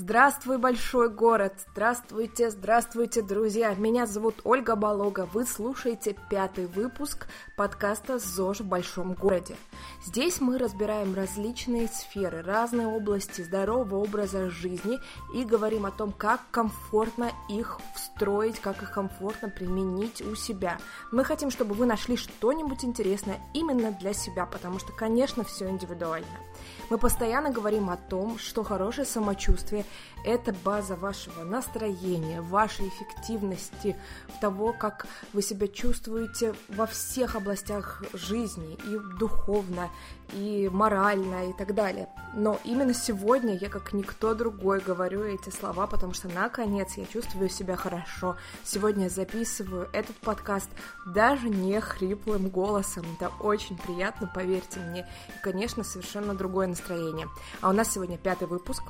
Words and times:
Здравствуй, 0.00 0.58
большой 0.58 1.10
город! 1.10 1.54
Здравствуйте, 1.72 2.50
здравствуйте, 2.50 3.20
друзья! 3.20 3.74
Меня 3.74 4.06
зовут 4.06 4.36
Ольга 4.44 4.76
Болога. 4.76 5.28
Вы 5.32 5.44
слушаете 5.44 6.14
пятый 6.30 6.66
выпуск 6.66 7.26
подкаста 7.56 8.20
«ЗОЖ 8.20 8.60
в 8.60 8.66
большом 8.66 9.14
городе». 9.14 9.56
Здесь 10.06 10.40
мы 10.40 10.56
разбираем 10.56 11.16
различные 11.16 11.88
сферы, 11.88 12.42
разные 12.42 12.86
области 12.86 13.40
здорового 13.40 13.96
образа 13.96 14.48
жизни 14.50 15.00
и 15.34 15.44
говорим 15.44 15.84
о 15.84 15.90
том, 15.90 16.12
как 16.12 16.42
комфортно 16.52 17.32
их 17.48 17.80
встроить, 17.96 18.60
как 18.60 18.80
их 18.84 18.92
комфортно 18.92 19.48
применить 19.48 20.22
у 20.22 20.36
себя. 20.36 20.78
Мы 21.10 21.24
хотим, 21.24 21.50
чтобы 21.50 21.74
вы 21.74 21.86
нашли 21.86 22.16
что-нибудь 22.16 22.84
интересное 22.84 23.40
именно 23.52 23.90
для 23.90 24.12
себя, 24.12 24.46
потому 24.46 24.78
что, 24.78 24.92
конечно, 24.92 25.42
все 25.42 25.68
индивидуально. 25.68 26.38
Мы 26.90 26.96
постоянно 26.96 27.50
говорим 27.50 27.90
о 27.90 27.96
том, 27.96 28.38
что 28.38 28.64
хорошее 28.64 29.06
самочувствие– 29.06 29.84
это 30.24 30.54
база 30.64 30.96
вашего 30.96 31.44
настроения, 31.44 32.40
вашей 32.40 32.88
эффективности, 32.88 33.94
того, 34.40 34.72
как 34.72 35.06
вы 35.34 35.42
себя 35.42 35.68
чувствуете 35.68 36.54
во 36.68 36.86
всех 36.86 37.36
областях 37.36 38.02
жизни, 38.14 38.78
и 38.86 39.18
духовно, 39.18 39.90
и 40.32 40.68
морально, 40.72 41.50
и 41.50 41.52
так 41.52 41.74
далее. 41.74 42.08
Но 42.34 42.58
именно 42.64 42.94
сегодня 42.94 43.56
я, 43.56 43.68
как 43.68 43.92
никто 43.92 44.34
другой, 44.34 44.80
говорю 44.80 45.24
эти 45.24 45.50
слова, 45.50 45.86
потому 45.86 46.14
что, 46.14 46.28
наконец, 46.28 46.96
я 46.96 47.06
чувствую 47.06 47.48
себя 47.48 47.76
хорошо. 47.76 48.36
Сегодня 48.64 49.04
я 49.04 49.10
записываю 49.10 49.88
этот 49.92 50.16
подкаст 50.16 50.68
даже 51.06 51.48
не 51.48 51.80
хриплым 51.80 52.48
голосом. 52.48 53.04
Это 53.18 53.30
очень 53.40 53.78
приятно, 53.78 54.30
поверьте 54.32 54.80
мне. 54.80 55.06
И, 55.28 55.42
конечно, 55.42 55.84
совершенно 55.84 56.34
другое 56.34 56.66
настроение. 56.66 57.28
А 57.60 57.70
у 57.70 57.72
нас 57.72 57.92
сегодня 57.92 58.18
пятый 58.18 58.46
выпуск. 58.46 58.82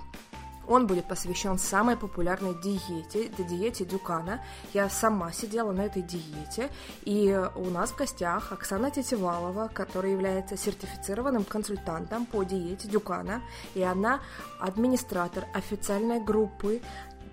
Он 0.69 0.87
будет 0.87 1.09
посвящен 1.09 1.59
самой 1.59 1.97
популярной 1.97 2.55
диете, 2.55 3.31
диете 3.39 3.87
Дюкана. 3.87 4.45
Я 4.75 4.91
сама 4.91 5.33
сидела 5.33 5.73
на 5.73 5.87
этой 5.87 6.02
диете, 6.02 6.69
и 7.05 7.35
у 7.57 7.71
нас 7.71 7.91
в 7.91 7.97
гостях 7.97 8.52
Оксана 8.52 8.91
Тетивалова, 8.91 9.71
которая 9.73 10.13
является 10.13 10.59
сертифицированным 10.59 11.45
консультантом 11.45 12.27
по 12.27 12.45
диете 12.45 12.87
Дюкана, 12.87 13.43
и 13.75 13.83
она 13.83 14.21
администратор 14.60 15.47
официальной 15.55 16.21
группы 16.21 16.82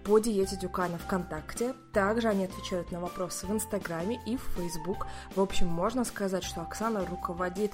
по 0.06 0.20
диете 0.20 0.56
Дюкана 0.56 0.98
ВКонтакте. 0.98 1.74
Также 1.92 2.30
они 2.30 2.46
отвечают 2.46 2.92
на 2.92 3.02
вопросы 3.02 3.48
в 3.48 3.52
Инстаграме 3.52 4.22
и 4.26 4.38
в 4.38 4.44
Фейсбук. 4.56 5.08
В 5.36 5.42
общем, 5.42 5.68
можно 5.68 6.06
сказать, 6.06 6.44
что 6.44 6.62
Оксана 6.62 7.06
руководит 7.06 7.74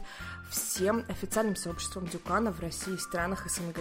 всем 0.49 1.05
официальным 1.07 1.55
сообществом 1.55 2.07
Дюкана 2.07 2.51
в 2.51 2.59
России 2.61 2.93
и 2.93 2.97
странах 2.97 3.47
СНГ. 3.47 3.77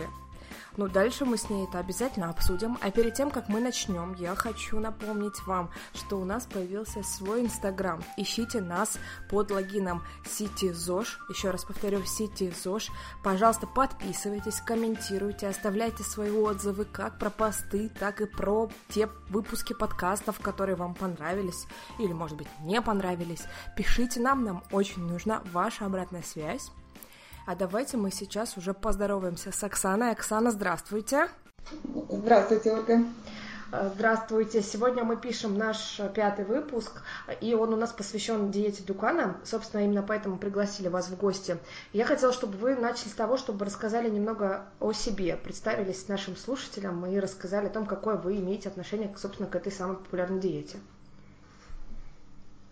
Ну, 0.77 0.89
дальше 0.89 1.25
мы 1.25 1.36
с 1.36 1.50
ней 1.50 1.64
это 1.64 1.78
обязательно 1.78 2.30
обсудим. 2.30 2.78
А 2.80 2.91
перед 2.91 3.14
тем, 3.14 3.30
как 3.30 3.48
мы 3.48 3.61
начнем, 3.61 4.14
я 4.14 4.34
хочу 4.34 4.80
напомнить 4.80 5.47
вам, 5.47 5.70
что 5.94 6.19
у 6.19 6.25
нас 6.25 6.47
появился 6.47 7.03
свой 7.03 7.42
Инстаграм. 7.42 8.03
Ищите 8.16 8.61
нас 8.61 8.98
под 9.28 9.50
логином 9.50 10.03
CityZosh. 10.25 11.08
Еще 11.28 11.50
раз 11.50 11.64
повторю, 11.64 12.00
CityZosh. 12.00 12.91
Пожалуйста, 13.22 13.66
подписывайтесь, 13.66 14.61
комментируйте, 14.61 15.48
оставляйте 15.48 16.03
свои 16.03 16.31
отзывы 16.31 16.84
как 16.84 17.19
про 17.19 17.31
посты, 17.31 17.88
так 17.88 18.20
и 18.20 18.27
про 18.27 18.70
те 18.88 19.08
выпуски 19.28 19.72
подкастов, 19.72 20.41
которые 20.41 20.77
вам 20.77 20.94
понравились 20.94 21.66
или, 21.98 22.12
может 22.12 22.36
быть, 22.36 22.48
не 22.61 22.81
понравились. 22.81 23.44
Пишите 23.77 24.20
нам, 24.20 24.44
нам 24.44 24.64
очень 24.70 25.03
нужна 25.03 25.42
ваша 25.53 25.86
обратная 25.86 26.22
связь. 26.22 26.70
А 27.51 27.56
давайте 27.56 27.97
мы 27.97 28.12
сейчас 28.12 28.56
уже 28.56 28.75
поздороваемся 28.75 29.51
с 29.51 29.65
Оксаной. 29.65 30.12
Оксана, 30.12 30.53
здравствуйте. 30.53 31.27
Здравствуйте, 32.09 32.70
Ольга. 32.70 33.03
Э, 33.73 33.91
здравствуйте. 33.93 34.62
Сегодня 34.62 35.03
мы 35.03 35.17
пишем 35.17 35.59
наш 35.59 36.01
пятый 36.15 36.45
выпуск, 36.45 37.03
и 37.41 37.53
он 37.55 37.75
у 37.75 37.77
нас 37.77 37.91
посвящен 37.91 38.53
диете 38.53 38.84
Дукана. 38.84 39.37
Собственно, 39.43 39.84
именно 39.84 40.05
поэтому 40.05 40.39
пригласили 40.39 40.87
вас 40.87 41.09
в 41.09 41.16
гости. 41.16 41.56
Я 41.93 42.05
хотела, 42.05 42.33
чтобы 42.33 42.56
вы 42.56 42.77
начали 42.77 43.09
с 43.09 43.15
того, 43.15 43.37
чтобы 43.37 43.65
рассказали 43.65 44.09
немного 44.09 44.66
о 44.78 44.93
себе, 44.93 45.37
представились 45.37 46.06
нашим 46.06 46.37
слушателям 46.37 47.05
и 47.05 47.19
рассказали 47.19 47.66
о 47.66 47.71
том, 47.71 47.84
какое 47.84 48.15
вы 48.15 48.37
имеете 48.37 48.69
отношение, 48.69 49.12
собственно, 49.19 49.49
к 49.49 49.56
этой 49.56 49.72
самой 49.72 49.97
популярной 49.97 50.39
диете. 50.39 50.78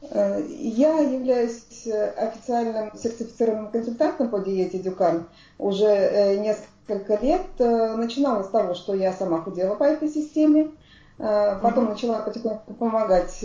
Э, 0.01 0.43
я 0.49 1.01
являюсь 1.01 1.87
э, 1.87 2.11
официальным 2.11 2.93
сертифицированным 2.97 3.71
консультантом 3.71 4.29
по 4.29 4.39
диете 4.39 4.79
Дюкан 4.79 5.27
уже 5.59 5.87
э, 5.87 6.37
несколько 6.39 7.17
лет. 7.17 7.43
Начинала 7.59 8.43
с 8.45 8.49
того, 8.49 8.75
что 8.75 8.95
я 8.95 9.13
сама 9.13 9.43
худела 9.43 9.75
по 9.75 9.85
этой 9.85 10.09
системе. 10.09 10.71
Потом 11.19 11.87
mm-hmm. 11.87 11.89
начала 11.89 12.19
потихоньку 12.21 12.75
помогать 12.75 13.45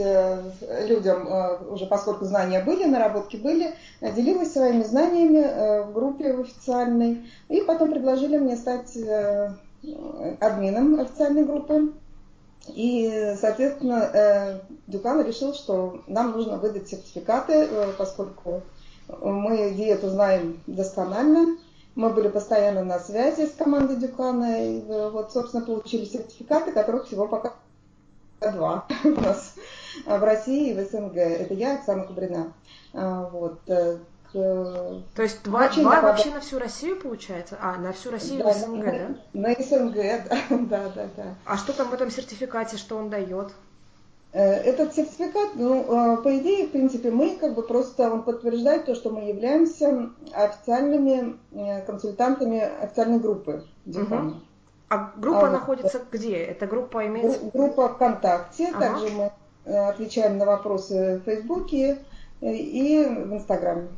людям, 0.88 1.28
уже 1.72 1.88
поскольку 1.88 2.24
знания 2.24 2.64
были, 2.64 2.86
наработки 2.86 3.36
были, 3.36 3.74
делилась 4.00 4.54
своими 4.54 4.84
знаниями 4.84 5.82
в 5.84 5.92
группе 5.92 6.34
в 6.34 6.42
официальной. 6.42 7.28
И 7.50 7.62
потом 7.62 7.90
предложили 7.90 8.38
мне 8.38 8.58
стать 8.58 8.96
админом 10.40 11.00
официальной 11.00 11.46
группы. 11.46 11.94
И, 12.68 13.36
соответственно, 13.40 14.10
э, 14.14 14.60
Дюкан 14.88 15.26
решил, 15.26 15.54
что 15.54 16.02
нам 16.08 16.32
нужно 16.32 16.58
выдать 16.58 16.88
сертификаты, 16.88 17.54
э, 17.54 17.94
поскольку 17.98 18.62
мы 19.22 19.72
диету 19.72 20.10
знаем 20.10 20.62
досконально. 20.66 21.58
Мы 21.96 22.10
были 22.10 22.30
постоянно 22.30 22.84
на 22.84 23.00
связи 23.00 23.46
с 23.48 23.52
командой 23.52 23.98
Дюкана. 23.98 24.66
И 24.66 24.82
э, 24.82 25.10
вот, 25.10 25.34
собственно, 25.34 25.66
получили 25.66 26.06
сертификаты, 26.06 26.72
которых 26.72 27.06
всего 27.06 27.28
пока 27.28 27.54
два 28.40 28.88
у 29.04 29.10
нас 29.10 29.56
в 30.06 30.24
России 30.24 30.72
и 30.72 30.74
в 30.74 30.90
СНГ. 30.90 31.18
Это 31.18 31.54
я, 31.54 31.76
Оксана 31.76 32.06
Кубрина. 32.06 32.54
Вот. 32.94 33.60
То 34.34 35.22
есть 35.22 35.44
два, 35.44 35.70
два 35.70 36.02
вообще 36.02 36.32
на 36.32 36.40
всю 36.40 36.58
Россию 36.58 37.00
получается? 37.00 37.58
А, 37.62 37.78
на 37.78 37.94
всю 37.94 38.10
Россию 38.10 38.44
да, 38.44 38.54
СНГ, 38.54 38.84
на, 38.84 38.92
да? 38.92 39.16
На 39.34 39.54
СНГ, 39.54 39.96
да, 39.96 40.38
да, 40.50 40.92
да, 40.96 41.08
да. 41.16 41.36
А 41.46 41.56
что 41.58 41.72
там 41.74 41.90
в 41.90 41.94
этом 41.94 42.10
сертификате, 42.10 42.78
что 42.78 42.98
он 42.98 43.10
дает? 43.10 43.54
Э, 44.32 44.42
этот 44.42 44.96
сертификат, 44.96 45.52
ну, 45.54 46.16
э, 46.16 46.24
по 46.24 46.36
идее, 46.40 46.66
в 46.66 46.72
принципе, 46.72 47.12
мы 47.12 47.36
как 47.36 47.54
бы 47.54 47.62
просто, 47.62 48.12
он 48.12 48.24
подтверждает 48.24 48.86
то, 48.86 48.96
что 48.96 49.12
мы 49.12 49.30
являемся 49.30 50.10
официальными 50.34 51.38
э, 51.52 51.82
консультантами 51.86 52.60
официальной 52.60 53.20
группы 53.20 53.64
Угу. 53.86 54.36
А 54.88 55.12
группа 55.18 55.48
а, 55.48 55.52
находится 55.52 56.00
вот, 56.00 56.08
где? 56.10 56.38
Это 56.38 56.68
группа 56.68 57.06
имеется? 57.06 57.40
Группа 57.52 57.90
ВКонтакте, 57.90 58.70
ага. 58.70 58.80
также 58.80 59.10
мы 59.10 59.32
отвечаем 59.66 60.38
на 60.38 60.46
вопросы 60.46 61.20
в 61.20 61.26
Фейсбуке 61.26 61.98
и 62.40 63.04
в 63.06 63.34
Инстаграме. 63.34 63.90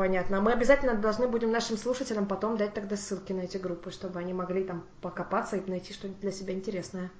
Понятно. 0.00 0.38
А 0.38 0.40
мы 0.40 0.54
обязательно 0.54 0.94
должны 0.94 1.28
будем 1.28 1.52
нашим 1.52 1.76
слушателям 1.76 2.24
потом 2.24 2.56
дать 2.56 2.72
тогда 2.72 2.96
ссылки 2.96 3.34
на 3.34 3.42
эти 3.42 3.58
группы, 3.58 3.90
чтобы 3.90 4.18
они 4.18 4.32
могли 4.32 4.64
там 4.64 4.86
покопаться 5.02 5.58
и 5.58 5.70
найти 5.70 5.92
что-нибудь 5.92 6.22
для 6.22 6.32
себя 6.32 6.54
интересное. 6.54 7.10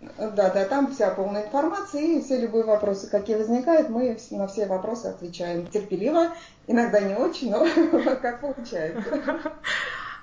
Да, 0.00 0.48
да, 0.48 0.64
там 0.66 0.92
вся 0.92 1.10
полная 1.10 1.46
информация 1.46 2.02
и 2.02 2.22
все 2.22 2.40
любые 2.40 2.62
вопросы, 2.62 3.10
какие 3.10 3.34
возникают, 3.34 3.88
мы 3.88 4.16
на 4.30 4.46
все 4.46 4.66
вопросы 4.66 5.06
отвечаем 5.06 5.66
терпеливо, 5.66 6.28
иногда 6.68 7.00
не 7.00 7.16
очень, 7.16 7.50
но 7.50 7.66
как 8.22 8.40
получается. 8.40 9.02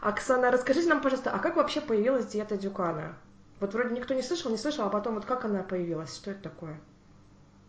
Оксана, 0.01 0.49
расскажите 0.49 0.87
нам, 0.87 1.01
пожалуйста, 1.01 1.31
а 1.31 1.39
как 1.39 1.57
вообще 1.57 1.81
появилась 1.81 2.27
диета 2.27 2.55
Дюкана? 2.55 3.17
Вот 3.59 3.73
вроде 3.73 3.93
никто 3.93 4.13
не 4.13 4.21
слышал, 4.21 4.49
не 4.49 4.57
слышал, 4.57 4.85
а 4.85 4.89
потом 4.89 5.15
вот 5.15 5.25
как 5.25 5.43
она 5.43 5.61
появилась, 5.61 6.15
что 6.15 6.31
это 6.31 6.43
такое? 6.43 6.79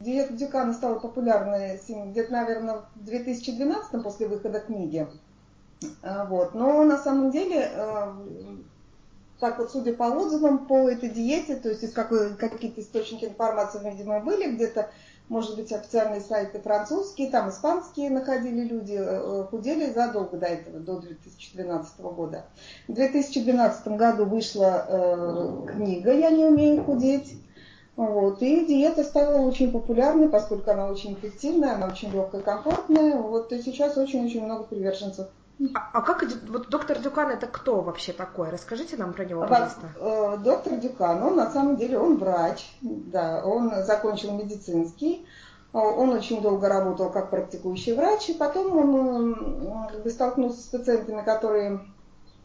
Диета 0.00 0.32
Дюкана 0.32 0.72
стала 0.74 0.98
популярной 0.98 1.80
где-то, 2.10 2.32
наверное, 2.32 2.82
в 2.94 3.04
2012 3.04 4.02
после 4.02 4.28
выхода 4.28 4.60
книги. 4.60 5.08
А, 6.02 6.24
вот. 6.24 6.54
Но 6.54 6.84
на 6.84 6.98
самом 6.98 7.30
деле, 7.30 7.68
э, 7.72 8.12
так 9.40 9.58
вот, 9.58 9.72
судя 9.72 9.94
по 9.94 10.04
отзывам 10.04 10.66
по 10.66 10.88
этой 10.88 11.08
диете, 11.08 11.56
то 11.56 11.68
есть 11.68 11.92
какие-то 11.92 12.80
источники 12.80 13.24
информации, 13.24 13.80
видимо, 13.88 14.20
были 14.20 14.54
где-то, 14.54 14.88
может 15.28 15.56
быть, 15.56 15.72
официальные 15.72 16.20
сайты 16.20 16.60
французские, 16.60 17.30
там 17.30 17.50
испанские 17.50 18.10
находили 18.10 18.62
люди, 18.68 18.94
э, 18.94 19.02
э, 19.02 19.46
худели 19.50 19.92
задолго 19.92 20.36
до 20.36 20.46
этого, 20.46 20.78
до 20.78 21.00
2012 21.00 22.12
года. 22.12 22.44
В 22.86 22.92
2012 22.92 23.96
году 23.96 24.26
вышла 24.26 25.66
книга 25.66 26.12
«Я 26.12 26.30
не 26.30 26.44
умею 26.44 26.84
худеть», 26.84 27.36
вот. 27.98 28.40
И 28.42 28.64
диета 28.64 29.02
стала 29.02 29.38
очень 29.40 29.72
популярной, 29.72 30.28
поскольку 30.28 30.70
она 30.70 30.86
очень 30.86 31.14
эффективная, 31.14 31.74
она 31.74 31.88
очень 31.88 32.12
легкая, 32.12 32.42
комфортная. 32.42 33.16
Вот. 33.16 33.52
И 33.52 33.60
сейчас 33.60 33.96
очень-очень 33.96 34.44
много 34.44 34.62
приверженцев. 34.62 35.26
А, 35.74 35.90
а 35.92 36.02
как 36.02 36.22
вот 36.48 36.68
доктор 36.68 37.00
Дюкан 37.00 37.30
это 37.30 37.48
кто 37.48 37.80
вообще 37.80 38.12
такой? 38.12 38.50
Расскажите 38.50 38.96
нам 38.96 39.12
про 39.12 39.24
него, 39.24 39.44
пожалуйста. 39.44 39.88
Э, 39.96 40.38
доктор 40.38 40.76
Дюкан, 40.76 41.24
он 41.24 41.34
на 41.34 41.50
самом 41.50 41.76
деле 41.76 41.98
он 41.98 42.18
врач, 42.18 42.72
да, 42.80 43.42
он 43.44 43.72
закончил 43.82 44.32
медицинский, 44.32 45.26
он 45.72 46.10
очень 46.10 46.40
долго 46.40 46.68
работал 46.68 47.10
как 47.10 47.30
практикующий 47.30 47.94
врач, 47.94 48.28
и 48.28 48.34
потом 48.34 48.76
он 48.76 49.88
как 49.90 50.04
бы, 50.04 50.10
столкнулся 50.10 50.62
с 50.62 50.66
пациентами, 50.66 51.24
которые 51.24 51.80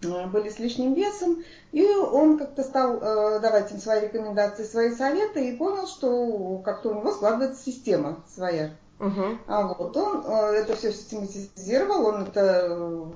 были 0.03 0.49
с 0.49 0.59
лишним 0.59 0.93
весом, 0.93 1.43
и 1.71 1.85
он 1.85 2.37
как-то 2.37 2.63
стал 2.63 2.97
э, 2.97 3.39
давать 3.39 3.71
им 3.71 3.79
свои 3.79 4.01
рекомендации, 4.01 4.63
свои 4.63 4.91
советы, 4.91 5.49
и 5.49 5.57
понял, 5.57 5.87
что 5.87 6.61
как-то 6.63 6.89
у 6.89 6.95
него 6.95 7.11
складывается 7.11 7.63
система 7.63 8.23
своя. 8.27 8.71
Uh-huh. 8.99 9.37
А 9.47 9.67
вот 9.67 9.97
он 9.97 10.23
э, 10.25 10.55
это 10.55 10.75
все 10.75 10.91
систематизировал, 10.91 12.05
он 12.05 12.23
это 12.23 13.09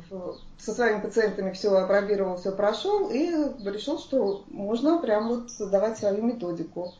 со 0.57 0.73
своими 0.73 0.99
пациентами 0.99 1.53
все 1.53 1.73
опробировал, 1.75 2.37
все 2.37 2.51
прошел 2.51 3.09
и 3.09 3.29
решил, 3.63 3.99
что 3.99 4.43
можно 4.47 4.99
прям 4.99 5.29
вот 5.29 5.51
давать 5.71 5.97
свою 5.97 6.23
методику. 6.23 6.93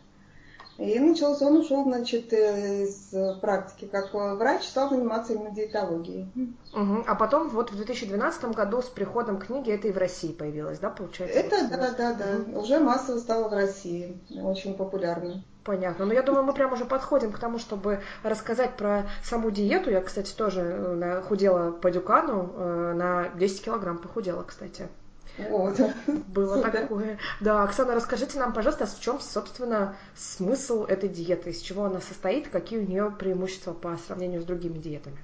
И 0.77 0.99
начался, 0.99 1.47
он 1.47 1.57
ушел, 1.57 1.83
значит, 1.83 2.31
из 2.31 3.13
практики 3.41 3.89
как 3.91 4.13
врач, 4.13 4.63
стал 4.63 4.89
заниматься 4.89 5.33
именно 5.33 5.51
диетологией. 5.51 6.27
Угу. 6.73 7.03
А 7.07 7.15
потом 7.15 7.49
вот 7.49 7.71
в 7.71 7.75
2012 7.75 8.45
году 8.51 8.81
с 8.81 8.85
приходом 8.85 9.39
книги 9.39 9.71
это 9.71 9.87
и 9.87 9.91
в 9.91 9.97
России 9.97 10.31
появилось, 10.31 10.79
да, 10.79 10.89
получается? 10.89 11.39
Это, 11.39 11.55
вот, 11.57 11.69
да, 11.69 11.91
да, 11.97 12.13
да, 12.13 12.25
угу. 12.37 12.61
уже 12.61 12.79
массово 12.79 13.17
стало 13.17 13.49
в 13.49 13.53
России, 13.53 14.17
очень 14.29 14.75
популярно. 14.75 15.43
Понятно. 15.63 16.05
Но 16.05 16.13
я 16.13 16.21
думаю, 16.21 16.45
мы 16.45 16.53
прямо 16.53 16.75
уже 16.75 16.85
подходим 16.85 17.33
к 17.33 17.39
тому, 17.39 17.59
чтобы 17.59 17.99
рассказать 18.23 18.77
про 18.77 19.09
саму 19.21 19.51
диету. 19.51 19.91
Я, 19.91 19.99
кстати, 19.99 20.33
тоже 20.33 20.61
э, 20.61 21.21
худела 21.27 21.71
по 21.71 21.91
Дюкану, 21.91 22.53
э, 22.55 22.93
на 22.93 23.29
10 23.37 23.65
килограмм 23.65 23.97
похудела, 23.97 24.43
кстати. 24.43 24.87
Вот. 25.37 25.79
Было 26.27 26.55
Супер. 26.55 26.71
такое. 26.71 27.17
Да, 27.41 27.63
Оксана, 27.63 27.95
расскажите 27.95 28.39
нам, 28.39 28.53
пожалуйста, 28.53 28.85
в 28.85 28.99
чем, 28.99 29.19
собственно, 29.19 29.95
смысл 30.15 30.83
этой 30.83 31.09
диеты, 31.09 31.51
из 31.51 31.61
чего 31.61 31.85
она 31.85 32.01
состоит, 32.01 32.47
какие 32.47 32.79
у 32.79 32.87
нее 32.87 33.13
преимущества 33.17 33.73
по 33.73 33.97
сравнению 33.97 34.41
с 34.41 34.45
другими 34.45 34.77
диетами? 34.77 35.17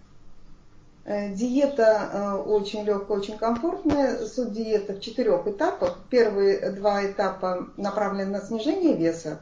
Э, 1.05 1.33
диета 1.33 2.09
э, 2.13 2.33
очень 2.35 2.83
легкая, 2.85 3.17
очень 3.17 3.37
комфортная. 3.37 4.25
Суть 4.25 4.53
диеты 4.53 4.93
в 4.93 5.01
четырех 5.01 5.45
этапах. 5.47 5.97
Первые 6.09 6.71
два 6.71 7.05
этапа 7.05 7.67
направлены 7.75 8.31
на 8.31 8.41
снижение 8.41 8.95
веса, 8.95 9.41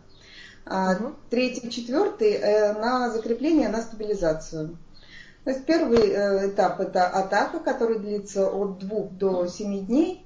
а 0.65 0.93
угу. 0.93 1.13
третий, 1.29 1.69
четвертый 1.69 2.31
э, 2.31 2.73
на 2.73 3.11
закрепление, 3.11 3.69
на 3.69 3.81
стабилизацию. 3.81 4.77
То 5.43 5.51
есть 5.51 5.65
первый 5.65 6.49
этап 6.49 6.79
это 6.79 7.07
атака, 7.07 7.59
который 7.59 7.99
длится 7.99 8.47
от 8.47 8.79
двух 8.79 9.11
до 9.11 9.47
семи 9.47 9.81
дней. 9.81 10.25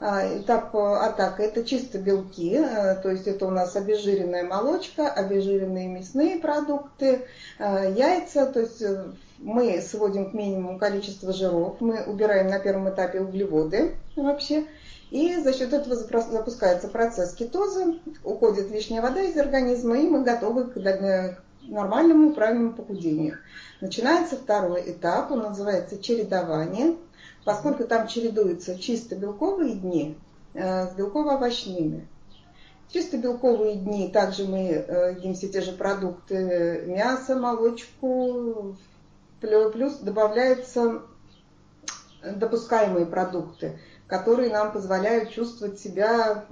А, 0.00 0.26
этап 0.38 0.74
э, 0.74 0.78
атака 0.78 1.42
это 1.44 1.64
чисто 1.64 1.98
белки, 1.98 2.56
э, 2.56 2.96
то 2.96 3.10
есть 3.10 3.28
это 3.28 3.46
у 3.46 3.50
нас 3.50 3.76
обезжиренная 3.76 4.42
молочка, 4.42 5.08
обезжиренные 5.08 5.86
мясные 5.86 6.38
продукты, 6.38 7.26
э, 7.58 7.94
яйца, 7.96 8.46
то 8.46 8.60
есть 8.60 8.82
мы 9.38 9.80
сводим 9.80 10.30
к 10.30 10.34
минимуму 10.34 10.78
количество 10.78 11.32
жиров, 11.32 11.76
мы 11.80 12.02
убираем 12.02 12.48
на 12.48 12.58
первом 12.58 12.90
этапе 12.90 13.20
углеводы 13.20 13.94
вообще, 14.16 14.66
и 15.10 15.36
за 15.36 15.52
счет 15.52 15.72
этого 15.72 15.94
запускается 15.94 16.88
процесс 16.88 17.32
кетоза, 17.32 17.94
уходит 18.24 18.72
лишняя 18.72 19.00
вода 19.00 19.22
из 19.22 19.36
организма, 19.36 19.96
и 19.96 20.08
мы 20.08 20.24
готовы 20.24 20.64
к 20.64 21.38
нормальному 21.62 22.32
правильному 22.32 22.72
похудению. 22.72 23.38
Начинается 23.80 24.36
второй 24.36 24.90
этап, 24.90 25.30
он 25.30 25.42
называется 25.42 26.02
чередование– 26.02 26.96
поскольку 27.44 27.84
там 27.84 28.06
чередуются 28.06 28.78
чисто 28.78 29.16
белковые 29.16 29.74
дни 29.74 30.16
э, 30.54 30.88
с 30.88 30.94
белково-овощными. 30.94 32.08
Чисто 32.90 33.18
белковые 33.18 33.76
дни 33.76 34.08
также 34.08 34.44
мы 34.44 34.68
э, 34.68 35.14
едим 35.16 35.34
все 35.34 35.48
те 35.48 35.60
же 35.60 35.72
продукты, 35.72 36.84
мясо, 36.86 37.36
молочку, 37.36 38.76
плюс 39.40 39.96
добавляются 39.96 41.02
допускаемые 42.22 43.06
продукты, 43.06 43.78
которые 44.06 44.50
нам 44.50 44.72
позволяют 44.72 45.30
чувствовать 45.30 45.78
себя 45.78 46.44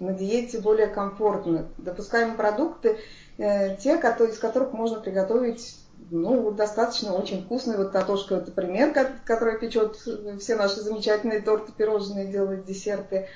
на 0.00 0.12
диете 0.12 0.60
более 0.60 0.88
комфортно. 0.88 1.68
Допускаемые 1.78 2.36
продукты, 2.36 2.98
э, 3.38 3.76
те, 3.76 3.94
из 3.94 4.38
которых 4.38 4.72
можно 4.72 5.00
приготовить 5.00 5.83
ну, 6.10 6.50
достаточно 6.50 7.14
очень 7.14 7.42
вкусный. 7.44 7.76
Вот 7.76 7.92
Татошка, 7.92 8.36
это 8.36 8.52
пример, 8.52 8.94
который 9.24 9.58
печет 9.58 9.96
все 10.40 10.56
наши 10.56 10.80
замечательные 10.80 11.40
торты, 11.40 11.72
пирожные, 11.72 12.26
делает 12.26 12.64
десерты. 12.64 13.28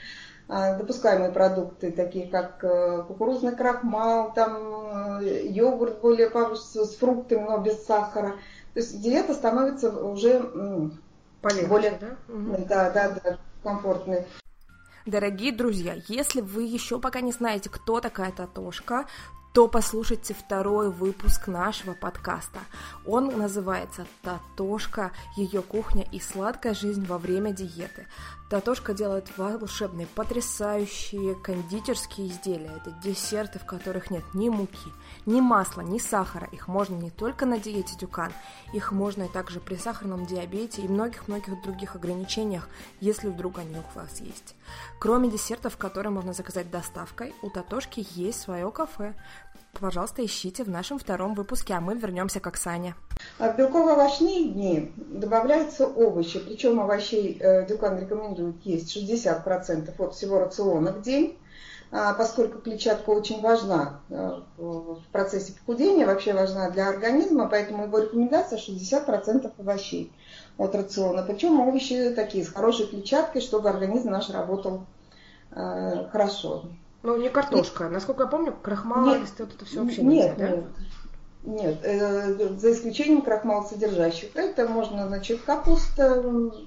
А, 0.51 0.77
допускаемые 0.79 1.31
продукты, 1.31 1.93
такие 1.93 2.27
как 2.27 2.65
э, 2.65 3.03
кукурузный 3.07 3.55
крахмал, 3.55 4.33
там 4.33 5.21
э, 5.21 5.47
йогурт 5.47 6.01
более 6.01 6.31
с 6.57 6.97
фруктами, 6.97 7.43
но 7.43 7.59
без 7.59 7.85
сахара. 7.85 8.37
То 8.73 8.81
есть 8.81 8.99
диета 9.03 9.35
становится 9.35 9.91
уже 9.91 10.91
Полегче, 11.43 11.67
более 11.67 11.99
да? 12.01 12.17
Да, 12.69 12.91
да, 12.91 13.21
да, 13.23 13.39
комфортной. 13.63 14.27
Дорогие 15.07 15.53
друзья, 15.53 15.97
если 16.09 16.41
вы 16.41 16.65
еще 16.65 16.99
пока 16.99 17.21
не 17.21 17.33
знаете, 17.33 17.71
кто 17.71 18.01
такая 18.01 18.33
Татошка, 18.33 19.07
то 19.53 19.67
послушайте 19.67 20.35
второй 20.35 20.91
выпуск 20.91 21.49
нашего 21.49 21.95
подкаста. 21.95 22.61
Он 23.07 23.27
называется 23.37 24.07
«Татошка. 24.23 25.11
Ее 25.37 25.63
кухня 25.63 26.07
и 26.13 26.21
сладкая 26.21 26.75
жизнь 26.75 27.05
во 27.07 27.19
время 27.19 27.53
диеты». 27.53 28.07
Татошка 28.49 28.95
делает 28.95 29.37
волшебные, 29.37 30.07
потрясающие 30.07 31.35
кондитерские 31.35 32.29
изделия. 32.29 32.73
Это 32.77 32.93
десерты, 33.03 33.59
в 33.59 33.67
которых 33.67 34.11
нет 34.11 34.25
ни 34.33 34.49
муки, 34.49 34.91
ни 35.27 35.43
масла, 35.43 35.83
ни 35.83 35.99
сахара. 35.99 36.49
Их 36.51 36.67
можно 36.67 36.95
не 36.95 37.11
только 37.11 37.45
на 37.45 37.59
диете 37.59 37.95
Дюкан, 37.97 38.33
их 38.73 38.91
можно 38.91 39.25
и 39.25 39.29
также 39.29 39.61
при 39.61 39.77
сахарном 39.77 40.25
диабете 40.25 40.81
и 40.81 40.89
многих-многих 40.89 41.61
других 41.63 41.95
ограничениях, 41.95 42.71
если 43.01 43.29
вдруг 43.29 43.59
они 43.59 43.77
у 43.77 43.99
вас 43.99 44.19
есть. 44.21 44.55
Кроме 44.99 45.31
десертов, 45.31 45.77
которые 45.77 46.11
можно 46.11 46.33
заказать 46.33 46.71
доставкой, 46.71 47.35
у 47.43 47.51
Татошки 47.51 48.07
есть 48.15 48.41
свое 48.41 48.71
кафе. 48.71 49.15
Пожалуйста, 49.79 50.25
ищите 50.25 50.65
в 50.65 50.71
нашем 50.71 50.99
втором 50.99 51.35
выпуске, 51.35 51.75
а 51.75 51.81
мы 51.83 51.97
вернемся 51.97 52.41
к 52.41 52.47
Оксане. 52.47 52.95
А 53.39 53.53
в 53.53 53.57
белково-овощные 53.57 54.49
дни 54.49 54.93
добавляются 54.97 55.87
овощи, 55.87 56.41
причем 56.41 56.81
овощей 56.81 57.39
э, 57.39 57.67
Дюкан 57.67 57.99
рекомендует 57.99 58.57
есть 58.65 58.97
60% 58.97 59.95
от 59.97 60.15
всего 60.15 60.41
рациона 60.41 60.93
в 60.93 61.03
день, 61.03 61.39
а, 61.91 62.13
поскольку 62.15 62.59
клетчатка 62.59 63.11
очень 63.11 63.41
важна 63.41 64.01
э, 64.11 64.41
в 64.57 64.99
процессе 65.13 65.53
похудения, 65.53 66.05
вообще 66.05 66.35
важна 66.35 66.69
для 66.71 66.89
организма, 66.89 67.49
поэтому 67.49 67.85
его 67.85 67.99
рекомендация 68.01 68.59
60% 68.59 69.53
овощей 69.57 70.13
от 70.59 70.75
рациона. 70.75 71.23
Причем 71.23 71.61
овощи 71.61 72.13
такие 72.15 72.45
с 72.45 72.49
хорошей 72.49 72.89
клетчаткой, 72.89 73.41
чтобы 73.41 73.71
организм 73.71 74.11
наш 74.11 74.29
работал 74.31 74.83
э, 75.53 76.09
хорошо. 76.11 76.65
Ну, 77.05 77.17
не 77.17 77.31
картошка. 77.31 77.85
Нет. 77.85 77.93
Насколько 77.93 78.25
я 78.25 78.29
помню, 78.29 78.55
крахмал, 78.61 79.05
вот 79.39 79.39
это 79.39 79.65
все 79.65 79.83
вообще 79.83 80.03
нет, 80.03 80.37
нельзя, 80.37 80.57
нет. 80.57 80.65
да? 80.65 80.71
Нет, 81.49 81.79
э, 81.83 82.57
за 82.59 82.73
исключением 82.73 83.23
крахмал 83.23 83.65
содержащих. 83.65 84.37
Это 84.37 84.69
можно, 84.69 85.07
значит, 85.07 85.41
капуста, 85.41 86.23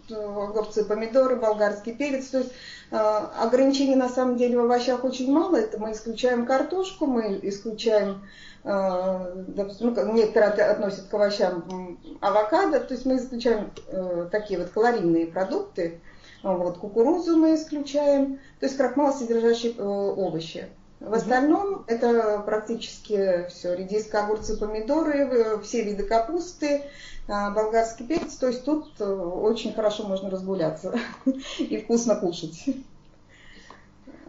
огурцы, 0.10 0.84
помидоры, 0.84 1.36
болгарский 1.36 1.94
перец. 1.94 2.30
То 2.30 2.40
есть 2.40 2.52
э, 2.90 2.96
ограничений 2.98 3.94
на 3.94 4.10
самом 4.10 4.38
деле 4.38 4.58
в 4.58 4.64
овощах 4.64 5.04
очень 5.04 5.32
мало. 5.32 5.58
Это 5.58 5.80
мы 5.80 5.92
исключаем 5.92 6.48
картошку, 6.48 7.06
мы 7.06 7.40
исключаем, 7.44 8.28
э, 8.64 9.44
ну, 9.80 10.14
некоторые 10.14 10.50
относят 10.50 11.06
к 11.10 11.14
овощам 11.14 12.00
авокадо. 12.20 12.80
То 12.80 12.96
есть 12.96 13.06
мы 13.06 13.18
исключаем 13.18 13.72
э, 13.86 14.30
такие 14.32 14.60
вот 14.60 14.70
калорийные 14.70 15.28
продукты. 15.28 16.02
Вот, 16.42 16.80
кукурузу 16.80 17.38
мы 17.38 17.54
исключаем, 17.54 18.40
то 18.60 18.66
есть 18.66 18.76
крахмал, 18.76 19.14
содержащий 19.14 19.76
э, 19.78 19.84
овощи. 19.84 20.70
В 21.02 21.16
остальном 21.16 21.84
это 21.88 22.44
практически 22.46 23.48
все. 23.50 23.74
Редиска, 23.74 24.24
огурцы, 24.24 24.56
помидоры, 24.56 25.18
э, 25.18 25.60
все 25.62 25.82
виды 25.82 26.04
капусты, 26.04 26.84
а, 27.28 27.50
болгарский 27.50 28.06
перец. 28.06 28.36
То 28.36 28.48
есть 28.48 28.64
тут 28.64 28.92
э, 29.00 29.04
очень 29.04 29.74
хорошо 29.74 30.04
можно 30.04 30.30
разгуляться 30.30 30.94
и 31.58 31.78
вкусно 31.78 32.16
кушать. 32.18 32.66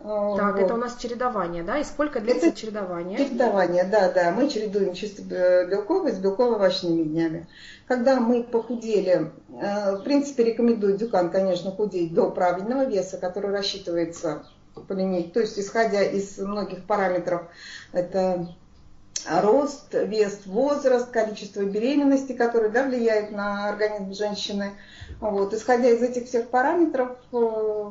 Так, 0.02 0.54
вот. 0.54 0.62
это 0.62 0.74
у 0.74 0.78
нас 0.78 0.96
чередование, 0.96 1.62
да? 1.62 1.78
И 1.78 1.84
сколько 1.84 2.20
длится 2.20 2.46
это 2.46 2.56
чередование? 2.56 3.18
Чередование, 3.18 3.84
да, 3.84 4.10
да. 4.10 4.32
Мы 4.32 4.48
чередуем 4.48 4.94
чисто 4.94 5.22
белковые 5.66 6.14
с 6.14 6.18
белково-овощными 6.18 7.02
днями. 7.04 7.46
Когда 7.86 8.18
мы 8.18 8.42
похудели, 8.44 9.30
э, 9.60 9.96
в 9.96 10.02
принципе, 10.04 10.44
рекомендую 10.44 10.96
Дюкан, 10.96 11.30
конечно, 11.30 11.70
худеть 11.70 12.14
до 12.14 12.30
правильного 12.30 12.86
веса, 12.86 13.18
который 13.18 13.50
рассчитывается 13.50 14.46
по 14.74 14.92
линейке. 14.92 15.30
То 15.30 15.40
есть, 15.40 15.58
исходя 15.58 16.02
из 16.02 16.38
многих 16.38 16.84
параметров, 16.84 17.42
это 17.92 18.48
рост, 19.28 19.94
вес, 19.94 20.40
возраст, 20.46 21.10
количество 21.10 21.62
беременности, 21.62 22.32
которые 22.32 22.70
да, 22.70 22.84
влияют 22.84 23.30
на 23.30 23.68
организм 23.68 24.12
женщины. 24.14 24.72
Вот. 25.20 25.54
Исходя 25.54 25.88
из 25.88 26.02
этих 26.02 26.26
всех 26.26 26.48
параметров, 26.48 27.16
э, 27.32 27.90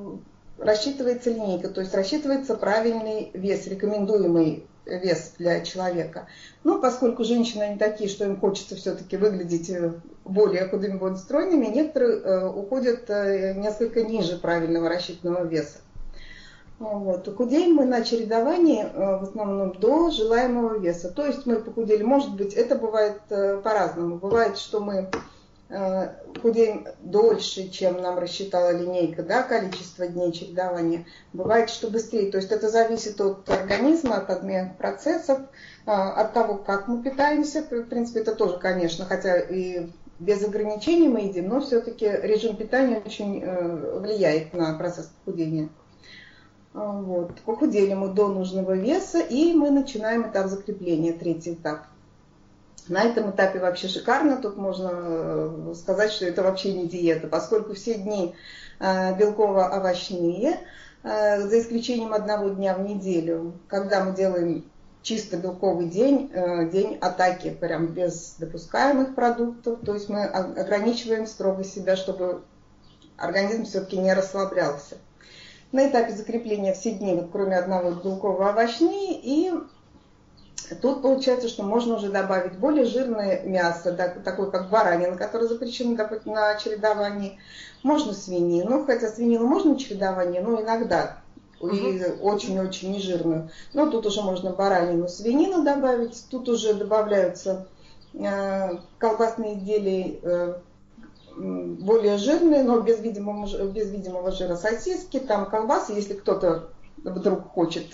рассчитывается 0.57 1.29
линейка, 1.31 1.69
то 1.69 1.81
есть 1.81 1.93
рассчитывается 1.93 2.55
правильный 2.55 3.31
вес, 3.33 3.67
рекомендуемый 3.67 4.65
вес 4.85 5.33
для 5.37 5.61
человека. 5.61 6.27
Но 6.63 6.79
поскольку 6.79 7.23
женщины 7.23 7.69
не 7.69 7.77
такие, 7.77 8.09
что 8.09 8.25
им 8.25 8.39
хочется 8.39 8.75
все-таки 8.75 9.15
выглядеть 9.15 9.69
э, 9.69 9.93
более 10.25 10.67
худыми, 10.67 10.97
более 10.97 11.17
стройными, 11.17 11.67
некоторые 11.67 12.19
э, 12.19 12.47
уходят 12.49 13.07
несколько 13.07 14.03
ниже 14.03 14.37
правильного 14.37 14.89
рассчитанного 14.89 15.45
веса. 15.45 15.77
Вот. 16.81 17.33
Худеем 17.35 17.75
мы 17.75 17.85
на 17.85 18.03
чередовании 18.03 18.87
в 18.93 19.23
основном 19.23 19.73
до 19.73 20.09
желаемого 20.09 20.79
веса. 20.79 21.09
То 21.09 21.25
есть 21.25 21.45
мы 21.45 21.57
похудели, 21.57 22.03
может 22.03 22.35
быть, 22.35 22.53
это 22.53 22.75
бывает 22.75 23.21
по-разному. 23.29 24.17
Бывает, 24.17 24.57
что 24.57 24.79
мы 24.79 25.09
Э, 25.73 26.09
худеем 26.41 26.85
дольше, 26.99 27.69
чем 27.69 28.01
нам 28.01 28.19
рассчитала 28.19 28.71
линейка, 28.71 29.23
да, 29.23 29.41
количество 29.41 30.05
дней 30.05 30.33
чередования. 30.33 31.05
Бывает, 31.31 31.69
что 31.69 31.89
быстрее. 31.89 32.29
То 32.29 32.39
есть 32.39 32.51
это 32.51 32.69
зависит 32.69 33.21
от 33.21 33.49
организма, 33.49 34.17
от 34.17 34.29
обменных 34.29 34.75
процессов, 34.75 35.39
э, 35.85 35.91
от 35.91 36.33
того, 36.33 36.55
как 36.55 36.89
мы 36.89 37.01
питаемся. 37.01 37.61
В 37.61 37.83
принципе, 37.83 38.19
это 38.19 38.35
тоже, 38.35 38.59
конечно, 38.59 39.05
хотя 39.05 39.39
и 39.39 39.87
без 40.19 40.43
ограничений 40.43 41.07
мы 41.07 41.21
едим, 41.21 41.47
но 41.47 41.61
все-таки 41.61 42.05
режим 42.05 42.57
питания 42.57 43.01
очень 43.05 43.41
э, 43.41 43.99
влияет 43.99 44.53
на 44.53 44.73
процесс 44.73 45.09
похудения. 45.23 45.69
Вот. 46.73 47.41
Похудели 47.41 47.93
мы 47.93 48.09
до 48.09 48.29
нужного 48.29 48.73
веса, 48.73 49.19
и 49.19 49.53
мы 49.53 49.71
начинаем 49.71 50.29
этап 50.29 50.47
закрепления, 50.47 51.11
третий 51.11 51.53
этап. 51.53 51.85
На 52.87 53.03
этом 53.03 53.31
этапе 53.31 53.59
вообще 53.59 53.87
шикарно. 53.87 54.37
Тут 54.37 54.57
можно 54.57 54.89
э, 54.93 55.73
сказать, 55.75 56.11
что 56.11 56.25
это 56.25 56.43
вообще 56.43 56.73
не 56.73 56.87
диета, 56.87 57.27
поскольку 57.27 57.73
все 57.73 57.95
дни 57.95 58.35
э, 58.79 59.17
белково-овощные, 59.17 60.59
э, 61.03 61.41
за 61.41 61.59
исключением 61.59 62.13
одного 62.13 62.49
дня 62.49 62.73
в 62.75 62.81
неделю, 62.81 63.53
когда 63.67 64.03
мы 64.03 64.15
делаем 64.15 64.65
чисто 65.03 65.37
белковый 65.37 65.87
день, 65.87 66.31
день 66.71 66.97
атаки, 67.01 67.49
прям 67.49 67.87
без 67.87 68.35
допускаемых 68.37 69.15
продуктов. 69.15 69.79
То 69.83 69.95
есть 69.95 70.09
мы 70.09 70.25
ограничиваем 70.25 71.25
строго 71.25 71.63
себя, 71.63 71.95
чтобы 71.95 72.43
организм 73.17 73.63
все-таки 73.63 73.97
не 73.97 74.13
расслаблялся. 74.13 74.97
На 75.71 75.87
этапе 75.87 76.13
закрепления 76.13 76.73
все 76.73 76.91
дни, 76.91 77.13
вот, 77.13 77.29
кроме 77.31 77.57
одного 77.57 77.91
белково-овощные, 77.91 79.19
и 79.21 79.53
Тут 80.81 81.01
получается, 81.01 81.49
что 81.49 81.63
можно 81.63 81.95
уже 81.95 82.09
добавить 82.09 82.53
более 82.53 82.85
жирное 82.85 83.41
мясо, 83.43 83.93
такое 84.23 84.49
как 84.49 84.69
баранина, 84.69 85.17
которое 85.17 85.47
запрещено 85.47 85.97
на 86.25 86.55
чередовании. 86.55 87.39
Можно 87.83 88.13
свинину, 88.13 88.85
хотя 88.85 89.09
свинину 89.09 89.47
можно 89.47 89.73
на 89.73 89.79
чередование, 89.79 90.41
но 90.41 90.61
иногда 90.61 91.17
и 91.61 92.03
очень-очень 92.21 92.91
нежирную. 92.91 93.49
Но 93.73 93.89
тут 93.89 94.05
уже 94.05 94.21
можно 94.21 94.51
баранину, 94.51 95.07
свинину 95.07 95.63
добавить. 95.63 96.25
Тут 96.29 96.49
уже 96.49 96.73
добавляются 96.73 97.67
э, 98.13 98.77
колбасные 98.97 99.57
изделия 99.57 100.19
э, 100.21 100.55
более 101.35 102.17
жирные, 102.17 102.63
но 102.63 102.79
без 102.81 102.99
видимого, 102.99 103.47
без 103.67 103.91
видимого 103.91 104.31
жира 104.31 104.55
сосиски, 104.55 105.19
там 105.19 105.49
колбасы, 105.49 105.93
если 105.93 106.13
кто-то 106.13 106.69
вдруг 107.03 107.51
хочет, 107.51 107.85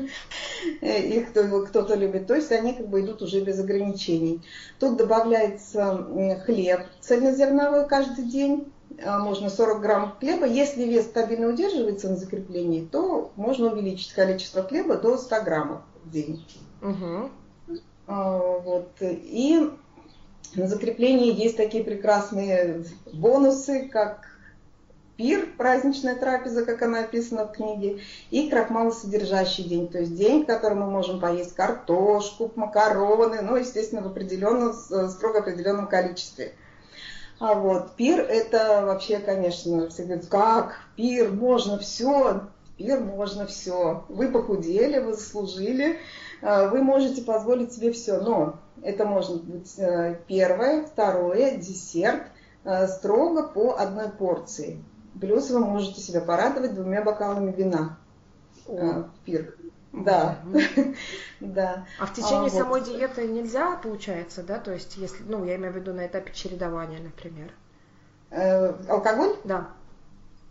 и 0.80 1.26
кто, 1.30 1.62
кто-то 1.66 1.94
любит. 1.94 2.26
То 2.26 2.34
есть 2.34 2.50
они 2.52 2.74
как 2.74 2.88
бы 2.88 3.00
идут 3.02 3.22
уже 3.22 3.40
без 3.40 3.58
ограничений. 3.60 4.42
Тут 4.78 4.96
добавляется 4.96 6.06
хлеб 6.44 6.86
цельнозерновой 7.00 7.86
каждый 7.86 8.24
день. 8.24 8.72
А, 9.04 9.18
можно 9.18 9.50
40 9.50 9.80
грамм 9.80 10.16
хлеба. 10.18 10.46
Если 10.46 10.84
вес 10.84 11.06
стабильно 11.06 11.48
удерживается 11.48 12.08
на 12.08 12.16
закреплении, 12.16 12.84
то 12.84 13.32
можно 13.36 13.72
увеличить 13.72 14.12
количество 14.12 14.62
хлеба 14.62 14.96
до 14.96 15.16
100 15.16 15.42
граммов 15.42 15.82
в 16.04 16.10
день. 16.10 16.44
Угу. 16.82 17.30
Вот. 18.06 18.90
И 19.00 19.70
на 20.54 20.66
закреплении 20.66 21.32
есть 21.32 21.56
такие 21.56 21.84
прекрасные 21.84 22.84
бонусы, 23.12 23.88
как 23.88 24.26
пир, 25.20 25.48
праздничная 25.58 26.16
трапеза, 26.16 26.64
как 26.64 26.80
она 26.80 27.00
описана 27.00 27.46
в 27.46 27.52
книге, 27.52 28.00
и 28.30 28.48
крахмалосодержащий 28.48 29.64
день, 29.64 29.86
то 29.86 29.98
есть 29.98 30.16
день, 30.16 30.44
в 30.44 30.46
котором 30.46 30.80
мы 30.80 30.90
можем 30.90 31.20
поесть 31.20 31.54
картошку, 31.54 32.50
макароны, 32.56 33.42
ну, 33.42 33.56
естественно, 33.56 34.00
в 34.00 34.06
определенном, 34.06 34.72
строго 34.72 35.40
определенном 35.40 35.88
количестве. 35.88 36.54
А 37.38 37.54
вот 37.54 37.96
пир 37.96 38.20
это 38.20 38.82
вообще, 38.86 39.18
конечно, 39.18 39.88
все 39.88 40.04
говорят, 40.04 40.26
как 40.26 40.78
пир, 40.96 41.30
можно 41.30 41.78
все, 41.78 42.48
пир 42.78 43.00
можно 43.00 43.46
все. 43.46 44.04
Вы 44.08 44.28
похудели, 44.28 45.00
вы 45.00 45.12
заслужили, 45.12 45.98
э, 46.40 46.68
вы 46.68 46.82
можете 46.82 47.22
позволить 47.22 47.72
себе 47.74 47.92
все, 47.92 48.20
но 48.20 48.58
это 48.82 49.04
может 49.04 49.44
быть 49.44 49.78
э, 49.78 50.20
первое, 50.26 50.84
второе, 50.84 51.56
десерт, 51.56 52.22
э, 52.64 52.86
строго 52.86 53.42
по 53.42 53.78
одной 53.78 54.10
порции. 54.10 54.82
Плюс 55.20 55.50
вы 55.50 55.60
можете 55.60 56.00
себя 56.00 56.20
порадовать 56.20 56.74
двумя 56.74 57.02
бокалами 57.02 57.52
вина 57.52 57.98
э, 58.66 59.02
в 59.02 59.24
пир. 59.24 59.56
Да, 59.92 60.38
да. 61.40 61.86
А 61.98 62.06
в 62.06 62.14
течение 62.14 62.46
а, 62.46 62.50
самой 62.50 62.80
вот. 62.80 62.88
диеты 62.88 63.26
нельзя, 63.26 63.76
получается, 63.76 64.42
да? 64.44 64.58
То 64.58 64.72
есть, 64.72 64.96
если, 64.96 65.24
ну, 65.24 65.44
я 65.44 65.56
имею 65.56 65.72
в 65.72 65.76
виду 65.76 65.92
на 65.92 66.06
этапе 66.06 66.32
чередования, 66.32 67.00
например. 67.00 67.52
Э, 68.30 68.72
алкоголь? 68.88 69.36
Да. 69.42 69.70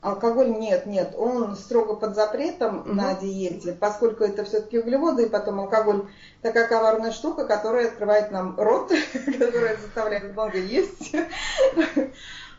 Алкоголь 0.02 0.52
нет, 0.52 0.86
нет, 0.86 1.14
он 1.18 1.58
строго 1.58 1.96
под 1.96 2.16
запретом 2.16 2.80
угу. 2.80 2.94
на 2.94 3.16
диете, 3.16 3.74
поскольку 3.74 4.24
это 4.24 4.46
все-таки 4.46 4.80
углеводы, 4.80 5.24
и 5.24 5.30
потом 5.30 5.60
алкоголь 5.60 6.06
такая 6.42 6.68
коварная 6.68 7.12
штука, 7.12 7.46
которая 7.46 7.88
открывает 7.88 8.32
нам 8.32 8.56
рот, 8.58 8.92
которая 9.26 9.76
заставляет 9.78 10.32
много 10.34 10.58
есть. 10.58 11.14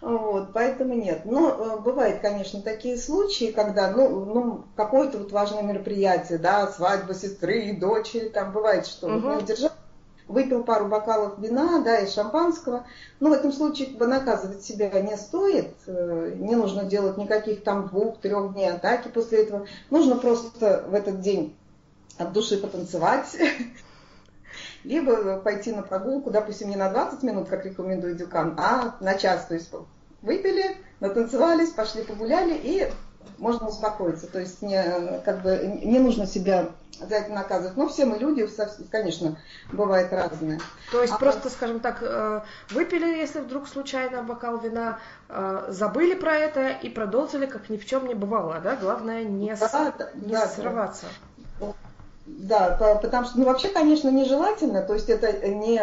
Вот, 0.02 0.54
поэтому 0.54 0.94
нет. 0.94 1.26
Но 1.26 1.50
э, 1.50 1.80
бывают, 1.80 2.20
конечно, 2.22 2.62
такие 2.62 2.96
случаи, 2.96 3.52
когда, 3.52 3.90
ну, 3.90 4.24
ну 4.24 4.64
какое-то 4.74 5.18
вот 5.18 5.30
важное 5.30 5.62
мероприятие, 5.62 6.38
да, 6.38 6.68
свадьба 6.68 7.12
сестры 7.12 7.76
дочери, 7.78 8.30
там 8.30 8.52
бывает, 8.52 8.86
что 8.86 9.08
угу. 9.08 9.28
не 9.28 9.36
удержал, 9.36 9.72
выпил 10.30 10.62
пару 10.62 10.86
бокалов 10.86 11.38
вина, 11.38 11.80
да, 11.80 11.98
и 11.98 12.08
шампанского. 12.08 12.86
Но 13.18 13.30
в 13.30 13.32
этом 13.32 13.52
случае 13.52 13.88
как 13.88 13.96
бы 13.98 14.06
наказывать 14.06 14.62
себя 14.62 14.88
не 15.00 15.16
стоит, 15.16 15.74
э, 15.86 16.34
не 16.36 16.54
нужно 16.54 16.84
делать 16.84 17.16
никаких 17.18 17.62
там 17.64 17.88
двух-трех 17.88 18.54
дней 18.54 18.70
атаки 18.70 19.08
после 19.08 19.44
этого. 19.44 19.66
Нужно 19.90 20.16
просто 20.16 20.84
в 20.88 20.94
этот 20.94 21.20
день 21.20 21.56
от 22.18 22.32
души 22.32 22.58
потанцевать, 22.58 23.36
либо 24.84 25.38
пойти 25.38 25.72
на 25.72 25.82
прогулку, 25.82 26.30
допустим, 26.30 26.70
не 26.70 26.76
на 26.76 26.90
20 26.90 27.22
минут, 27.22 27.48
как 27.48 27.64
рекомендует 27.64 28.16
Дюкан, 28.16 28.54
а 28.58 28.96
на 29.00 29.14
час. 29.14 29.46
То 29.46 29.54
есть 29.54 29.70
выпили, 30.22 30.76
натанцевались, 31.00 31.70
пошли 31.70 32.04
погуляли 32.04 32.54
и 32.54 32.88
можно 33.38 33.68
успокоиться. 33.68 34.26
То 34.26 34.38
есть 34.40 34.62
не, 34.62 34.82
как 35.24 35.42
бы, 35.42 35.80
не 35.82 35.98
нужно 35.98 36.26
себя 36.26 36.66
за 37.00 37.16
это 37.16 37.32
наказывать. 37.32 37.76
Но 37.76 37.88
все 37.88 38.04
мы 38.04 38.18
люди, 38.18 38.46
конечно, 38.90 39.38
бывает 39.72 40.12
разные. 40.12 40.60
То 40.92 41.00
есть 41.00 41.14
а 41.14 41.18
просто, 41.18 41.44
вот... 41.44 41.52
скажем 41.52 41.80
так, 41.80 41.98
э, 42.02 42.42
выпили, 42.70 43.06
если 43.06 43.40
вдруг 43.40 43.68
случайно 43.68 44.22
бокал 44.22 44.58
вина, 44.58 44.98
э, 45.28 45.66
забыли 45.68 46.14
про 46.14 46.36
это 46.36 46.68
и 46.68 46.88
продолжили, 46.88 47.46
как 47.46 47.70
ни 47.70 47.76
в 47.76 47.86
чем 47.86 48.06
не 48.06 48.14
бывало, 48.14 48.60
да? 48.60 48.76
Главное 48.76 49.24
не, 49.24 49.54
да, 49.56 49.68
с... 49.68 50.14
не 50.14 50.32
да, 50.32 50.46
срываться. 50.46 51.06
Да, 52.26 52.98
потому 53.02 53.26
что, 53.26 53.38
ну, 53.38 53.44
вообще, 53.46 53.68
конечно, 53.68 54.08
нежелательно, 54.08 54.82
то 54.82 54.94
есть 54.94 55.08
это 55.08 55.48
не 55.48 55.82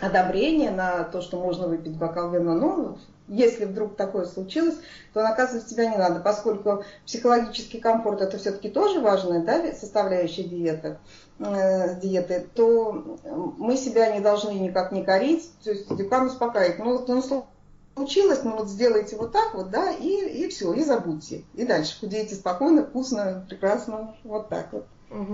одобрение 0.00 0.70
на 0.70 1.04
то, 1.04 1.22
что 1.22 1.40
можно 1.40 1.66
выпить 1.66 1.96
бокал 1.96 2.30
вина, 2.30 2.54
но 2.54 2.98
если 3.28 3.64
вдруг 3.64 3.96
такое 3.96 4.26
случилось, 4.26 4.76
то 5.12 5.22
наказывать 5.22 5.68
себя 5.68 5.88
не 5.88 5.96
надо, 5.96 6.20
поскольку 6.20 6.84
психологический 7.06 7.78
комфорт 7.78 8.20
это 8.20 8.38
все-таки 8.38 8.68
тоже 8.68 9.00
важная 9.00 9.42
да, 9.42 9.72
составляющая 9.72 10.44
диеты, 10.44 10.98
э, 11.38 12.00
диеты, 12.00 12.46
то 12.54 13.18
мы 13.58 13.76
себя 13.76 14.12
не 14.12 14.20
должны 14.20 14.52
никак 14.52 14.92
не 14.92 15.02
корить, 15.04 15.50
то 15.62 15.70
есть 15.70 15.94
декан 15.96 16.26
успокаивает. 16.26 16.78
Ну, 16.78 16.98
вот, 16.98 17.08
ну, 17.08 17.46
случилось, 17.94 18.42
ну 18.44 18.56
вот 18.56 18.68
сделайте 18.68 19.16
вот 19.16 19.32
так 19.32 19.54
вот, 19.54 19.70
да, 19.70 19.90
и, 19.90 20.44
и 20.44 20.48
все, 20.48 20.72
и 20.72 20.82
забудьте. 20.82 21.44
И 21.54 21.64
дальше 21.64 21.98
худеете 22.00 22.34
спокойно, 22.34 22.84
вкусно, 22.84 23.44
прекрасно, 23.48 24.16
вот 24.24 24.48
так 24.48 24.72
вот. 24.72 24.86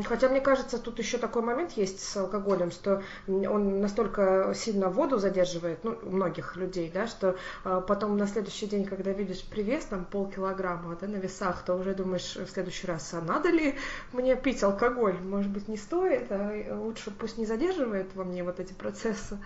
Хотя, 0.05 0.29
мне 0.29 0.41
кажется, 0.41 0.79
тут 0.79 0.99
еще 0.99 1.19
такой 1.19 1.43
момент 1.43 1.73
есть 1.73 2.01
с 2.01 2.17
алкоголем, 2.17 2.71
что 2.71 3.03
он 3.27 3.81
настолько 3.81 4.53
сильно 4.55 4.89
воду 4.89 5.19
задерживает, 5.19 5.85
ну, 5.85 5.97
у 6.03 6.11
многих 6.11 6.57
людей, 6.57 6.91
да, 6.93 7.07
что 7.07 7.37
э, 7.65 7.83
потом 7.87 8.17
на 8.17 8.27
следующий 8.27 8.67
день, 8.67 8.85
когда 8.85 9.13
видишь 9.13 9.45
привес, 9.45 9.85
там 9.85 10.05
полкилограмма, 10.05 10.97
да, 11.01 11.07
на 11.07 11.17
весах, 11.17 11.65
то 11.65 11.75
уже 11.75 11.95
думаешь 11.95 12.37
в 12.37 12.49
следующий 12.49 12.87
раз, 12.87 13.15
а 13.15 13.21
надо 13.21 13.51
ли 13.51 13.77
мне 14.13 14.35
пить 14.35 14.63
алкоголь? 14.63 15.19
Может 15.21 15.51
быть, 15.51 15.69
не 15.69 15.77
стоит, 15.77 16.27
а 16.31 16.77
лучше 16.81 17.11
пусть 17.11 17.39
не 17.39 17.47
задерживает 17.47 18.15
во 18.15 18.25
мне 18.25 18.43
вот 18.43 18.59
эти 18.59 18.73
процессы. 18.73 19.39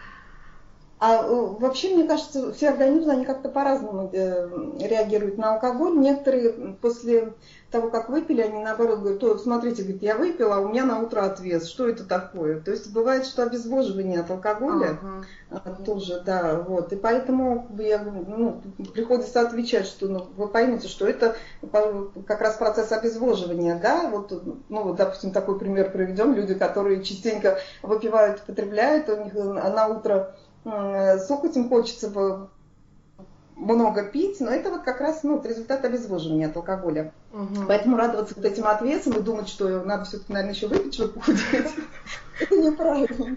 А 1.04 1.16
э, 1.16 1.46
вообще, 1.58 1.96
мне 1.96 2.06
кажется, 2.06 2.52
все 2.52 2.68
организмы, 2.68 3.14
они 3.14 3.24
как-то 3.24 3.48
по-разному 3.48 4.08
э, 4.12 4.48
реагируют 4.78 5.36
на 5.36 5.54
алкоголь. 5.54 5.98
Некоторые 5.98 6.76
после 6.80 7.32
того, 7.72 7.90
как 7.90 8.08
выпили, 8.08 8.40
они 8.40 8.62
наоборот 8.62 9.00
говорят, 9.00 9.18
то, 9.18 9.36
смотрите, 9.36 9.82
говорит, 9.82 10.02
я 10.02 10.14
выпила, 10.14 10.56
а 10.56 10.60
у 10.60 10.68
меня 10.68 10.84
на 10.84 11.00
утро 11.00 11.24
отвес. 11.24 11.66
Что 11.66 11.88
это 11.88 12.04
такое? 12.04 12.60
То 12.60 12.70
есть 12.70 12.92
бывает, 12.92 13.26
что 13.26 13.42
обезвоживание 13.42 14.20
от 14.20 14.30
алкоголя 14.30 15.00
ага. 15.50 15.74
тоже, 15.84 16.22
да, 16.24 16.60
вот. 16.60 16.92
И 16.92 16.96
поэтому 16.96 17.66
я, 17.80 18.00
ну, 18.00 18.62
приходится 18.94 19.40
отвечать, 19.40 19.86
что 19.86 20.06
ну, 20.06 20.28
вы 20.36 20.46
поймите, 20.46 20.86
что 20.86 21.08
это 21.08 21.34
как 22.28 22.40
раз 22.40 22.54
процесс 22.58 22.92
обезвоживания, 22.92 23.76
да, 23.82 24.08
вот, 24.08 24.30
ну, 24.68 24.84
вот, 24.84 24.96
допустим, 24.98 25.32
такой 25.32 25.58
пример 25.58 25.90
приведем, 25.90 26.32
люди, 26.32 26.54
которые 26.54 27.02
частенько 27.02 27.58
выпивают, 27.82 28.42
потребляют, 28.42 29.08
у 29.08 29.16
них 29.16 29.34
на 29.34 29.88
утро 29.88 30.36
сок 30.64 31.44
этим 31.44 31.68
хочется 31.68 32.08
много 33.56 34.04
пить, 34.04 34.40
но 34.40 34.50
это 34.50 34.70
вот 34.70 34.82
как 34.82 35.00
раз 35.00 35.22
ну, 35.22 35.40
результат 35.42 35.84
обезвоживания 35.84 36.48
от 36.48 36.56
алкоголя. 36.56 37.12
Угу. 37.32 37.66
Поэтому 37.68 37.96
радоваться 37.96 38.34
вот 38.36 38.44
этим 38.44 38.66
ответам 38.66 39.14
и 39.14 39.22
думать, 39.22 39.48
что 39.48 39.82
надо 39.84 40.04
все-таки, 40.04 40.32
наверное, 40.32 40.54
еще 40.54 40.66
выпить, 40.66 40.94
чтобы 40.94 41.14
похудеть, 41.14 41.42
это 42.40 42.56
неправильно. 42.56 43.36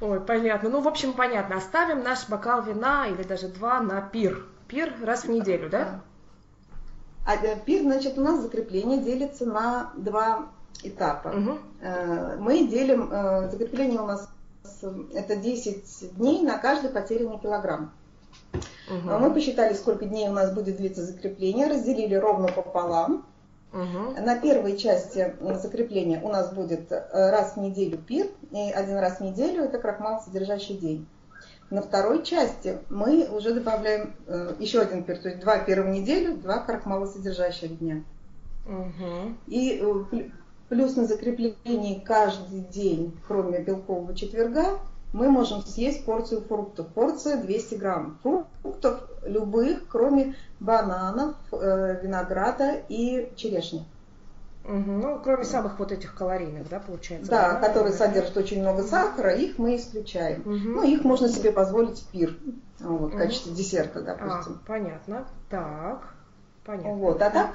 Ой, 0.00 0.20
понятно. 0.20 0.70
Ну, 0.70 0.80
в 0.80 0.88
общем, 0.88 1.12
понятно. 1.12 1.56
Оставим 1.56 2.02
наш 2.02 2.28
бокал 2.28 2.62
вина 2.62 3.06
или 3.08 3.22
даже 3.22 3.48
два 3.48 3.80
на 3.80 4.00
пир. 4.00 4.46
Пир 4.66 4.94
раз 5.02 5.24
в 5.24 5.30
неделю, 5.30 5.68
да? 5.68 6.00
А 7.26 7.34
э, 7.34 7.58
пир, 7.64 7.82
значит, 7.82 8.16
у 8.16 8.22
нас 8.22 8.40
закрепление 8.40 9.02
делится 9.02 9.44
на 9.44 9.92
два 9.96 10.46
этапа. 10.82 11.28
Угу. 11.28 11.58
Мы 12.38 12.66
делим, 12.66 13.10
э, 13.12 13.50
закрепление 13.50 14.00
у 14.00 14.06
нас 14.06 14.28
это 15.14 15.36
10 15.36 16.16
дней 16.16 16.42
на 16.42 16.58
каждый 16.58 16.90
потерянный 16.90 17.38
килограмм. 17.38 17.92
Угу. 18.88 19.18
Мы 19.18 19.32
посчитали, 19.32 19.74
сколько 19.74 20.04
дней 20.04 20.28
у 20.28 20.32
нас 20.32 20.52
будет 20.52 20.76
длиться 20.76 21.04
закрепление, 21.04 21.68
разделили 21.68 22.14
ровно 22.14 22.48
пополам. 22.48 23.26
Угу. 23.72 24.20
На 24.20 24.36
первой 24.38 24.76
части 24.76 25.34
закрепления 25.62 26.20
у 26.22 26.28
нас 26.28 26.52
будет 26.52 26.90
э, 26.90 27.30
раз 27.30 27.54
в 27.54 27.56
неделю 27.58 27.98
пир, 27.98 28.26
и 28.50 28.70
один 28.72 28.98
раз 28.98 29.18
в 29.18 29.20
неделю 29.20 29.64
это 29.64 29.78
крахмал 29.78 30.20
содержащий 30.20 30.76
день. 30.76 31.06
На 31.70 31.82
второй 31.82 32.24
части 32.24 32.78
мы 32.88 33.28
уже 33.30 33.54
добавляем 33.54 34.16
э, 34.26 34.54
еще 34.58 34.80
один 34.80 35.04
пир, 35.04 35.18
то 35.18 35.28
есть 35.28 35.40
два 35.40 35.58
пира 35.58 35.82
в 35.82 35.88
неделю, 35.88 36.36
два 36.36 36.58
крахмала 36.58 37.06
содержащих 37.06 37.78
дня. 37.78 38.02
Угу. 38.66 39.36
И 39.46 39.80
э, 39.80 40.30
Плюс 40.70 40.94
на 40.94 41.04
закреплении 41.04 41.98
каждый 41.98 42.60
день, 42.60 43.18
кроме 43.26 43.58
белкового 43.58 44.14
четверга, 44.14 44.78
мы 45.12 45.28
можем 45.28 45.62
съесть 45.62 46.04
порцию 46.04 46.42
фруктов. 46.42 46.86
Порция 46.94 47.38
200 47.38 47.74
грамм. 47.74 48.18
Фруктов 48.22 49.02
любых, 49.24 49.88
кроме 49.88 50.36
бананов, 50.60 51.34
э, 51.50 52.00
винограда 52.00 52.76
и 52.88 53.32
черешни. 53.34 53.84
Угу. 54.64 54.72
Ну, 54.72 55.20
кроме 55.24 55.42
самых 55.42 55.76
вот 55.80 55.90
этих 55.90 56.14
калорийных, 56.14 56.68
да, 56.68 56.78
получается? 56.78 57.28
Да, 57.28 57.54
да 57.54 57.66
которые 57.66 57.92
содержат 57.92 58.36
очень 58.36 58.60
много 58.60 58.84
сахара, 58.84 59.34
их 59.34 59.58
мы 59.58 59.74
исключаем. 59.74 60.42
Угу. 60.42 60.50
Ну, 60.50 60.82
их 60.84 61.02
можно 61.02 61.28
себе 61.28 61.50
позволить 61.50 61.98
в 61.98 62.06
пир, 62.12 62.38
вот, 62.78 63.08
угу. 63.08 63.16
в 63.16 63.18
качестве 63.18 63.52
десерта, 63.54 64.02
допустим. 64.02 64.60
А, 64.62 64.68
понятно. 64.68 65.26
Так, 65.48 66.14
понятно. 66.64 66.94
Вот, 66.94 67.20
а 67.20 67.30
так 67.30 67.54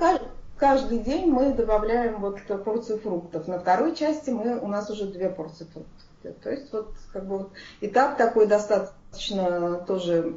каждый 0.58 1.00
день 1.00 1.28
мы 1.28 1.54
добавляем 1.54 2.20
вот 2.20 2.42
порцию 2.64 3.00
фруктов. 3.00 3.48
На 3.48 3.60
второй 3.60 3.96
части 3.96 4.30
мы, 4.30 4.58
у 4.60 4.68
нас 4.68 4.90
уже 4.90 5.06
две 5.06 5.30
порции 5.30 5.66
фруктов. 5.66 6.42
То 6.42 6.50
есть 6.50 6.74
вот 6.74 6.94
как 7.14 7.28
бы 7.28 7.38
вот 7.38 7.52
этап 7.82 8.18
такой 8.18 8.48
достаточно 8.48 9.84
тоже 9.88 10.36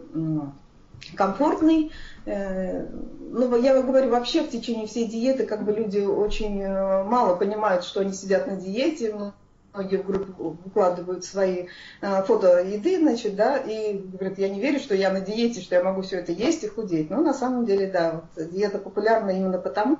комфортный. 1.15 1.93
Э, 2.27 2.87
ну, 3.31 3.57
я 3.57 3.81
говорю, 3.81 4.11
вообще 4.11 4.43
в 4.43 4.51
течение 4.51 4.87
всей 4.87 5.07
диеты 5.07 5.47
как 5.47 5.65
бы 5.65 5.73
люди 5.73 6.01
очень 6.01 6.61
э, 6.61 7.05
мало 7.05 7.37
понимают, 7.37 7.85
что 7.85 8.01
они 8.01 8.13
сидят 8.13 8.47
на 8.47 8.57
диете. 8.57 9.15
Ну, 9.15 9.33
многие 9.73 9.97
в 9.99 10.07
группу 10.07 10.57
выкладывают 10.65 11.25
свои 11.25 11.67
э, 12.01 12.23
фото 12.25 12.63
еды, 12.63 12.99
значит, 12.99 13.37
да, 13.37 13.57
и 13.57 13.99
говорят, 13.99 14.39
я 14.39 14.49
не 14.49 14.61
верю, 14.61 14.81
что 14.81 14.95
я 14.95 15.11
на 15.11 15.21
диете, 15.21 15.61
что 15.61 15.77
я 15.77 15.85
могу 15.85 16.03
все 16.03 16.19
это 16.19 16.33
есть 16.33 16.65
и 16.65 16.69
худеть. 16.69 17.11
Но 17.11 17.21
на 17.21 17.35
самом 17.35 17.65
деле, 17.65 17.91
да, 17.91 18.23
вот, 18.37 18.51
диета 18.51 18.79
популярна 18.79 19.31
именно 19.31 19.59
потому, 19.59 19.99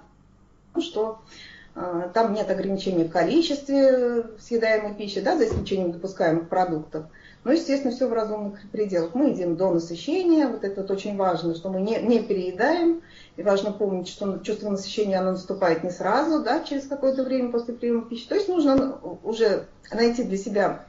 что 0.79 1.21
э, 1.75 2.11
там 2.15 2.35
нет 2.35 2.51
ограничений 2.51 3.05
в 3.05 3.11
количестве 3.11 4.27
съедаемой 4.39 4.95
пищи, 4.95 5.21
да, 5.21 5.37
за 5.37 5.47
исключением 5.47 5.93
допускаемых 5.93 6.49
продуктов. 6.49 7.07
Но, 7.45 7.53
естественно, 7.53 7.95
все 7.95 8.09
в 8.09 8.13
разумных 8.13 8.61
пределах. 8.71 9.15
Мы 9.15 9.31
едим 9.31 9.57
до 9.57 9.71
насыщения, 9.71 10.49
вот 10.49 10.65
это 10.65 10.83
вот 10.83 10.91
очень 10.91 11.17
важно, 11.17 11.55
что 11.55 11.71
мы 11.71 11.81
не, 11.81 11.97
не 11.99 12.21
переедаем. 12.21 13.03
И 13.37 13.43
важно 13.43 13.73
помнить, 13.73 14.09
что 14.09 14.39
чувство 14.39 14.71
насыщения 14.71 15.21
оно 15.21 15.33
наступает 15.33 15.85
не 15.85 15.91
сразу, 15.91 16.43
да, 16.43 16.65
через 16.65 16.87
какое-то 16.87 17.23
время 17.23 17.51
после 17.51 17.75
приема 17.75 18.03
пищи. 18.03 18.29
То 18.29 18.35
есть 18.35 18.49
нужно 18.49 18.99
уже 19.23 19.67
найти 19.93 20.25
для 20.25 20.37
себя 20.37 20.85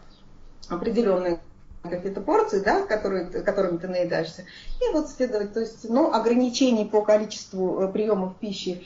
определенные 0.68 1.39
какие-то 1.84 2.22
порции, 2.22 2.60
да, 2.60 2.86
которые, 2.86 3.26
которыми 3.26 3.78
ты 3.78 3.88
наедаешься, 3.88 4.44
и 4.82 4.94
вот 4.94 5.10
следовать, 5.10 5.54
то 5.54 5.62
есть, 5.62 5.89
ну, 5.89 6.12
ограничений 6.12 6.86
по 6.86 7.04
количеству 7.04 7.82
э, 7.82 7.88
приемов 7.88 8.36
пищи 8.38 8.84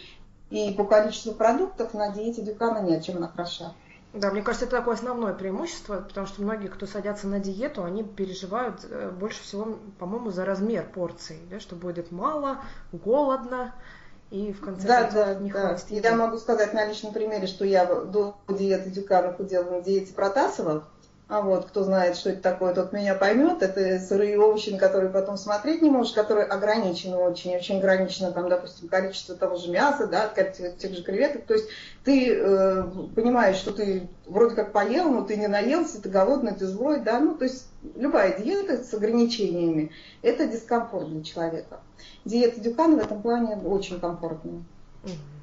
и 0.53 0.71
по 0.71 0.83
количеству 0.83 1.33
продуктов 1.33 1.95
на 1.95 2.09
диете 2.09 2.43
Дюкана 2.43 2.77
нет, 2.77 3.03
чем 3.03 3.17
она 3.17 3.27
хороша. 3.27 3.73
Да, 4.13 4.29
мне 4.29 4.43
кажется, 4.43 4.67
это 4.67 4.77
такое 4.77 4.93
основное 4.93 5.33
преимущество, 5.33 6.01
потому 6.01 6.27
что 6.27 6.43
многие, 6.43 6.67
кто 6.67 6.85
садятся 6.85 7.27
на 7.27 7.39
диету, 7.39 7.83
они 7.83 8.03
переживают 8.03 8.85
э, 8.87 9.09
больше 9.09 9.41
всего, 9.41 9.79
по-моему, 9.97 10.29
за 10.29 10.45
размер 10.45 10.85
порций, 10.93 11.39
да, 11.49 11.59
что 11.59 11.75
будет 11.75 12.11
мало, 12.11 12.59
голодно, 12.91 13.73
и 14.29 14.53
в 14.53 14.61
конце 14.61 14.87
да, 14.87 15.01
концов 15.01 15.25
да, 15.25 15.35
не 15.35 15.51
да. 15.51 15.59
хватит. 15.59 15.89
Еды. 15.89 16.07
Я 16.07 16.15
могу 16.15 16.37
сказать 16.37 16.71
на 16.75 16.85
личном 16.85 17.13
примере, 17.13 17.47
что 17.47 17.65
я 17.65 17.85
до 17.87 18.35
диеты 18.47 18.91
Дюкана 18.91 19.33
худела 19.33 19.67
на 19.71 19.81
диете 19.81 20.13
Протасова, 20.13 20.83
а 21.29 21.41
вот 21.41 21.65
кто 21.65 21.83
знает, 21.83 22.17
что 22.17 22.31
это 22.31 22.41
такое, 22.41 22.73
тот 22.73 22.91
меня 22.91 23.15
поймет. 23.15 23.63
Это 23.63 23.97
сырые 23.99 24.37
овощи, 24.37 24.71
на 24.71 24.77
которые 24.77 25.09
потом 25.09 25.37
смотреть 25.37 25.81
не 25.81 25.89
можешь, 25.89 26.13
которые 26.13 26.45
ограничены 26.45 27.15
очень, 27.15 27.55
очень 27.55 27.79
ограничено, 27.79 28.31
там, 28.31 28.49
допустим, 28.49 28.89
количество 28.89 29.35
того 29.35 29.55
же 29.55 29.71
мяса, 29.71 30.07
да, 30.07 30.27
тех 30.27 30.93
же 30.93 31.01
креветок. 31.01 31.45
То 31.45 31.53
есть 31.53 31.69
ты 32.03 32.35
э, 32.35 32.83
понимаешь, 33.15 33.55
что 33.55 33.71
ты 33.71 34.09
вроде 34.27 34.55
как 34.55 34.73
поел, 34.73 35.09
но 35.09 35.23
ты 35.23 35.37
не 35.37 35.47
наелся, 35.47 36.01
ты 36.01 36.09
голодный, 36.09 36.53
ты 36.53 36.67
злой, 36.67 36.99
да, 36.99 37.19
ну, 37.19 37.35
то 37.35 37.45
есть 37.45 37.67
любая 37.95 38.37
диета 38.37 38.83
с 38.83 38.93
ограничениями– 38.93 39.91
это 40.21 40.45
дискомфорт 40.45 41.09
для 41.09 41.23
человека. 41.23 41.79
Диета 42.25 42.59
Дюкана 42.59 42.97
в 42.97 43.05
этом 43.05 43.21
плане 43.21 43.55
очень 43.55 43.99
комфортная. 43.99 44.63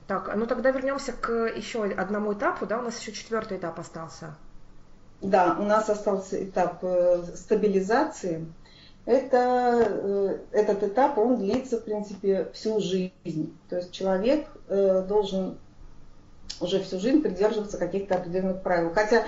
Так, 0.06 0.34
ну 0.34 0.46
тогда 0.46 0.72
вернемся 0.72 1.12
к 1.12 1.46
еще 1.46 1.84
одному 1.84 2.34
этапу, 2.34 2.66
да, 2.66 2.78
у 2.78 2.82
нас 2.82 3.00
еще 3.00 3.12
четвертый 3.12 3.58
этап 3.58 3.78
остался. 3.78 4.34
Да, 5.22 5.56
у 5.58 5.64
нас 5.64 5.90
остался 5.90 6.42
этап 6.42 6.78
э, 6.82 7.22
стабилизации. 7.34 8.46
Это, 9.04 9.86
э, 9.86 10.38
этот 10.52 10.82
этап, 10.82 11.18
он 11.18 11.36
длится, 11.36 11.78
в 11.78 11.84
принципе, 11.84 12.48
всю 12.54 12.80
жизнь. 12.80 13.54
То 13.68 13.76
есть 13.76 13.92
человек 13.92 14.46
э, 14.68 15.04
должен 15.06 15.58
уже 16.60 16.80
всю 16.80 16.98
жизнь 17.00 17.22
придерживаться 17.22 17.76
каких-то 17.76 18.16
определенных 18.16 18.62
правил. 18.62 18.92
Хотя 18.94 19.24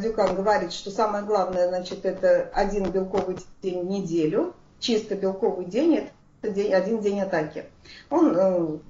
Дюкан 0.00 0.34
говорит, 0.34 0.72
что 0.72 0.90
самое 0.90 1.24
главное, 1.24 1.68
значит, 1.68 2.04
это 2.04 2.50
один 2.52 2.90
белковый 2.90 3.36
день 3.62 3.82
в 3.82 3.86
неделю, 3.86 4.54
чисто 4.80 5.14
белковый 5.14 5.66
день, 5.66 6.08
это 6.42 6.52
день, 6.52 6.72
один 6.72 7.00
день 7.00 7.20
атаки. 7.20 7.66
Он, 8.10 8.80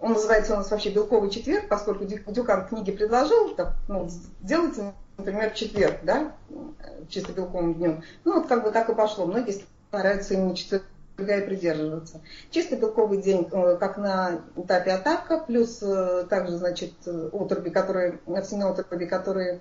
он 0.00 0.12
называется 0.12 0.54
у 0.54 0.56
нас 0.56 0.70
вообще 0.70 0.90
белковый 0.90 1.30
четверг, 1.30 1.68
поскольку 1.68 2.04
Дюкан 2.04 2.64
в 2.64 2.68
книге 2.70 2.92
предложил, 2.92 3.54
так, 3.54 3.74
ну, 3.86 4.08
сделайте 4.42 4.92
например, 5.18 5.50
четверг, 5.50 6.00
да, 6.02 6.32
чисто 7.08 7.32
белковым 7.32 7.74
днем. 7.74 8.02
Ну, 8.24 8.34
вот 8.34 8.48
как 8.48 8.64
бы 8.64 8.70
так 8.70 8.88
и 8.88 8.94
пошло. 8.94 9.26
Многие 9.26 9.62
стараются 9.88 10.34
именно 10.34 10.56
четверга 10.56 10.86
и 11.18 11.46
придерживаться. 11.46 12.20
Чисто 12.50 12.76
белковый 12.76 13.20
день, 13.20 13.46
э, 13.50 13.76
как 13.78 13.98
на 13.98 14.40
этапе 14.56 14.92
атака, 14.92 15.38
плюс 15.38 15.82
э, 15.82 16.24
также, 16.28 16.56
значит, 16.56 16.92
отруби, 17.06 17.70
которые, 17.70 18.18
овсяные 18.26 18.68
отруби, 18.68 19.06
которые 19.06 19.60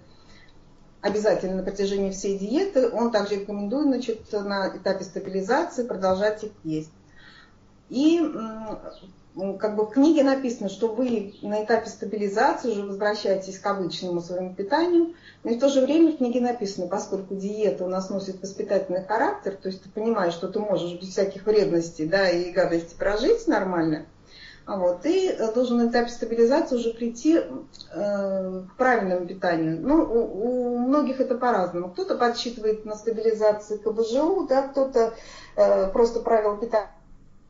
обязательно 1.01 1.57
на 1.57 1.63
протяжении 1.63 2.11
всей 2.11 2.37
диеты. 2.37 2.89
Он 2.89 3.11
также 3.11 3.35
рекомендует, 3.35 3.87
значит, 3.87 4.31
на 4.31 4.75
этапе 4.75 5.03
стабилизации 5.03 5.83
продолжать 5.83 6.43
их 6.43 6.51
есть. 6.63 6.91
И 7.89 8.21
как 9.35 9.75
бы 9.75 9.85
в 9.85 9.91
книге 9.91 10.23
написано, 10.23 10.69
что 10.69 10.89
вы 10.89 11.35
на 11.41 11.63
этапе 11.63 11.89
стабилизации 11.89 12.71
уже 12.71 12.83
возвращаетесь 12.83 13.59
к 13.59 13.65
обычному 13.65 14.19
своему 14.19 14.53
питанию, 14.53 15.13
но 15.43 15.51
и 15.51 15.57
в 15.57 15.59
то 15.59 15.69
же 15.69 15.81
время 15.81 16.11
в 16.11 16.17
книге 16.17 16.41
написано, 16.41 16.87
поскольку 16.87 17.35
диета 17.35 17.85
у 17.85 17.87
нас 17.87 18.09
носит 18.09 18.41
воспитательный 18.41 19.05
характер, 19.05 19.57
то 19.61 19.69
есть 19.69 19.83
ты 19.83 19.89
понимаешь, 19.89 20.33
что 20.33 20.49
ты 20.49 20.59
можешь 20.59 20.99
без 20.99 21.09
всяких 21.09 21.45
вредностей 21.45 22.05
да, 22.07 22.29
и 22.29 22.51
гадостей 22.51 22.97
прожить 22.97 23.47
нормально, 23.47 24.05
А 24.65 24.77
вот, 24.77 25.05
и 25.05 25.33
должен 25.55 25.77
на 25.77 25.89
этапе 25.89 26.09
стабилизации 26.09 26.75
уже 26.75 26.93
прийти 26.93 27.37
э, 27.37 27.43
к 27.93 28.75
правильному 28.77 29.25
питанию. 29.27 29.79
Ну, 29.81 30.03
у, 30.03 30.75
у 30.75 30.77
многих 30.79 31.21
это 31.21 31.35
по-разному. 31.35 31.89
Кто-то 31.89 32.17
подсчитывает 32.17 32.83
на 32.83 32.95
стабилизации 32.95 33.77
КБЖУ, 33.77 34.47
да, 34.49 34.63
кто-то 34.63 35.13
э, 35.55 35.89
просто 35.91 36.19
правил 36.19 36.57
питания 36.57 36.89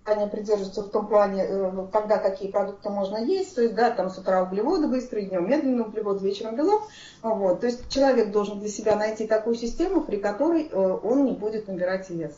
они 0.03 0.27
придерживаются 0.27 0.81
в 0.81 0.89
том 0.89 1.07
плане, 1.07 1.45
э, 1.47 1.87
когда 1.91 2.17
какие 2.17 2.49
продукты 2.49 2.89
можно 2.89 3.17
есть, 3.17 3.55
то 3.55 3.61
есть, 3.61 3.75
да, 3.75 3.91
там 3.91 4.09
с 4.09 4.17
утра 4.17 4.43
углеводы 4.43 4.87
быстрые, 4.87 5.27
днем 5.27 5.47
медленные 5.47 5.85
углеводы, 5.85 6.25
вечером 6.25 6.55
белок. 6.55 6.83
Вот. 7.21 7.59
То 7.61 7.67
есть 7.67 7.87
человек 7.89 8.31
должен 8.31 8.59
для 8.59 8.69
себя 8.69 8.95
найти 8.95 9.27
такую 9.27 9.55
систему, 9.55 10.01
при 10.01 10.17
которой 10.17 10.67
э, 10.67 10.75
он 10.75 11.25
не 11.25 11.33
будет 11.33 11.67
набирать 11.67 12.09
вес. 12.09 12.33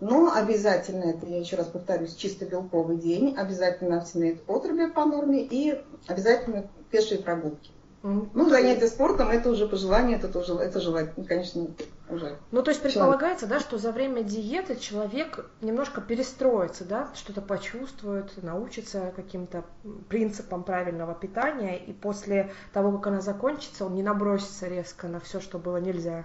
Но 0.00 0.32
обязательно, 0.34 1.04
это 1.04 1.26
я 1.26 1.38
еще 1.38 1.56
раз 1.56 1.66
повторюсь, 1.66 2.14
чисто 2.14 2.46
белковый 2.46 2.96
день, 2.96 3.34
обязательно 3.36 3.98
овсяные 3.98 4.38
отруби 4.46 4.86
по 4.86 5.04
норме 5.04 5.42
и 5.42 5.80
обязательно 6.06 6.68
пешие 6.90 7.20
прогулки. 7.20 7.70
Ну, 8.02 8.48
занятия 8.48 8.86
спортом 8.86 9.28
это 9.28 9.50
уже 9.50 9.66
по 9.68 9.76
желанию, 9.76 10.18
это 10.18 10.28
тоже 10.28 10.54
это 10.54 10.80
желательно, 10.80 11.26
конечно, 11.26 11.66
уже. 12.10 12.38
Ну, 12.50 12.62
то 12.62 12.70
есть 12.70 12.82
предполагается, 12.82 13.46
человек. 13.46 13.62
да, 13.62 13.68
что 13.68 13.78
за 13.78 13.92
время 13.92 14.22
диеты 14.22 14.76
человек 14.76 15.50
немножко 15.60 16.00
перестроится, 16.00 16.84
да, 16.84 17.08
что-то 17.14 17.40
почувствует, 17.40 18.42
научится 18.42 19.12
каким-то 19.14 19.64
принципам 20.08 20.62
правильного 20.62 21.14
питания, 21.14 21.76
и 21.76 21.92
после 21.92 22.50
того, 22.72 22.92
как 22.98 23.08
она 23.08 23.20
закончится, 23.20 23.86
он 23.86 23.94
не 23.94 24.02
набросится 24.02 24.68
резко 24.68 25.08
на 25.08 25.20
все, 25.20 25.40
что 25.40 25.58
было 25.58 25.78
нельзя. 25.78 26.24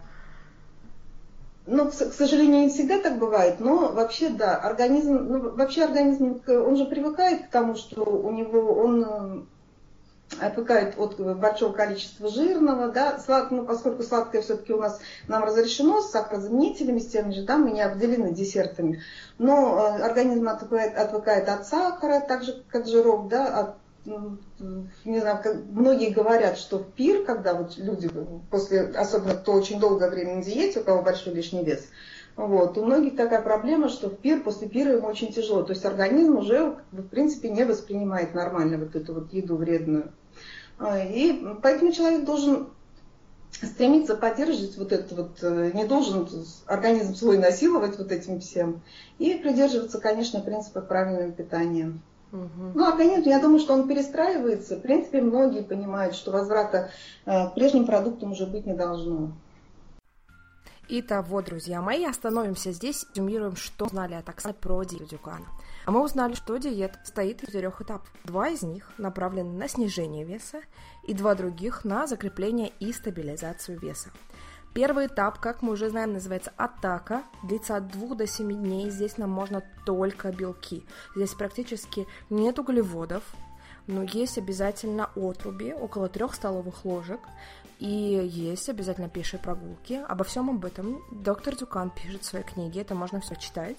Ну, 1.66 1.90
к 1.90 1.94
сожалению, 1.94 2.64
не 2.64 2.70
всегда 2.70 3.00
так 3.00 3.20
бывает, 3.20 3.62
но 3.62 3.94
вообще, 3.94 4.30
да, 4.30 4.58
организм, 4.58 5.14
ну, 5.14 5.56
вообще 5.56 5.86
организм, 5.86 6.42
он 6.46 6.76
же 6.76 6.86
привыкает 6.86 7.48
к 7.48 7.50
тому, 7.52 7.76
что 7.76 8.04
у 8.04 8.32
него, 8.32 8.74
он 8.74 9.48
отвыкает 10.40 10.98
от 10.98 11.20
большого 11.38 11.74
количества 11.74 12.30
жирного, 12.30 12.90
да, 12.90 13.20
слад, 13.20 13.52
ну, 13.52 13.66
поскольку 13.66 14.04
сладкое 14.04 14.42
все-таки 14.42 14.74
у 14.74 14.80
нас 14.80 15.00
нам 15.28 15.44
разрешено 15.44 16.02
с 16.02 16.12
сахарозаменителями, 16.12 17.00
с 17.00 17.08
теми 17.08 17.32
же, 17.32 17.44
да, 17.44 17.58
мы 17.58 17.72
не 17.72 17.82
обделены 17.82 18.34
десертами, 18.34 19.02
но 19.38 19.98
э, 19.98 20.02
организм 20.02 20.48
отвыкает, 20.50 20.98
отвыкает 20.98 21.50
от 21.50 21.68
сахара, 21.68 22.20
так 22.20 22.44
же, 22.44 22.64
как 22.70 22.88
жиров, 22.88 23.28
да, 23.28 23.60
от 23.60 23.76
не 24.06 25.20
знаю, 25.20 25.40
как 25.42 25.56
многие 25.72 26.10
говорят, 26.10 26.58
что 26.58 26.80
в 26.80 26.92
пир, 26.92 27.24
когда 27.24 27.54
вот 27.54 27.78
люди 27.78 28.10
после, 28.52 28.82
особенно 28.82 29.36
кто 29.36 29.54
очень 29.54 29.80
долгое 29.80 30.10
время 30.10 30.36
на 30.36 30.44
диете, 30.44 30.82
у 30.82 30.84
кого 30.84 31.02
большой 31.02 31.34
лишний 31.34 31.64
вес, 31.64 31.86
вот. 32.36 32.78
У 32.78 32.86
многих 32.86 33.16
такая 33.16 33.42
проблема, 33.42 33.90
что 33.90 34.10
в 34.10 34.18
пир, 34.18 34.42
после 34.42 34.68
пира 34.68 34.94
ему 34.94 35.08
очень 35.08 35.32
тяжело. 35.32 35.64
То 35.64 35.74
есть 35.74 35.86
организм 35.86 36.38
уже, 36.38 36.78
в 36.92 37.08
принципе, 37.08 37.50
не 37.50 37.64
воспринимает 37.64 38.34
нормально 38.34 38.78
вот 38.78 38.96
эту 38.96 39.14
вот 39.14 39.34
еду 39.34 39.56
вредную. 39.56 40.12
А, 40.80 41.00
и 41.00 41.46
поэтому 41.62 41.92
человек 41.92 42.26
должен 42.26 42.70
стремиться 43.52 44.16
поддерживать 44.16 44.78
вот 44.78 44.92
это 44.92 45.16
вот, 45.16 45.38
э, 45.44 45.72
не 45.74 45.86
должен 45.86 46.28
организм 46.66 47.14
свой 47.14 47.38
насиловать 47.38 47.98
вот 47.98 48.12
этим 48.12 48.40
всем, 48.40 48.82
и 49.20 49.36
придерживаться, 49.36 50.00
конечно, 50.00 50.40
принципа 50.42 50.82
правильного 50.82 51.32
питания. 51.32 51.94
Угу. 52.32 52.72
Ну, 52.74 52.88
организм, 52.88 53.30
я 53.30 53.40
думаю, 53.40 53.60
что 53.60 53.74
он 53.74 53.88
перестраивается. 53.88 54.78
В 54.78 54.82
принципе, 54.82 55.22
многие 55.22 55.62
понимают, 55.62 56.16
что 56.16 56.32
возврата 56.32 56.90
э, 57.26 57.50
к 57.50 57.54
прежним 57.54 57.86
продуктам 57.86 58.32
уже 58.32 58.48
быть 58.48 58.66
не 58.66 58.74
должно. 58.74 59.34
Итого, 60.90 61.42
друзья 61.42 61.82
мои, 61.82 62.04
остановимся 62.04 62.74
здесь, 62.74 63.06
резюмируем, 63.16 63.56
что 63.56 63.88
знали 63.88 64.16
от 64.16 64.28
Оксаны 64.28 64.54
про 64.54 64.84
диету 64.84 65.06
Дюкана. 65.06 65.46
А 65.86 65.92
мы 65.92 66.04
узнали, 66.04 66.34
что 66.34 66.58
диета 66.58 67.00
состоит 67.04 67.42
из 67.42 67.48
четырех 67.48 67.82
этапов. 67.82 68.12
Два 68.26 68.50
из 68.50 68.64
них 68.64 68.92
направлены 68.98 69.58
на 69.58 69.70
снижение 69.70 70.26
веса, 70.26 70.62
и 71.08 71.14
два 71.14 71.36
других 71.36 71.86
на 71.86 72.06
закрепление 72.06 72.74
и 72.82 72.92
стабилизацию 72.92 73.80
веса. 73.80 74.12
Первый 74.74 75.06
этап, 75.06 75.40
как 75.40 75.62
мы 75.62 75.72
уже 75.72 75.90
знаем, 75.90 76.14
называется 76.14 76.52
атака. 76.58 77.24
Длится 77.44 77.78
от 77.78 77.88
2 77.88 78.16
до 78.16 78.28
7 78.28 78.52
дней. 78.52 78.90
Здесь 78.90 79.18
нам 79.18 79.30
можно 79.30 79.64
только 79.86 80.32
белки. 80.32 80.86
Здесь 81.16 81.34
практически 81.34 82.08
нет 82.30 82.60
углеводов, 82.60 83.24
но 83.88 84.04
есть 84.04 84.38
обязательно 84.38 85.10
отруби, 85.16 85.74
около 85.74 86.10
3 86.10 86.28
столовых 86.34 86.86
ложек. 86.86 87.20
И 87.84 88.30
есть 88.32 88.70
обязательно 88.70 89.10
пешие 89.10 89.42
прогулки. 89.42 90.00
Обо 90.08 90.24
всем 90.24 90.50
об 90.50 90.64
этом 90.64 91.04
доктор 91.12 91.58
Дюкан 91.58 91.90
пишет 91.90 92.24
в 92.24 92.26
своей 92.26 92.46
книге, 92.46 92.80
это 92.80 92.96
можно 92.96 93.20
все 93.20 93.36
читать. 93.36 93.78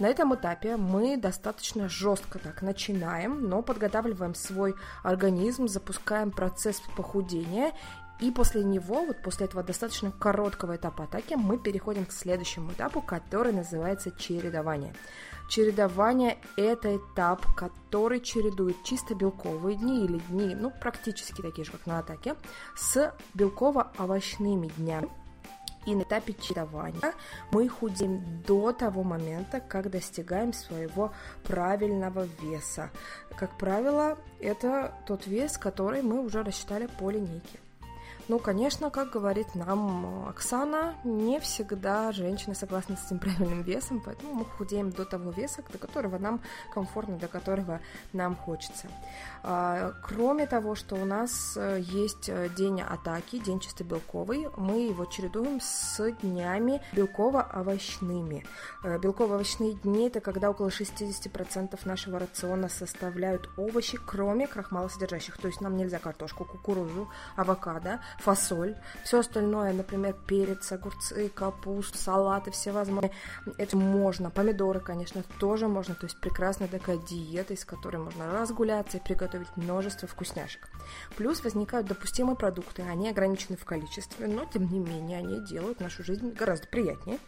На 0.00 0.08
этом 0.08 0.34
этапе 0.34 0.76
мы 0.76 1.16
достаточно 1.16 1.88
жестко 1.88 2.40
так 2.40 2.62
начинаем, 2.62 3.48
но 3.48 3.62
подготавливаем 3.62 4.34
свой 4.34 4.74
организм, 5.04 5.68
запускаем 5.68 6.32
процесс 6.32 6.82
похудения 6.96 7.74
и 8.18 8.32
после 8.32 8.64
него, 8.64 9.04
вот 9.04 9.22
после 9.22 9.46
этого 9.46 9.62
достаточно 9.62 10.10
короткого 10.10 10.74
этапа 10.74 11.04
атаки, 11.04 11.34
мы 11.34 11.58
переходим 11.58 12.06
к 12.06 12.12
следующему 12.12 12.72
этапу, 12.72 13.00
который 13.00 13.52
называется 13.52 14.10
чередование. 14.10 14.92
Чередование– 15.48 16.36
это 16.56 16.96
этап, 16.96 17.46
который 17.54 18.20
чередует 18.20 18.76
чисто 18.84 19.14
белковые 19.14 19.76
дни 19.76 20.04
или 20.04 20.18
дни, 20.28 20.54
ну, 20.54 20.70
практически 20.70 21.40
такие 21.40 21.64
же, 21.64 21.72
как 21.72 21.86
на 21.86 22.00
атаке, 22.00 22.36
с 22.76 23.14
белково-овощными 23.32 24.68
днями. 24.76 25.08
И 25.86 25.94
на 25.94 26.02
этапе 26.02 26.34
чередования 26.34 27.14
мы 27.50 27.66
худеем 27.66 28.42
до 28.46 28.72
того 28.72 29.02
момента, 29.02 29.60
как 29.60 29.90
достигаем 29.90 30.52
своего 30.52 31.12
правильного 31.44 32.28
веса. 32.42 32.90
Как 33.34 33.56
правило, 33.56 34.18
это 34.40 34.92
тот 35.06 35.26
вес, 35.26 35.56
который 35.56 36.02
мы 36.02 36.20
уже 36.20 36.42
рассчитали 36.42 36.90
по 36.98 37.10
линейке. 37.10 37.58
Ну, 38.28 38.38
конечно, 38.38 38.90
как 38.90 39.10
говорит 39.10 39.54
нам 39.54 40.28
Оксана, 40.28 40.94
не 41.02 41.40
всегда 41.40 42.12
женщины 42.12 42.54
согласны 42.54 42.98
с 42.98 43.06
этим 43.06 43.18
правильным 43.18 43.62
весом, 43.62 44.02
поэтому 44.04 44.34
мы 44.34 44.44
худеем 44.44 44.90
до 44.90 45.06
того 45.06 45.30
веса, 45.30 45.62
до 45.72 45.78
которого 45.78 46.18
нам 46.18 46.40
комфортно, 46.74 47.16
до 47.16 47.26
которого 47.26 47.80
нам 48.12 48.36
хочется. 48.36 48.88
А, 49.42 49.94
кроме 50.02 50.46
того, 50.46 50.74
что 50.74 50.96
у 50.96 51.06
нас 51.06 51.54
э, 51.56 51.78
есть 51.80 52.28
э, 52.28 52.50
день 52.54 52.82
атаки, 52.82 53.38
день 53.38 53.60
чисто 53.60 53.82
белковый, 53.82 54.48
мы 54.58 54.88
его 54.88 55.06
чередуем 55.06 55.58
с 55.62 55.98
днями 56.20 56.82
белково-овощными. 56.92 58.44
Э, 58.84 58.98
белково-овощные 58.98 59.72
дни– 59.72 60.06
это 60.08 60.20
когда 60.20 60.50
около 60.50 60.68
60% 60.68 61.78
нашего 61.84 62.18
рациона 62.18 62.68
составляют 62.68 63.48
овощи, 63.56 63.98
кроме 64.04 64.46
крахмалосодержащих. 64.46 65.38
То 65.38 65.48
есть 65.48 65.62
нам 65.62 65.78
нельзя 65.78 65.98
картошку, 65.98 66.44
кукурузу, 66.44 67.08
авокадо, 67.36 68.00
фасоль. 68.18 68.76
Все 69.04 69.20
остальное, 69.20 69.72
например, 69.72 70.14
перец, 70.26 70.70
огурцы, 70.72 71.28
капуст, 71.28 71.96
салаты, 71.96 72.50
все 72.50 72.72
возможные. 72.72 73.12
Это 73.56 73.76
можно. 73.76 74.30
Помидоры, 74.30 74.80
конечно, 74.80 75.22
тоже 75.38 75.68
можно. 75.68 75.94
То 75.94 76.06
есть 76.06 76.20
прекрасная 76.20 76.68
такая 76.68 76.98
диета, 76.98 77.54
из 77.54 77.64
которой 77.64 77.98
можно 77.98 78.32
разгуляться 78.32 78.98
и 78.98 79.02
приготовить 79.02 79.48
множество 79.56 80.08
вкусняшек. 80.08 80.68
Плюс 81.16 81.42
возникают 81.44 81.86
допустимые 81.86 82.36
продукты. 82.36 82.82
Они 82.82 83.08
ограничены 83.08 83.56
в 83.56 83.64
количестве, 83.64 84.26
но 84.26 84.44
тем 84.44 84.70
не 84.70 84.78
менее 84.78 85.18
они 85.18 85.40
делают 85.46 85.80
нашу 85.80 86.02
жизнь 86.02 86.32
гораздо 86.32 86.66
приятнее. 86.66 87.18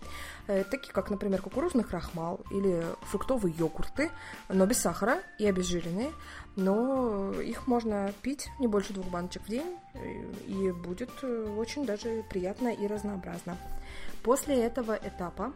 Э, 0.46 0.64
такие 0.64 0.92
как, 0.92 1.10
например, 1.10 1.40
кукурузный 1.40 1.84
крахмал 1.84 2.40
или 2.50 2.84
фруктовые 3.02 3.54
йогурты, 3.56 4.10
но 4.48 4.66
без 4.66 4.78
сахара 4.78 5.20
и 5.38 5.46
обезжиренные 5.46 6.10
но 6.56 7.32
их 7.40 7.66
можно 7.66 8.12
пить 8.22 8.48
не 8.58 8.66
больше 8.66 8.92
двух 8.92 9.06
баночек 9.06 9.42
в 9.42 9.48
день, 9.48 9.78
и 10.46 10.72
будет 10.72 11.10
э, 11.22 11.54
очень 11.56 11.86
даже 11.86 12.24
приятно 12.28 12.68
и 12.68 12.86
разнообразно. 12.86 13.56
После 14.22 14.62
этого 14.62 14.92
этапа 14.92 15.52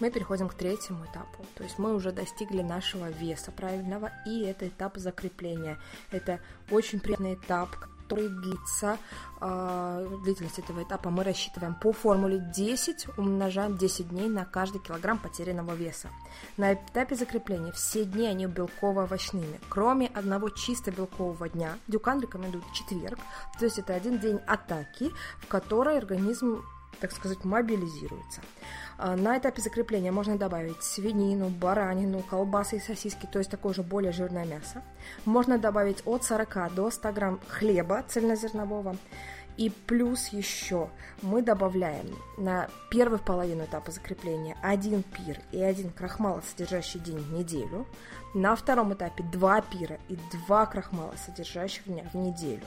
мы 0.00 0.10
переходим 0.10 0.48
к 0.48 0.54
третьему 0.54 1.04
этапу. 1.04 1.44
То 1.54 1.64
есть 1.64 1.78
мы 1.78 1.94
уже 1.94 2.12
достигли 2.12 2.62
нашего 2.62 3.10
веса 3.10 3.52
правильного, 3.52 4.10
и 4.26 4.42
это 4.42 4.68
этап 4.68 4.96
закрепления. 4.96 5.78
Это 6.10 6.40
очень 6.70 7.00
приятный 7.00 7.34
этап, 7.34 7.68
который 8.10 8.28
длится, 8.28 8.98
э, 9.40 10.18
длительность 10.24 10.58
этого 10.58 10.82
этапа 10.82 11.10
мы 11.10 11.22
рассчитываем 11.22 11.74
по 11.74 11.92
формуле 11.92 12.38
10, 12.54 13.06
умножаем 13.16 13.76
10 13.76 14.08
дней 14.08 14.28
на 14.28 14.44
каждый 14.44 14.80
килограмм 14.80 15.18
потерянного 15.18 15.74
веса. 15.74 16.08
На 16.56 16.74
этапе 16.74 17.14
закрепления 17.14 17.72
все 17.72 18.04
дни 18.04 18.26
они 18.26 18.46
белково-овощными, 18.46 19.60
кроме 19.68 20.08
одного 20.08 20.50
чисто 20.50 20.90
белкового 20.90 21.48
дня. 21.48 21.78
Дюкан 21.86 22.20
рекомендует 22.20 22.64
четверг, 22.72 23.18
то 23.58 23.64
есть 23.64 23.78
это 23.78 23.94
один 23.94 24.18
день 24.18 24.40
атаки, 24.46 25.10
в 25.38 25.46
которой 25.46 25.96
организм 25.96 26.64
так 27.00 27.12
сказать, 27.12 27.44
мобилизируется. 27.44 28.40
А, 28.98 29.16
на 29.16 29.38
этапе 29.38 29.62
закрепления 29.62 30.12
можно 30.12 30.36
добавить 30.36 30.82
свинину, 30.82 31.48
баранину, 31.48 32.22
колбасы 32.22 32.76
и 32.76 32.80
сосиски, 32.80 33.26
то 33.26 33.38
есть 33.38 33.50
такое 33.50 33.72
же 33.72 33.82
более 33.82 34.12
жирное 34.12 34.44
мясо. 34.44 34.82
Можно 35.24 35.58
добавить 35.58 36.02
от 36.04 36.24
40 36.24 36.74
до 36.74 36.90
100 36.90 37.12
грамм 37.12 37.40
хлеба 37.48 38.04
цельнозернового 38.06 38.96
И 39.56 39.70
плюс 39.70 40.28
еще 40.28 40.90
мы 41.22 41.42
добавляем 41.42 42.14
на 42.36 42.68
первую 42.90 43.18
половину 43.18 43.64
этапа 43.64 43.90
закрепления 43.90 44.56
один 44.62 45.02
пир 45.02 45.40
и 45.50 45.62
один 45.62 45.90
крахмала, 45.90 46.42
содержащий 46.42 47.00
день 47.00 47.18
в 47.18 47.32
неделю. 47.32 47.86
На 48.34 48.54
втором 48.54 48.92
этапе 48.92 49.24
два 49.24 49.60
пира 49.62 49.98
и 50.08 50.18
два 50.32 50.66
крахмала, 50.66 51.14
содержащих 51.16 51.86
в 51.86 52.16
неделю. 52.16 52.66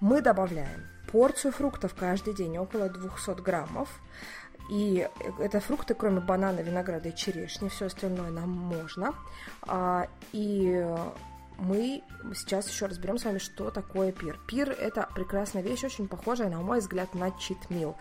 Мы 0.00 0.20
добавляем 0.20 0.93
порцию 1.10 1.52
фруктов 1.52 1.94
каждый 1.94 2.34
день, 2.34 2.58
около 2.58 2.88
200 2.88 3.40
граммов. 3.40 3.88
И 4.70 5.08
это 5.38 5.60
фрукты, 5.60 5.94
кроме 5.94 6.20
банана, 6.20 6.60
винограда 6.60 7.10
и 7.10 7.14
черешни, 7.14 7.68
все 7.68 7.86
остальное 7.86 8.30
нам 8.30 8.48
можно. 8.50 9.14
А, 9.62 10.08
и 10.32 10.86
мы 11.58 12.02
сейчас 12.34 12.68
еще 12.68 12.86
разберем 12.86 13.18
с 13.18 13.24
вами, 13.24 13.38
что 13.38 13.70
такое 13.70 14.12
пир. 14.12 14.38
Пир– 14.46 14.70
это 14.78 15.08
прекрасная 15.14 15.62
вещь, 15.62 15.84
очень 15.84 16.08
похожая, 16.08 16.48
на 16.48 16.60
мой 16.60 16.80
взгляд, 16.80 17.14
на 17.14 17.30
читмил. 17.32 17.96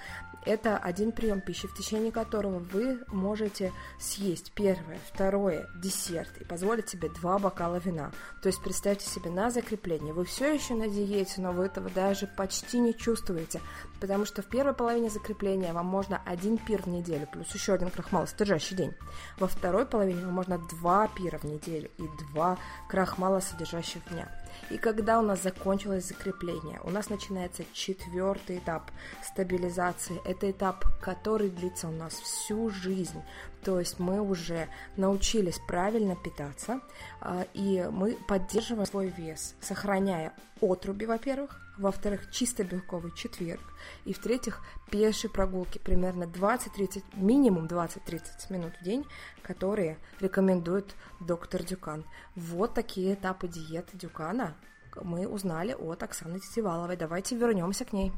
Это 0.46 0.78
один 0.78 1.12
прием 1.12 1.42
пищи, 1.42 1.68
в 1.68 1.74
течение 1.74 2.12
которого 2.12 2.60
вы 2.60 3.00
можете 3.08 3.72
съесть 4.00 4.52
первое, 4.54 5.00
второе, 5.12 5.68
десерт 5.76 6.38
и 6.40 6.44
позволить 6.44 6.90
себе 6.90 7.10
два 7.10 7.40
бокала 7.40 7.78
вина. 7.78 8.12
То 8.42 8.48
есть 8.48 8.62
представьте 8.62 9.08
себе 9.08 9.30
на 9.30 9.50
закрепление. 9.50 10.14
Вы 10.14 10.26
все 10.26 10.54
еще 10.54 10.74
на 10.74 10.88
диете, 10.88 11.42
но 11.42 11.52
вы 11.52 11.66
этого 11.66 11.90
даже 11.90 12.28
почти 12.28 12.80
не 12.80 12.96
чувствуете, 12.96 13.62
потому 14.00 14.26
что 14.26 14.42
в 14.42 14.46
первой 14.46 14.74
половине 14.74 15.10
закрепления 15.10 15.72
вам 15.72 15.86
можно 15.86 16.22
один 16.26 16.58
пир 16.58 16.82
в 16.82 16.88
неделю, 16.88 17.28
плюс 17.32 17.54
еще 17.54 17.74
один 17.74 17.90
крахмал, 17.90 18.28
содержащий 18.28 18.76
день. 18.76 18.94
Во 19.38 19.48
второй 19.48 19.86
половине 19.86 20.26
вам 20.26 20.34
можно 20.34 20.58
два 20.58 21.08
пира 21.08 21.38
в 21.38 21.46
неделю 21.46 21.90
и 21.98 22.04
два 22.32 22.58
крахмала, 22.90 23.40
содержащих 23.40 24.04
дня. 24.10 24.28
И 24.70 24.78
когда 24.78 25.20
у 25.20 25.22
нас 25.22 25.42
закончилось 25.42 26.08
закрепление, 26.08 26.80
у 26.84 26.90
нас 26.90 27.10
начинается 27.10 27.64
четвертый 27.74 28.58
этап 28.58 28.92
стабилизации. 29.24 30.20
Это 30.26 30.52
этап, 30.52 30.86
который 31.02 31.50
длится 31.50 31.88
у 31.88 31.92
нас 31.92 32.14
всю 32.14 32.70
жизнь. 32.70 33.22
То 33.64 33.80
есть 33.80 34.00
мы 34.00 34.22
уже 34.22 34.68
научились 34.98 35.60
правильно 35.68 36.16
питаться, 36.16 36.82
а, 37.22 37.46
и 37.54 37.88
мы 37.92 38.18
поддерживаем 38.28 38.86
свой 38.86 39.08
вес, 39.08 39.56
сохраняя 39.62 40.34
отруби, 40.62 41.06
во-первых, 41.06 41.63
во-вторых, 41.78 42.30
чисто 42.32 42.64
белковый 42.64 43.12
четверг, 43.12 43.62
и 44.06 44.14
в-третьих, 44.14 44.62
пешие 44.90 45.30
прогулки, 45.30 45.80
примерно 45.80 46.24
20-30, 46.24 47.04
минимум 47.16 47.66
20-30 47.66 48.22
минут 48.50 48.74
в 48.80 48.84
день, 48.84 49.06
которые 49.42 49.98
рекомендует 50.20 50.96
доктор 51.20 51.64
Дюкан. 51.64 52.06
Вот 52.36 52.74
такие 52.74 53.16
этапы 53.16 53.48
диеты 53.48 53.98
Дюкана 53.98 54.56
мы 55.02 55.28
узнали 55.28 55.74
от 55.74 56.04
Оксаны 56.04 56.40
Тетиваловой. 56.40 56.98
Давайте 56.98 57.36
вернемся 57.36 57.86
к 57.86 57.94
ней. 57.94 58.12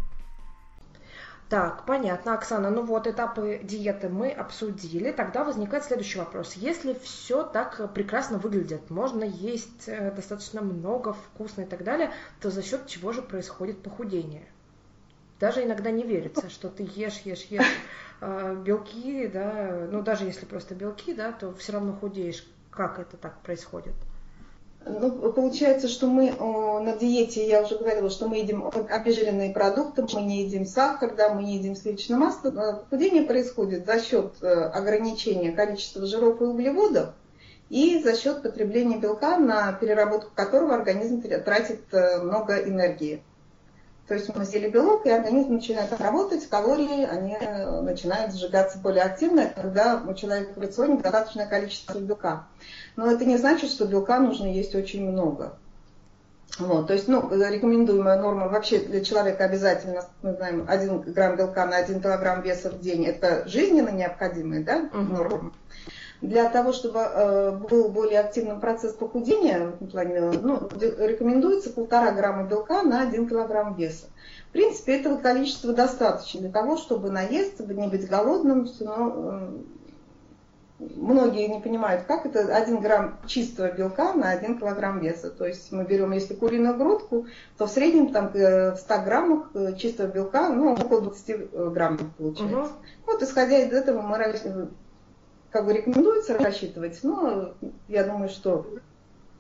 Так, 1.50 1.86
понятно, 1.86 2.34
Оксана. 2.34 2.72
Ну 2.72 2.82
вот, 2.82 3.06
этапы 3.06 3.60
диеты 3.62 4.10
мы 4.10 4.32
обсудили. 4.32 5.12
Тогда 5.12 5.44
возникает 5.44 5.84
следующий 5.84 6.18
вопрос. 6.18 6.54
Если 6.54 6.94
все 6.94 7.44
так 7.44 7.94
прекрасно 7.94 8.40
выглядит, 8.40 8.90
можно 8.90 9.24
есть 9.24 9.88
э, 9.88 10.12
достаточно 10.12 10.62
много, 10.62 11.14
вкусно 11.14 11.62
и 11.62 11.66
так 11.66 11.84
далее, 11.84 12.12
то 12.42 12.50
за 12.50 12.64
счет 12.64 12.88
чего 12.88 13.12
же 13.12 13.22
происходит 13.22 13.84
похудение? 13.84 14.48
Даже 15.40 15.64
иногда 15.64 15.92
не 15.92 16.04
верится, 16.04 16.50
что 16.50 16.70
ты 16.70 16.90
ешь, 16.96 17.22
ешь, 17.26 17.46
ешь 17.52 17.78
э, 18.22 18.56
белки, 18.66 19.28
да, 19.28 19.88
ну 19.92 20.02
даже 20.02 20.26
если 20.26 20.46
просто 20.46 20.74
белки, 20.74 21.14
да, 21.14 21.32
то 21.32 21.54
все 21.54 21.74
равно 21.74 21.94
худеешь. 21.94 22.48
Как 22.72 22.98
это 22.98 23.18
так 23.18 23.40
происходит? 23.42 23.94
Ну, 24.88 25.32
получается, 25.32 25.88
что 25.88 26.06
мы 26.06 26.32
на 26.32 26.96
диете, 26.96 27.48
я 27.48 27.64
уже 27.64 27.76
говорила, 27.76 28.12
что 28.12 28.28
мы 28.28 28.38
едим 28.38 28.70
обезжиренные 28.90 29.52
продукты, 29.52 30.06
мы 30.14 30.22
не 30.22 30.44
едим 30.44 30.66
сахар, 30.66 31.16
да, 31.16 31.34
мы 31.34 31.44
не 31.44 31.58
едим 31.58 31.76
сливочное 31.76 32.20
масло. 32.20 32.52
Похудение 32.52 33.24
происходит 33.24 33.88
за 33.88 34.00
счет 34.00 34.34
э, 34.42 34.48
ограничения 34.48 35.52
количества 35.54 36.06
жиров 36.06 36.40
и 36.40 36.44
углеводов 36.44 37.16
и 37.70 38.00
за 38.04 38.16
счет 38.16 38.44
потребления 38.44 38.98
белка, 38.98 39.38
на 39.38 39.74
переработку 39.74 40.32
которого 40.36 40.76
организм 40.76 41.22
тратит 41.22 41.82
э, 41.92 42.22
много 42.22 42.58
энергии. 42.58 43.24
То 44.08 44.14
есть 44.14 44.34
мы 44.36 44.46
съели 44.46 44.70
белок, 44.70 45.06
и 45.08 45.10
организм 45.10 45.56
начинает 45.56 46.00
работать, 46.00 46.48
калории, 46.48 47.06
они 47.06 47.36
э, 47.40 47.82
начинают 47.82 48.36
сжигаться 48.36 48.78
более 48.78 49.02
активно, 49.02 49.48
когда 49.48 50.02
у 50.08 50.14
человека 50.14 50.54
в 50.56 50.62
рационе 50.62 50.98
достаточное 51.02 51.48
количество 51.48 51.98
белка. 51.98 52.48
Но 52.96 53.10
это 53.10 53.26
не 53.26 53.38
значит, 53.38 53.72
что 53.72 53.86
белка 53.86 54.20
нужно 54.20 54.46
есть 54.46 54.76
очень 54.76 55.10
много. 55.10 55.58
Вот, 56.60 56.88
то 56.88 56.94
есть, 56.94 57.08
ну, 57.08 57.30
рекомендуемая 57.32 58.22
норма 58.22 58.48
вообще 58.48 58.80
для 58.80 59.04
человека 59.04 59.44
обязательно, 59.44 60.06
мы 60.22 60.34
знаем, 60.36 60.66
1 60.68 61.02
грамм 61.12 61.36
белка 61.36 61.66
на 61.66 61.78
1 61.78 62.00
килограмм 62.00 62.42
веса 62.44 62.70
в 62.70 62.80
день, 62.80 63.06
это 63.06 63.48
жизненно 63.48 63.90
необходимая 63.90 64.64
да, 64.64 64.90
норма. 64.94 65.52
Для 66.22 66.50
того, 66.50 66.72
чтобы 66.72 67.00
э, 67.00 67.52
был 67.70 67.90
более 67.90 68.22
активным 68.22 68.60
процесс 68.60 68.94
похудения, 68.94 69.74
в 69.80 69.88
плане, 69.88 70.22
ну, 70.22 70.68
рекомендуется 70.80 71.70
полтора 71.70 72.12
грамма 72.12 72.48
белка 72.48 72.84
на 72.84 73.02
1 73.02 73.28
килограмм 73.28 73.76
веса. 73.76 74.08
В 74.50 74.52
принципе, 74.54 75.00
этого 75.00 75.18
количества 75.18 75.74
достаточно 75.74 76.40
для 76.42 76.52
того, 76.52 76.78
чтобы 76.78 77.12
наесться, 77.12 77.66
не 77.66 77.88
быть 77.88 78.08
голодным, 78.08 78.68
но 78.80 79.52
многие 80.80 81.48
не 81.48 81.62
понимают, 81.62 82.04
как 82.04 82.26
это 82.26 82.56
1 82.56 82.82
грамм 82.82 83.18
чистого 83.28 83.72
белка 83.72 84.14
на 84.14 84.32
1 84.32 84.60
килограмм 84.60 85.00
веса. 85.00 85.30
То 85.30 85.46
есть 85.46 85.72
мы 85.72 85.84
берем, 85.86 86.12
если 86.12 86.34
куриную 86.34 86.78
грудку, 86.78 87.28
то 87.58 87.66
в 87.68 87.70
среднем 87.70 88.12
там 88.12 88.32
э, 88.34 88.72
в 88.74 88.78
100 88.78 89.02
граммах 89.02 89.50
э, 89.54 89.76
чистого 89.78 90.08
белка, 90.08 90.50
ну, 90.50 90.74
около 90.74 91.02
20 91.02 91.30
э, 91.30 91.70
граммов 91.70 92.02
получается. 92.18 92.58
Угу. 92.58 92.70
Вот 93.08 93.24
исходя 93.24 93.58
из 93.60 93.72
этого 93.72 94.02
мы 94.02 94.18
как 95.56 95.64
бы 95.64 95.72
рекомендуется 95.72 96.38
рассчитывать, 96.38 97.00
но 97.04 97.54
я 97.88 98.04
думаю, 98.04 98.28
что 98.28 98.68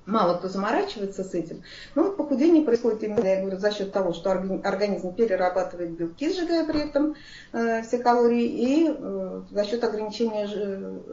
мало 0.05 0.37
кто 0.37 0.47
заморачивается 0.47 1.25
с 1.25 1.33
этим. 1.33 1.63
Но 1.93 2.03
вот 2.03 2.15
похудение 2.15 2.63
происходит 2.63 3.03
именно, 3.03 3.25
я 3.27 3.41
говорю, 3.41 3.57
за 3.57 3.69
счет 3.71 3.91
того, 3.91 4.13
что 4.13 4.31
организм 4.31 5.13
перерабатывает 5.13 5.91
белки, 5.91 6.31
сжигая 6.31 6.65
при 6.65 6.87
этом 6.87 7.15
э, 7.51 7.81
все 7.81 7.97
калории, 7.97 8.45
и 8.45 8.95
э, 8.97 9.41
за 9.51 9.65
счет 9.65 9.83
ограничения 9.83 10.47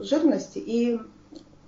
жирности 0.01 0.59
и 0.61 1.01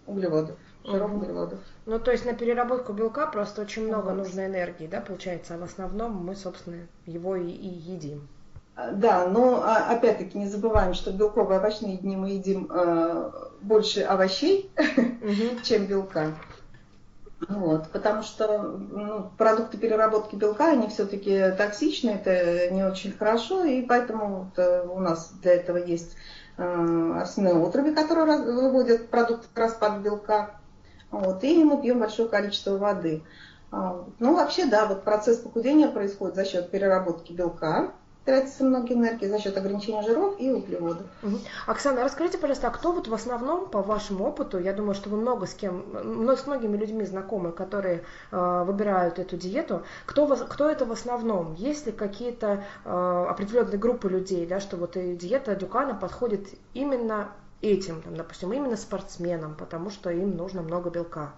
углеводов, 0.07 0.57
жиров 0.85 1.11
угу. 1.11 1.19
углеводов. 1.19 1.59
Ну, 1.87 1.99
то 1.99 2.13
есть 2.13 2.25
на 2.25 2.35
переработку 2.35 2.93
белка 2.93 3.27
просто 3.27 3.63
очень 3.63 3.89
много 3.89 4.13
нужно 4.13 4.47
энергии, 4.47 4.87
да, 4.87 5.01
получается, 5.01 5.57
а 5.57 5.59
в 5.59 5.65
основном 5.65 6.25
мы, 6.25 6.37
собственно, 6.37 6.87
его 7.05 7.35
и, 7.35 7.51
и 7.51 7.67
едим. 7.67 8.29
Да, 8.77 9.29
но 9.29 9.63
а, 9.63 9.93
опять-таки 9.93 10.37
не 10.37 10.49
забываем, 10.49 10.95
что 10.95 11.13
белковые 11.13 11.61
овощные 11.61 11.97
дни 11.97 12.17
мы 12.17 12.31
едим 12.31 12.69
э, 12.71 13.31
больше 13.63 14.01
овощей, 14.01 14.71
угу. 14.77 15.61
чем 15.63 15.87
белка. 15.87 16.35
Вот, 17.49 17.89
потому 17.91 18.23
что 18.23 18.63
ну, 18.63 19.31
продукты 19.37 19.77
переработки 19.77 20.35
белка, 20.35 20.71
они 20.71 20.89
все-таки 20.89 21.53
токсичны, 21.57 22.11
это 22.11 22.71
не 22.71 22.83
очень 22.83 23.13
хорошо, 23.13 23.65
и 23.65 23.83
поэтому 23.83 24.45
вот, 24.45 24.59
э, 24.59 24.87
у 24.89 24.99
нас 24.99 25.31
для 25.43 25.55
этого 25.55 25.77
есть 25.77 26.17
э, 26.57 27.13
арсенные 27.17 27.55
отруби, 27.55 27.93
которые 27.93 28.39
выводят 28.39 29.09
продукты 29.09 29.47
распада 29.55 30.01
белка. 30.01 30.51
Вот, 31.13 31.45
и 31.45 31.63
мы 31.63 31.81
пьем 31.81 32.01
большое 32.01 32.29
количество 32.29 32.77
воды. 32.77 33.23
А, 33.71 34.05
ну, 34.19 34.35
вообще, 34.35 34.67
да, 34.67 34.87
вот 34.87 35.05
процесс 35.05 35.39
похудения 35.39 35.89
происходит 35.89 36.35
за 36.35 36.45
счет 36.45 36.71
переработки 36.71 37.33
белка, 37.33 37.93
тратится 38.25 38.65
много 38.65 38.95
энергии 38.95 39.27
за 39.27 39.39
счет 39.39 39.57
ограничения 39.57 40.03
жиров 40.03 40.35
и 40.39 40.51
углеводов. 40.51 41.07
Угу. 41.23 41.39
Оксана, 41.67 42.05
расскажите, 42.05 42.39
пожалуйста, 42.39 42.69
а 42.69 42.71
кто 42.71 42.93
вот 42.93 43.09
в 43.09 43.15
основном, 43.15 43.69
по 43.69 43.83
вашему 43.83 44.25
опыту, 44.25 44.59
я 44.59 44.73
думаю, 44.73 44.95
что 44.95 45.11
вы 45.11 45.19
много 45.19 45.47
с 45.47 45.55
кем, 45.55 45.85
с 45.95 46.47
многими 46.47 46.77
людьми 46.77 47.05
знакомы, 47.05 47.53
которые 47.53 48.05
э, 48.31 48.65
выбирают 48.67 49.19
эту 49.19 49.37
диету, 49.37 49.83
кто, 50.07 50.27
кто 50.27 50.71
это 50.71 50.87
в 50.87 50.93
основном? 50.93 51.55
Есть 51.55 51.87
ли 51.87 51.93
какие-то 51.93 52.65
э, 52.85 53.27
определенные 53.29 53.79
группы 53.79 54.09
людей, 54.09 54.47
да, 54.47 54.61
что 54.61 54.77
вот 54.77 54.97
и 54.97 55.15
диета 55.17 55.55
Дюкана 55.55 55.95
подходит 55.95 56.49
именно 56.73 57.29
этим, 57.61 58.03
там, 58.03 58.17
допустим, 58.17 58.53
именно 58.53 58.77
спортсменам, 58.77 59.55
потому 59.55 59.91
что 59.91 60.11
им 60.11 60.37
нужно 60.37 60.63
много 60.63 60.91
белка? 60.91 61.33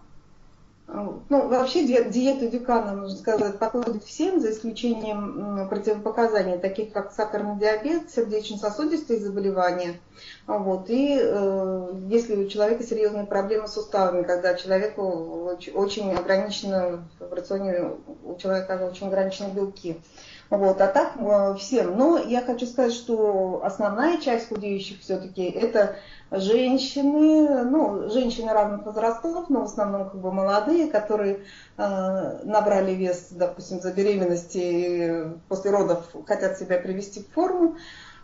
Ну, 0.88 1.48
вообще 1.48 1.84
диета 1.84 2.46
Дюкана, 2.46 2.92
нужно 2.92 3.18
сказать, 3.18 3.58
подходит 3.58 4.04
всем, 4.04 4.40
за 4.40 4.52
исключением 4.52 5.68
противопоказаний, 5.68 6.58
таких 6.58 6.92
как 6.92 7.12
сахарный 7.12 7.58
диабет, 7.58 8.08
сердечно-сосудистые 8.10 9.18
заболевания. 9.18 9.98
Вот. 10.46 10.88
И 10.88 11.18
э, 11.20 11.92
если 12.08 12.36
у 12.36 12.48
человека 12.48 12.84
серьезные 12.84 13.26
проблемы 13.26 13.66
с 13.66 13.72
суставами, 13.72 14.22
когда 14.22 14.54
человеку 14.54 15.50
очень 15.74 16.12
ограничено 16.12 17.04
в 17.18 17.32
рационе, 17.32 17.90
у 18.24 18.36
человека 18.36 18.88
очень 18.88 19.08
ограничены 19.08 19.52
белки. 19.52 20.00
Вот, 20.48 20.80
а 20.80 20.86
так 20.86 21.14
э, 21.16 21.56
всем. 21.58 21.96
Но 21.98 22.18
я 22.18 22.40
хочу 22.40 22.66
сказать, 22.66 22.92
что 22.92 23.62
основная 23.64 24.18
часть 24.18 24.48
худеющих 24.48 25.00
все-таки 25.00 25.42
это 25.42 25.96
женщины, 26.30 27.64
ну, 27.64 28.08
женщины 28.10 28.52
разных 28.52 28.86
возрастов, 28.86 29.48
но 29.48 29.62
в 29.62 29.64
основном 29.64 30.10
как 30.10 30.20
бы 30.20 30.32
молодые, 30.32 30.88
которые 30.88 31.44
э, 31.76 32.40
набрали 32.44 32.92
вес, 32.92 33.28
допустим, 33.30 33.80
за 33.80 33.92
беременности 33.92 34.58
и 34.58 35.24
после 35.48 35.72
родов 35.72 36.04
хотят 36.26 36.58
себя 36.58 36.78
привести 36.78 37.20
в 37.24 37.32
форму. 37.32 37.76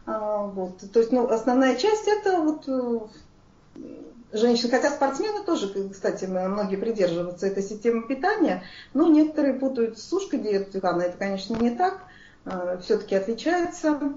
Э, 0.07 0.49
вот. 0.53 0.79
То 0.93 1.01
есть, 1.01 1.11
ну, 1.11 1.29
основная 1.29 1.75
часть 1.75 2.07
это 2.07 2.41
вот 2.41 2.69
э, 2.69 3.01
женщин, 4.33 4.71
хотя 4.71 4.91
спортсмены 4.91 5.45
тоже, 5.45 5.73
кстати, 5.91 6.25
многие 6.25 6.77
придерживаются 6.77 7.47
этой 7.47 7.63
системы 7.63 8.07
питания, 8.07 8.63
но 8.95 9.09
некоторые 9.09 9.55
путают 9.55 9.99
с 9.99 10.09
сушкой 10.09 10.41
диету 10.41 10.79
это, 10.79 11.17
конечно, 11.19 11.57
не 11.57 11.71
так, 11.71 12.01
все-таки 12.81 13.15
отличается. 13.15 14.13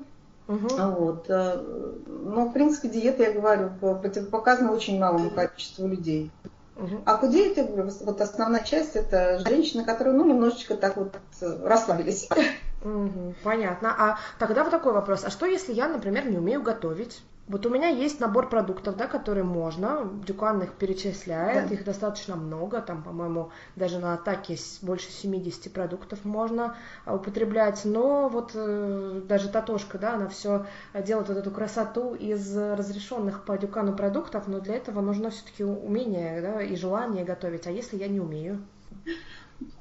Угу. 0.48 0.68
Вот. 0.68 1.26
Э, 1.30 1.60
но, 2.08 2.46
в 2.46 2.54
принципе, 2.54 2.90
диета, 2.90 3.24
я 3.24 3.32
говорю, 3.32 3.72
противопоказана 3.80 4.72
очень 4.72 5.00
малому 5.00 5.32
количеству 5.32 5.88
людей. 5.88 6.32
Угу. 6.76 7.02
А 7.06 7.18
худеют, 7.18 7.58
я 7.58 7.64
говорю, 7.64 7.90
вот 8.02 8.22
основная 8.22 8.64
часть 8.64 8.96
это 8.96 9.40
женщины, 9.40 9.84
которые, 9.84 10.16
ну, 10.16 10.26
немножечко 10.26 10.76
так 10.76 10.98
вот 10.98 11.16
расслабились. 11.42 12.30
Угу, 12.84 13.36
понятно. 13.44 13.96
А 13.98 14.20
тогда 14.38 14.64
вот 14.64 14.72
такой 14.72 14.94
вопрос. 14.94 15.24
А 15.24 15.32
что, 15.32 15.48
если 15.48 15.74
я, 15.74 15.88
например, 15.88 16.28
не 16.28 16.38
умею 16.38 16.62
готовить? 16.62 17.24
Вот 17.48 17.64
у 17.68 17.70
меня 17.70 17.90
есть 17.90 18.20
набор 18.20 18.50
продуктов, 18.50 18.98
да, 18.98 19.06
которые 19.06 19.44
можно, 19.44 20.10
Дюкан 20.26 20.64
их 20.64 20.74
перечисляет, 20.74 21.70
да. 21.70 21.76
их 21.76 21.84
достаточно 21.84 22.36
много, 22.36 22.82
там, 22.82 23.04
по-моему, 23.04 23.52
даже 23.76 24.00
на 24.00 24.16
атаке 24.16 24.58
больше 24.82 25.12
70 25.12 25.72
продуктов 25.72 26.26
можно 26.26 26.76
а, 27.06 27.16
употреблять, 27.16 27.82
но 27.86 28.30
вот 28.30 28.52
э, 28.56 29.22
даже 29.28 29.50
Татошка, 29.50 30.00
да, 30.00 30.16
она 30.16 30.28
все 30.28 30.66
делает 30.96 31.28
вот 31.28 31.38
эту 31.38 31.52
красоту 31.52 32.16
из 32.16 32.58
разрешенных 32.58 33.46
по 33.46 33.56
Дюкану 33.60 33.96
продуктов, 33.96 34.48
но 34.48 34.60
для 34.60 34.74
этого 34.76 35.02
нужно 35.02 35.30
все-таки 35.30 35.64
умение 35.64 36.42
да, 36.42 36.64
и 36.64 36.76
желание 36.76 37.24
готовить, 37.24 37.68
а 37.68 37.72
если 37.72 37.98
я 37.98 38.08
не 38.08 38.20
умею? 38.20 38.66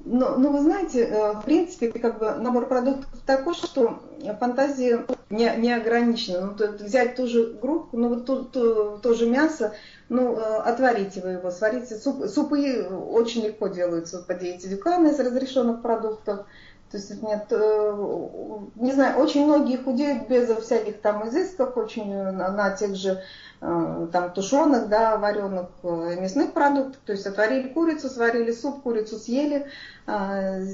Ну, 0.05 0.37
ну, 0.37 0.51
вы 0.51 0.61
знаете, 0.61 1.01
э, 1.01 1.33
в 1.33 1.41
принципе, 1.41 1.91
как 1.91 2.19
бы 2.19 2.35
набор 2.35 2.67
продуктов 2.67 3.09
такой, 3.25 3.55
что 3.55 4.03
фантазия 4.39 5.05
не, 5.29 5.55
не 5.57 5.73
ограничена. 5.73 6.47
Ну, 6.47 6.53
то, 6.55 6.71
взять 6.71 7.15
ту 7.15 7.27
же 7.27 7.53
группу, 7.61 7.97
ну, 7.97 8.09
вот 8.09 8.25
то, 8.25 8.43
то, 8.43 8.97
то 8.97 9.13
же 9.13 9.27
мясо, 9.27 9.73
ну, 10.09 10.35
э, 10.35 10.57
отварите 10.57 11.21
вы 11.21 11.29
его, 11.31 11.51
сварите. 11.51 11.95
Суп, 11.95 12.25
супы 12.27 12.83
очень 12.83 13.43
легко 13.43 13.67
делаются 13.67 14.19
по 14.19 14.33
диете 14.33 14.67
Дюкана 14.67 15.07
из 15.07 15.19
разрешенных 15.19 15.81
продуктов. 15.81 16.45
То 16.91 16.97
есть 16.97 17.21
нет, 17.21 17.47
э, 17.49 18.57
не 18.75 18.93
знаю, 18.93 19.19
очень 19.19 19.45
многие 19.45 19.77
худеют 19.77 20.27
без 20.29 20.49
всяких 20.57 21.01
там 21.01 21.27
изысков, 21.27 21.75
очень 21.75 22.13
на, 22.13 22.51
на 22.51 22.71
тех 22.71 22.95
же 22.95 23.21
Э, 23.61 24.07
там 24.11 24.31
тушеных, 24.33 24.89
да, 24.89 25.17
вареных 25.17 25.69
э, 25.81 26.17
мясных 26.19 26.53
продуктов, 26.53 27.01
то 27.05 27.13
есть 27.13 27.25
отварили 27.25 27.69
курицу, 27.69 28.09
сварили 28.09 28.51
суп, 28.51 28.83
курицу 28.83 29.17
съели, 29.17 29.65
э, 30.05 30.65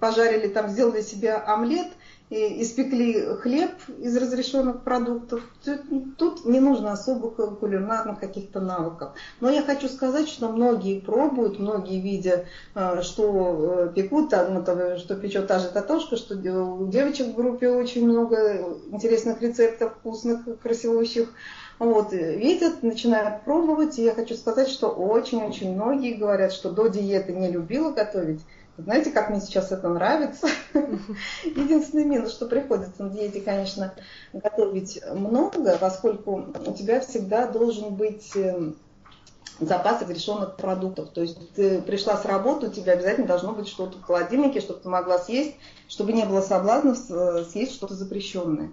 пожарили 0.00 0.48
там, 0.48 0.68
сделали 0.68 1.00
себе 1.00 1.32
омлет, 1.32 1.88
и 2.30 2.62
испекли 2.62 3.20
хлеб 3.40 3.70
из 3.98 4.16
разрешенных 4.16 4.82
продуктов. 4.82 5.42
Тут 6.16 6.46
не 6.46 6.58
нужно 6.58 6.92
особо 6.92 7.30
кулинарных 7.30 8.18
каких-то 8.18 8.60
навыков. 8.60 9.12
Но 9.40 9.50
я 9.50 9.62
хочу 9.62 9.88
сказать, 9.88 10.28
что 10.28 10.48
многие 10.48 11.00
пробуют, 11.00 11.58
многие 11.58 12.00
видя, 12.00 12.46
что 13.02 13.92
пекут, 13.94 14.32
что 14.32 15.14
печет 15.16 15.46
та 15.46 15.58
же 15.58 15.68
Татошка, 15.68 16.16
что 16.16 16.34
у 16.34 16.88
девочек 16.88 17.28
в 17.28 17.34
группе 17.34 17.68
очень 17.68 18.06
много 18.06 18.78
интересных 18.90 19.42
рецептов, 19.42 19.92
вкусных, 20.00 20.40
красивущих. 20.62 21.28
Вот, 21.78 22.12
видят, 22.12 22.82
начинают 22.82 23.42
пробовать, 23.42 23.98
и 23.98 24.04
я 24.04 24.14
хочу 24.14 24.34
сказать, 24.34 24.68
что 24.68 24.88
очень-очень 24.88 25.74
многие 25.74 26.14
говорят, 26.14 26.52
что 26.52 26.70
до 26.70 26.86
диеты 26.86 27.32
не 27.32 27.50
любила 27.50 27.90
готовить. 27.90 28.40
Знаете, 28.76 29.12
как 29.12 29.30
мне 29.30 29.40
сейчас 29.40 29.70
это 29.70 29.88
нравится? 29.88 30.48
Единственный 31.44 32.04
минус, 32.04 32.32
что 32.32 32.46
приходится 32.46 33.04
на 33.04 33.10
диете, 33.10 33.40
конечно, 33.40 33.94
готовить 34.32 35.00
много, 35.12 35.78
поскольку 35.78 36.52
у 36.66 36.74
тебя 36.74 37.00
всегда 37.00 37.46
должен 37.46 37.94
быть 37.94 38.34
эм, 38.34 38.76
запас 39.60 40.02
разрешенных 40.02 40.56
продуктов. 40.56 41.10
То 41.10 41.22
есть 41.22 41.54
ты 41.54 41.82
пришла 41.82 42.16
с 42.16 42.24
работы, 42.24 42.66
у 42.66 42.72
тебя 42.72 42.94
обязательно 42.94 43.28
должно 43.28 43.52
быть 43.52 43.68
что-то 43.68 43.98
в 43.98 44.02
холодильнике, 44.02 44.60
чтобы 44.60 44.80
ты 44.80 44.88
могла 44.88 45.18
съесть, 45.18 45.54
чтобы 45.88 46.12
не 46.12 46.24
было 46.24 46.40
соблазнов 46.40 46.98
э, 47.10 47.44
съесть 47.44 47.74
что-то 47.74 47.94
запрещенное. 47.94 48.72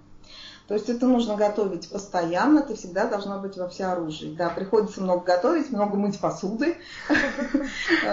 То 0.67 0.75
есть 0.75 0.89
это 0.89 1.05
нужно 1.05 1.35
готовить 1.35 1.89
постоянно, 1.89 2.61
ты 2.61 2.75
всегда 2.75 3.05
должна 3.07 3.37
быть 3.37 3.57
во 3.57 3.67
всеоружии. 3.67 4.35
Да, 4.37 4.49
приходится 4.49 5.01
много 5.01 5.23
готовить, 5.25 5.71
много 5.71 5.97
мыть 5.97 6.19
посуды, 6.19 6.77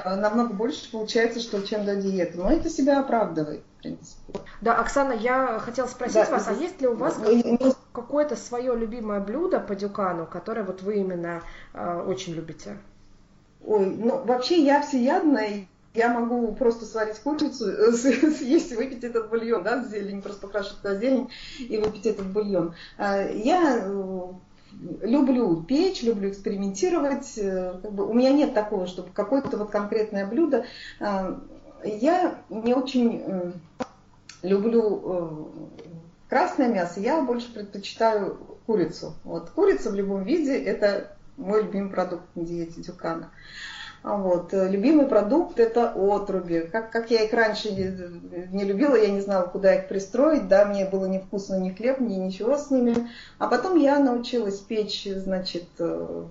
намного 0.04 0.52
больше 0.54 0.90
получается, 0.90 1.40
что 1.40 1.62
чем 1.62 1.84
до 1.84 1.96
диеты. 1.96 2.38
Но 2.38 2.50
это 2.50 2.68
себя 2.68 3.00
оправдывает, 3.00 3.62
в 3.78 3.82
принципе. 3.82 4.40
Да, 4.60 4.78
Оксана, 4.78 5.12
я 5.12 5.58
хотела 5.58 5.86
спросить 5.86 6.28
вас, 6.28 6.48
а 6.48 6.52
есть 6.52 6.80
ли 6.80 6.88
у 6.88 6.94
вас 6.94 7.16
какое-то 7.92 8.36
свое 8.36 8.76
любимое 8.76 9.20
блюдо 9.20 9.60
по 9.60 9.74
дюкану, 9.74 10.26
которое 10.26 10.62
вот 10.62 10.82
вы 10.82 10.96
именно 10.96 11.42
э, 11.74 12.04
очень 12.06 12.34
любите? 12.34 12.78
Ой, 13.64 13.86
ну 13.86 14.22
вообще 14.24 14.62
я 14.62 14.82
всеядная, 14.82 15.66
я 15.94 16.12
могу 16.12 16.52
просто 16.54 16.84
сварить 16.84 17.18
курицу, 17.18 17.92
съесть, 17.92 18.76
выпить 18.76 19.04
этот 19.04 19.30
бульон, 19.30 19.62
да, 19.62 19.84
зелень, 19.84 20.22
просто 20.22 20.42
покрашивать 20.42 20.78
туда 20.78 20.96
зелень 20.96 21.30
и 21.58 21.78
выпить 21.78 22.06
этот 22.06 22.26
бульон. 22.26 22.74
А, 22.96 23.22
я 23.22 23.78
э, 23.84 24.32
люблю 25.02 25.62
печь, 25.62 26.02
люблю 26.02 26.30
экспериментировать. 26.30 27.38
Э, 27.38 27.78
как 27.82 27.92
бы, 27.92 28.06
у 28.06 28.12
меня 28.12 28.32
нет 28.32 28.54
такого, 28.54 28.86
чтобы 28.86 29.10
какое-то 29.12 29.56
вот 29.56 29.70
конкретное 29.70 30.26
блюдо. 30.26 30.64
Я 31.84 32.42
не 32.50 32.74
очень 32.74 33.22
э, 33.24 33.52
люблю 34.42 35.52
красное 36.28 36.68
мясо, 36.68 37.00
я 37.00 37.22
больше 37.22 37.52
предпочитаю 37.52 38.36
курицу. 38.66 39.14
Вот 39.24 39.50
курица 39.50 39.90
в 39.90 39.94
любом 39.94 40.24
виде 40.24 40.56
это 40.56 41.16
мой 41.36 41.62
любимый 41.62 41.90
продукт 41.90 42.24
на 42.34 42.44
диете 42.44 42.82
Дюкана. 42.82 43.30
Вот. 44.02 44.52
Любимый 44.52 45.06
продукт 45.06 45.58
это 45.58 45.92
отруби. 45.94 46.68
Как, 46.70 46.90
как 46.90 47.10
я 47.10 47.24
их 47.24 47.32
раньше 47.32 47.70
не, 47.72 48.64
любила, 48.64 48.94
я 48.94 49.10
не 49.10 49.20
знала, 49.20 49.46
куда 49.46 49.74
их 49.74 49.88
пристроить, 49.88 50.48
да, 50.48 50.64
мне 50.64 50.84
было 50.84 51.06
невкусно 51.06 51.56
ни 51.56 51.70
хлеб, 51.70 52.00
ни 52.00 52.14
ничего 52.14 52.56
с 52.56 52.70
ними. 52.70 53.08
А 53.38 53.48
потом 53.48 53.76
я 53.76 53.98
научилась 53.98 54.58
печь, 54.58 55.04
значит, 55.04 55.66
э, 55.78 56.24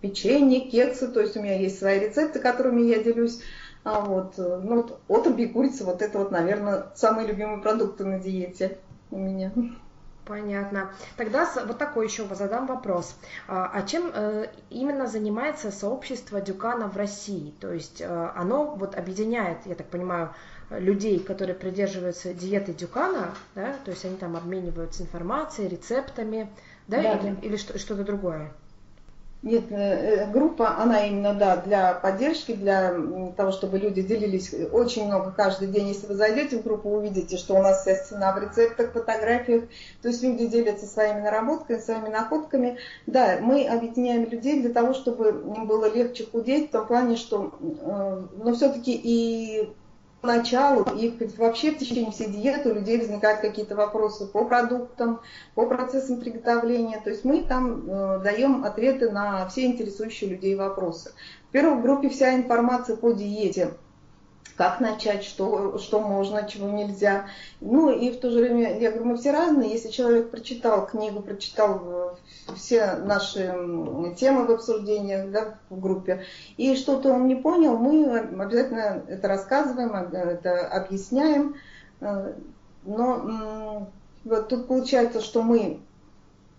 печенье, 0.00 0.60
кексы, 0.60 1.08
то 1.08 1.20
есть 1.20 1.36
у 1.36 1.42
меня 1.42 1.58
есть 1.58 1.78
свои 1.78 1.98
рецепты, 1.98 2.40
которыми 2.40 2.82
я 2.82 3.02
делюсь. 3.02 3.40
А 3.84 4.00
вот, 4.00 4.34
э, 4.38 4.60
ну, 4.62 4.76
вот 4.76 5.00
отруби 5.08 5.44
и 5.44 5.48
курица, 5.48 5.84
вот 5.84 6.02
это 6.02 6.18
вот, 6.18 6.30
наверное, 6.30 6.86
самые 6.94 7.26
любимые 7.26 7.60
продукты 7.60 8.04
на 8.04 8.18
диете 8.18 8.78
у 9.10 9.18
меня. 9.18 9.52
Понятно. 10.26 10.90
Тогда 11.16 11.48
вот 11.66 11.78
такой 11.78 12.06
еще 12.06 12.26
задам 12.34 12.66
вопрос. 12.66 13.16
А, 13.46 13.70
а 13.72 13.82
чем 13.82 14.10
э, 14.12 14.48
именно 14.70 15.06
занимается 15.06 15.70
сообщество 15.70 16.40
Дюкана 16.40 16.88
в 16.88 16.96
России? 16.96 17.54
То 17.60 17.72
есть 17.72 18.00
э, 18.00 18.30
оно 18.34 18.74
вот 18.74 18.96
объединяет, 18.96 19.58
я 19.66 19.74
так 19.74 19.86
понимаю, 19.88 20.34
людей, 20.70 21.20
которые 21.20 21.54
придерживаются 21.54 22.32
диеты 22.32 22.72
Дюкана, 22.72 23.34
да, 23.54 23.74
то 23.84 23.90
есть 23.90 24.04
они 24.04 24.16
там 24.16 24.34
обмениваются 24.36 25.02
информацией, 25.02 25.68
рецептами, 25.68 26.50
да, 26.88 27.02
да 27.02 27.18
или, 27.18 27.36
или 27.42 27.56
что-то 27.56 28.02
другое? 28.02 28.50
Нет, 29.44 29.64
э, 29.70 29.74
э, 29.76 30.30
группа, 30.30 30.78
она 30.78 31.06
именно, 31.06 31.34
да, 31.34 31.58
для 31.58 31.92
поддержки, 31.92 32.52
для 32.54 32.94
того, 33.36 33.52
чтобы 33.52 33.78
люди 33.78 34.00
делились 34.00 34.54
очень 34.72 35.04
много 35.04 35.32
каждый 35.32 35.68
день. 35.68 35.88
Если 35.88 36.06
вы 36.06 36.14
зайдете 36.14 36.56
в 36.56 36.62
группу, 36.62 36.88
увидите, 36.88 37.36
что 37.36 37.54
у 37.54 37.62
нас 37.62 37.82
вся 37.82 37.94
стена 37.94 38.32
в 38.32 38.42
рецептах, 38.42 38.92
фотографиях, 38.92 39.64
то 40.00 40.08
есть 40.08 40.22
люди 40.22 40.46
делятся 40.46 40.86
своими 40.86 41.20
наработками, 41.20 41.78
своими 41.78 42.08
находками. 42.08 42.78
Да, 43.06 43.36
мы 43.42 43.66
объединяем 43.66 44.24
людей 44.30 44.62
для 44.62 44.72
того, 44.72 44.94
чтобы 44.94 45.28
им 45.28 45.66
было 45.66 45.92
легче 45.92 46.24
худеть, 46.24 46.70
в 46.70 46.72
том 46.72 46.86
плане, 46.86 47.16
что, 47.16 47.52
э, 47.60 48.22
но 48.42 48.54
все-таки 48.54 48.94
и 48.94 49.68
началу 50.24 50.84
и 50.96 51.16
вообще 51.36 51.72
в 51.72 51.78
течение 51.78 52.10
всей 52.10 52.28
диеты 52.28 52.70
у 52.70 52.74
людей 52.74 52.98
возникают 52.98 53.40
какие-то 53.40 53.76
вопросы 53.76 54.26
по 54.26 54.44
продуктам, 54.44 55.20
по 55.54 55.66
процессам 55.66 56.20
приготовления. 56.20 57.00
То 57.02 57.10
есть 57.10 57.24
мы 57.24 57.42
там 57.44 57.88
э, 57.88 58.20
даем 58.22 58.64
ответы 58.64 59.10
на 59.10 59.48
все 59.48 59.66
интересующие 59.66 60.30
людей 60.30 60.54
вопросы. 60.54 61.12
В 61.48 61.52
первой 61.52 61.80
группе 61.80 62.08
вся 62.08 62.34
информация 62.34 62.96
по 62.96 63.12
диете 63.12 63.74
как 64.56 64.80
начать, 64.80 65.24
что, 65.24 65.78
что 65.78 66.00
можно, 66.00 66.46
чего 66.48 66.70
нельзя. 66.70 67.26
Ну 67.60 67.90
и 67.90 68.10
в 68.10 68.20
то 68.20 68.30
же 68.30 68.40
время, 68.40 68.78
я 68.78 68.90
говорю, 68.90 69.06
мы 69.06 69.16
все 69.16 69.32
разные. 69.32 69.72
Если 69.72 69.90
человек 69.90 70.30
прочитал 70.30 70.86
книгу, 70.86 71.20
прочитал 71.22 71.80
э, 71.84 72.14
все 72.56 72.96
наши 72.96 73.54
темы 74.16 74.46
в 74.46 74.50
обсуждениях 74.50 75.30
да, 75.30 75.54
в 75.70 75.80
группе, 75.80 76.24
и 76.56 76.76
что-то 76.76 77.12
он 77.12 77.26
не 77.26 77.36
понял, 77.36 77.76
мы 77.76 78.18
обязательно 78.18 79.02
это 79.08 79.28
рассказываем, 79.28 79.94
это 79.94 80.66
объясняем. 80.68 81.56
Э, 82.00 82.32
но 82.84 83.88
вот 84.24 84.48
тут 84.48 84.68
получается, 84.68 85.20
что 85.20 85.42
мы 85.42 85.80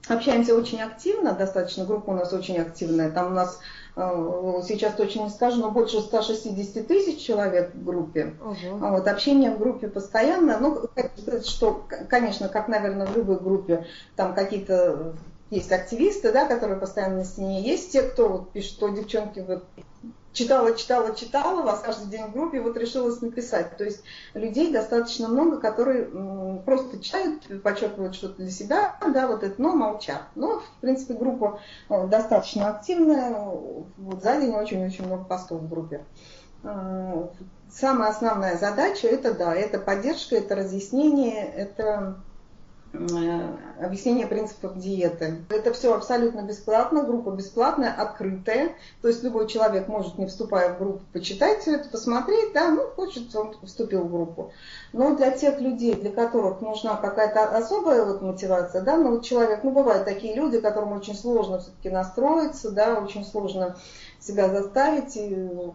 общаемся 0.08 0.56
очень 0.56 0.82
активно, 0.82 1.34
достаточно, 1.34 1.86
группа 1.86 2.12
у 2.12 2.13
нас 2.13 2.32
очень 2.34 2.58
активная. 2.58 3.12
Там 3.12 3.28
у 3.28 3.36
нас 3.36 3.60
э, 3.96 4.62
сейчас 4.67 4.94
точно 4.94 5.23
не 5.23 5.29
скажу, 5.29 5.62
но 5.62 5.71
больше 5.71 6.00
160 6.00 6.88
тысяч 6.88 7.21
человек 7.21 7.73
в 7.73 7.83
группе. 7.83 8.36
Угу. 8.42 8.77
Вот, 8.77 9.08
общение 9.08 9.52
в 9.52 9.60
группе 9.60 9.88
постоянно. 9.88 10.58
Ну, 10.60 10.83
что, 11.44 11.86
конечно, 12.10 12.50
как, 12.50 12.67
наверное, 12.67 13.08
в 13.08 13.15
любой 13.15 13.40
группе, 13.40 13.86
там 14.15 14.33
какие-то 14.36 15.13
есть 15.56 15.71
активисты, 15.71 16.31
да, 16.31 16.45
которые 16.45 16.79
постоянно 16.79 17.17
на 17.17 17.25
стене, 17.25 17.62
есть 17.62 17.91
те, 17.91 18.03
кто 18.03 18.29
вот 18.29 18.51
пишет, 18.51 18.73
что 18.73 18.89
девчонки 18.89 19.39
вот 19.39 19.65
читала, 20.35 20.75
читала, 20.75 21.15
читала 21.15 21.63
вас 21.63 21.79
каждый 21.79 22.10
день 22.10 22.25
в 22.25 22.33
группе, 22.33 22.62
вот 22.62 22.77
решилась 22.77 23.21
написать. 23.21 23.77
То 23.77 23.85
есть 23.85 24.03
людей 24.33 24.71
достаточно 24.71 25.27
много, 25.27 25.60
которые 25.60 26.06
просто 26.65 27.01
читают, 27.01 27.63
подчеркивают 27.63 28.15
что-то 28.15 28.35
для 28.43 28.51
себя, 28.51 28.95
да, 29.13 29.27
вот 29.27 29.43
это, 29.43 29.60
но 29.60 29.75
молчат. 29.75 30.23
Но, 30.35 30.60
в 30.60 30.81
принципе, 30.81 31.13
группа 31.13 31.60
э, 31.89 32.08
достаточно 32.08 32.69
активная, 32.69 33.31
вот 33.33 34.21
за 34.21 34.39
день 34.39 34.53
очень-очень 34.53 35.06
много 35.06 35.23
постов 35.23 35.62
в 35.62 35.69
группе. 35.69 36.06
Э, 36.63 37.27
самая 37.71 38.10
основная 38.10 38.58
задача 38.58 39.08
это, 39.08 39.33
да, 39.33 39.56
это 39.56 39.79
поддержка, 39.79 40.35
это 40.35 40.56
разъяснение, 40.56 41.45
это 41.45 42.17
объяснение 43.79 44.27
принципов 44.27 44.77
диеты. 44.77 45.37
Это 45.50 45.73
все 45.73 45.93
абсолютно 45.93 46.41
бесплатно, 46.41 47.04
группа 47.04 47.31
бесплатная, 47.31 47.91
открытая. 47.91 48.75
То 49.02 49.08
есть 49.08 49.23
любой 49.23 49.48
человек 49.48 49.87
может, 49.87 50.17
не 50.17 50.25
вступая 50.25 50.73
в 50.73 50.79
группу, 50.79 51.02
почитать 51.13 51.60
все 51.62 51.75
это, 51.75 51.89
посмотреть, 51.89 52.54
да, 52.54 52.69
ну, 52.69 52.83
хочет, 52.96 53.35
он 53.35 53.56
вступил 53.63 54.04
в 54.04 54.12
группу. 54.12 54.52
Но 54.93 55.15
для 55.15 55.31
тех 55.31 55.60
людей, 55.60 55.96
для 55.96 56.12
которых 56.12 56.62
нужна 56.62 56.96
какая-то 56.96 57.43
особая 57.58 58.06
вот 58.06 58.21
мотивация, 58.21 58.81
да, 58.81 58.98
ну 58.98 59.12
вот 59.12 59.25
человек, 59.25 59.63
ну 59.63 59.71
бывают 59.71 60.06
такие 60.06 60.35
люди, 60.35 60.60
которым 60.60 60.93
очень 60.93 61.15
сложно 61.15 61.60
все-таки 61.60 61.89
настроиться, 61.89 62.71
да, 62.71 63.00
очень 63.00 63.25
сложно 63.25 63.75
себя 64.26 64.50
заставить, 64.50 65.13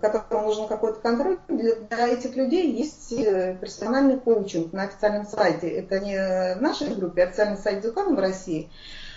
которому 0.01 0.47
нужен 0.49 0.67
какой-то 0.67 1.01
контроль. 1.01 1.39
Для, 1.49 1.75
для 1.77 2.09
этих 2.09 2.37
людей 2.37 2.73
есть 2.73 3.13
э, 3.13 3.57
персональный 3.61 4.19
коучинг 4.19 4.73
на 4.73 4.85
официальном 4.85 5.27
сайте. 5.27 5.69
Это 5.69 6.01
не 6.01 6.17
в 6.59 6.63
нашей 6.63 6.95
группе, 6.95 7.23
а 7.23 7.29
официальный 7.29 7.59
сайт 7.59 7.83
Дюкана 7.83 8.15
в 8.15 8.19
России. 8.19 8.71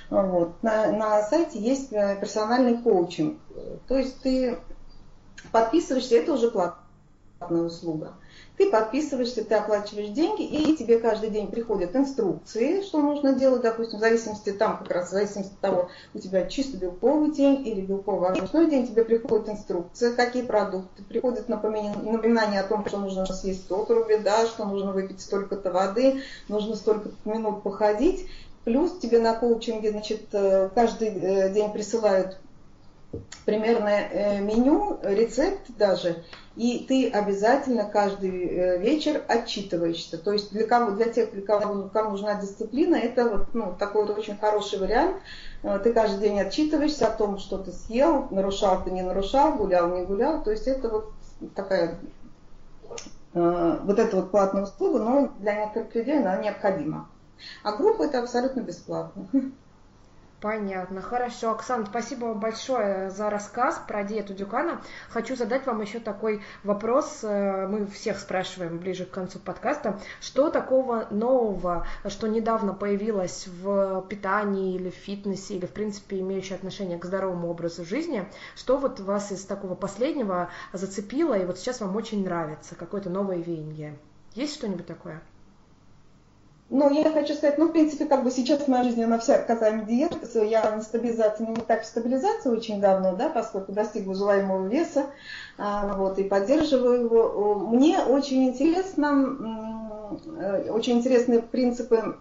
Вот. 0.09 0.61
На, 0.61 0.91
на 0.91 1.21
сайте 1.23 1.59
есть 1.59 1.91
э, 1.91 2.17
персональный 2.19 2.77
коучинг. 2.77 3.39
То 3.87 3.97
есть 3.97 4.21
ты 4.21 4.57
подписываешься, 5.51 6.17
это 6.17 6.33
уже 6.33 6.51
платная 7.43 7.63
услуга. 7.63 8.13
Ты 8.57 8.69
подписываешься, 8.69 9.43
ты 9.43 9.55
оплачиваешь 9.55 10.09
деньги, 10.09 10.43
и 10.43 10.75
тебе 10.75 10.99
каждый 10.99 11.31
день 11.31 11.47
приходят 11.47 11.95
инструкции, 11.95 12.81
что 12.81 13.01
нужно 13.01 13.33
делать, 13.33 13.63
допустим, 13.63 13.97
в 13.97 14.01
зависимости, 14.01 14.51
там 14.51 14.77
как 14.77 14.91
раз 14.91 15.07
в 15.07 15.11
зависимости 15.11 15.53
от 15.53 15.59
того, 15.59 15.89
у 16.13 16.19
тебя 16.19 16.45
чисто 16.45 16.77
белковый 16.77 17.31
день 17.31 17.67
или 17.67 17.81
белково-овощной 17.81 18.69
день, 18.69 18.87
тебе 18.87 19.03
приходит 19.03 19.49
инструкция, 19.49 20.13
какие 20.13 20.43
продукты, 20.43 21.03
приходит 21.03 21.49
напоминание, 21.49 22.59
о 22.59 22.67
том, 22.67 22.85
что 22.85 22.99
нужно 22.99 23.25
съесть 23.25 23.71
отруби, 23.71 24.17
да, 24.17 24.45
что 24.45 24.65
нужно 24.65 24.91
выпить 24.91 25.21
столько-то 25.21 25.71
воды, 25.71 26.21
нужно 26.47 26.75
столько 26.75 27.09
минут 27.25 27.63
походить, 27.63 28.27
Плюс 28.63 28.97
тебе 28.97 29.19
на 29.19 29.33
коучинге, 29.33 29.91
значит, 29.91 30.27
э, 30.31 30.69
каждый 30.73 31.09
э, 31.09 31.53
день 31.53 31.73
присылают 31.73 32.37
примерное 33.45 34.09
э, 34.09 34.41
меню, 34.41 34.99
рецепт 35.03 35.61
даже, 35.77 36.23
и 36.55 36.85
ты 36.87 37.09
обязательно 37.09 37.85
каждый 37.85 38.47
э, 38.47 38.77
вечер 38.79 39.23
отчитываешься. 39.27 40.17
То 40.17 40.33
есть 40.33 40.51
для 40.51 40.65
кого, 40.67 40.91
для 40.91 41.11
тех, 41.11 41.31
для 41.31 41.41
кого, 41.41 41.89
кому 41.89 42.11
нужна 42.11 42.35
дисциплина, 42.35 42.95
это 42.95 43.29
вот, 43.29 43.53
ну, 43.53 43.75
такой 43.77 44.05
вот 44.05 44.17
очень 44.17 44.37
хороший 44.37 44.79
вариант. 44.79 45.17
Э, 45.63 45.79
ты 45.83 45.93
каждый 45.93 46.19
день 46.19 46.39
отчитываешься 46.39 47.07
о 47.07 47.15
том, 47.15 47.37
что 47.37 47.57
ты 47.57 47.71
съел, 47.71 48.27
нарушал 48.31 48.83
ты, 48.83 48.91
не 48.91 49.01
нарушал, 49.01 49.55
гулял, 49.55 49.89
не 49.89 50.05
гулял. 50.05 50.43
То 50.43 50.51
есть 50.51 50.67
это 50.67 50.89
вот 50.89 51.11
такая 51.55 51.99
вот 53.33 53.97
эта 53.97 54.17
вот 54.17 54.29
платная 54.29 54.61
услуга, 54.61 54.99
но 54.99 55.31
для 55.39 55.55
некоторых 55.55 55.95
людей 55.95 56.19
она 56.19 56.37
необходима. 56.37 57.09
А 57.63 57.75
группа 57.75 58.03
это 58.03 58.19
абсолютно 58.19 58.59
бесплатно. 58.59 59.27
Понятно, 60.43 61.01
хорошо. 61.01 61.51
Оксана, 61.51 61.85
спасибо 61.85 62.25
вам 62.25 62.41
большое 62.41 63.09
за 63.11 63.29
рассказ 63.29 63.81
про 63.87 64.03
диету 64.03 64.33
Дюкана. 64.33 64.81
Хочу 65.09 65.37
задать 65.37 65.65
вам 65.65 65.79
еще 65.79 66.01
такой 66.01 66.41
вопрос. 66.65 67.21
Э, 67.23 67.65
мы 67.65 67.87
всех 67.87 68.19
спрашиваем 68.19 68.77
ближе 68.77 69.05
к 69.05 69.11
концу 69.11 69.39
подкаста. 69.39 70.01
Что 70.19 70.49
такого 70.49 71.07
нового, 71.11 71.87
что 72.09 72.27
недавно 72.27 72.73
появилось 72.73 73.47
в 73.47 74.05
питании 74.09 74.75
или 74.75 74.89
в 74.89 74.95
фитнесе, 74.95 75.55
или 75.55 75.65
в 75.65 75.71
принципе 75.71 76.19
имеющее 76.19 76.57
отношение 76.57 76.99
к 76.99 77.05
здоровому 77.05 77.47
образу 77.47 77.85
жизни? 77.85 78.27
Что 78.57 78.75
вот 78.75 78.99
вас 78.99 79.31
из 79.31 79.45
такого 79.45 79.75
последнего 79.75 80.49
зацепило 80.73 81.35
и 81.35 81.45
вот 81.45 81.57
сейчас 81.57 81.79
вам 81.79 81.95
очень 81.95 82.21
нравится? 82.21 82.75
Какое-то 82.75 83.09
новое 83.09 83.37
веяние? 83.37 83.97
Есть 84.33 84.55
что-нибудь 84.55 84.87
такое? 84.87 85.21
Ну, 86.75 86.89
я 86.89 87.11
хочу 87.11 87.35
сказать, 87.35 87.59
ну, 87.59 87.67
в 87.67 87.71
принципе, 87.71 88.05
как 88.05 88.23
бы 88.23 88.31
сейчас 88.31 88.67
моя 88.67 88.83
жизнь, 88.83 89.03
она 89.03 89.19
вся 89.19 89.37
касаемо 89.37 89.83
диеты, 89.83 90.17
я 90.43 90.71
на 90.71 90.81
стабилизации, 90.81 91.45
не 91.45 91.55
так 91.57 91.83
в 91.83 91.85
стабилизации 91.85 92.49
очень 92.49 92.81
давно, 92.81 93.15
да, 93.15 93.29
поскольку 93.29 93.73
достигла 93.73 94.15
желаемого 94.15 94.67
веса, 94.67 95.05
а, 95.59 95.95
вот, 95.95 96.17
и 96.17 96.23
поддерживаю 96.23 97.03
его. 97.03 97.59
Мне 97.59 97.99
очень 97.99 98.45
интересно, 98.45 100.17
э, 100.39 100.71
очень 100.71 100.97
интересны 100.97 101.43
принципы 101.43 102.15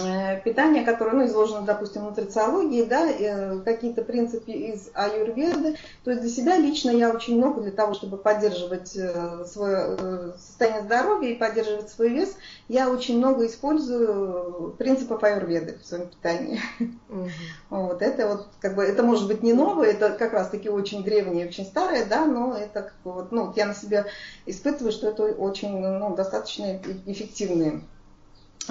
Э, 0.00 0.40
питания, 0.40 0.84
которое 0.84 1.12
ну, 1.12 1.26
изложено, 1.26 1.62
допустим, 1.62 2.02
в 2.02 2.04
нутрициологии, 2.06 2.84
да, 2.84 3.08
э, 3.08 3.58
какие-то 3.60 4.02
принципы 4.02 4.52
из 4.52 4.90
аюрведы. 4.94 5.76
То 6.04 6.10
есть 6.10 6.22
для 6.22 6.30
себя 6.30 6.56
лично 6.56 6.90
я 6.90 7.10
очень 7.10 7.36
много 7.36 7.60
для 7.60 7.70
того, 7.70 7.94
чтобы 7.94 8.16
поддерживать 8.16 8.96
э, 8.96 9.44
свое 9.46 10.34
состояние 10.38 10.82
здоровья 10.82 11.30
и 11.30 11.34
поддерживать 11.34 11.88
свой 11.88 12.10
вес, 12.10 12.36
я 12.68 12.90
очень 12.90 13.18
много 13.18 13.46
использую 13.46 14.74
принципов 14.78 15.22
аюрведы 15.22 15.78
в 15.82 15.86
своем 15.86 16.08
питании. 16.08 16.60
Угу. 17.08 17.30
Вот 17.70 18.02
это 18.02 18.28
вот 18.28 18.48
как 18.60 18.74
бы 18.74 18.82
это 18.82 19.02
может 19.02 19.28
быть 19.28 19.42
не 19.42 19.52
новое, 19.52 19.90
это 19.90 20.10
как 20.10 20.32
раз 20.32 20.48
таки 20.48 20.68
очень 20.68 21.04
древнее, 21.04 21.46
очень 21.46 21.64
старое, 21.64 22.04
да, 22.04 22.24
но 22.24 22.56
это 22.56 22.82
как 22.82 22.94
бы 23.04 23.12
вот, 23.12 23.32
ну, 23.32 23.52
я 23.56 23.66
на 23.66 23.74
себя 23.74 24.06
испытываю, 24.46 24.92
что 24.92 25.08
это 25.08 25.22
очень 25.24 25.78
ну, 25.78 26.14
достаточно 26.14 26.80
эффективные 27.06 27.82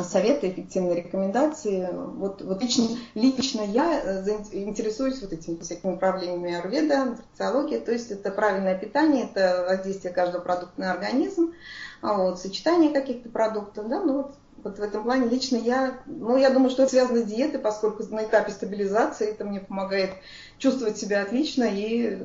советы, 0.03 0.49
эффективные 0.49 1.03
рекомендации. 1.03 1.89
Вот, 1.91 2.41
вот 2.41 2.61
лично, 2.61 2.97
лично 3.13 3.61
я 3.61 4.01
э, 4.03 4.29
интересуюсь 4.51 5.21
вот 5.21 5.33
этими 5.33 5.57
всякими 5.59 5.91
направлениями 5.91 6.55
аюрведа, 6.55 7.05
нутрициология, 7.05 7.79
то 7.79 7.91
есть 7.91 8.11
это 8.11 8.31
правильное 8.31 8.77
питание, 8.77 9.25
это 9.25 9.65
воздействие 9.67 10.13
каждого 10.13 10.41
продукта 10.41 10.79
на 10.81 10.91
организм, 10.91 11.53
а 12.01 12.17
вот, 12.17 12.39
сочетание 12.39 12.91
каких-то 12.91 13.29
продуктов, 13.29 13.87
да, 13.87 14.01
ну 14.01 14.13
вот, 14.17 14.35
вот 14.63 14.79
в 14.79 14.81
этом 14.81 15.03
плане 15.03 15.29
лично 15.29 15.57
я, 15.57 15.99
ну 16.05 16.37
я 16.37 16.49
думаю, 16.49 16.69
что 16.69 16.83
это 16.83 16.91
связано 16.91 17.19
с 17.19 17.25
диетой, 17.25 17.59
поскольку 17.59 18.03
на 18.03 18.25
этапе 18.25 18.51
стабилизации 18.51 19.27
это 19.27 19.45
мне 19.45 19.59
помогает 19.59 20.11
чувствовать 20.57 20.97
себя 20.97 21.21
отлично 21.21 21.63
и 21.63 22.19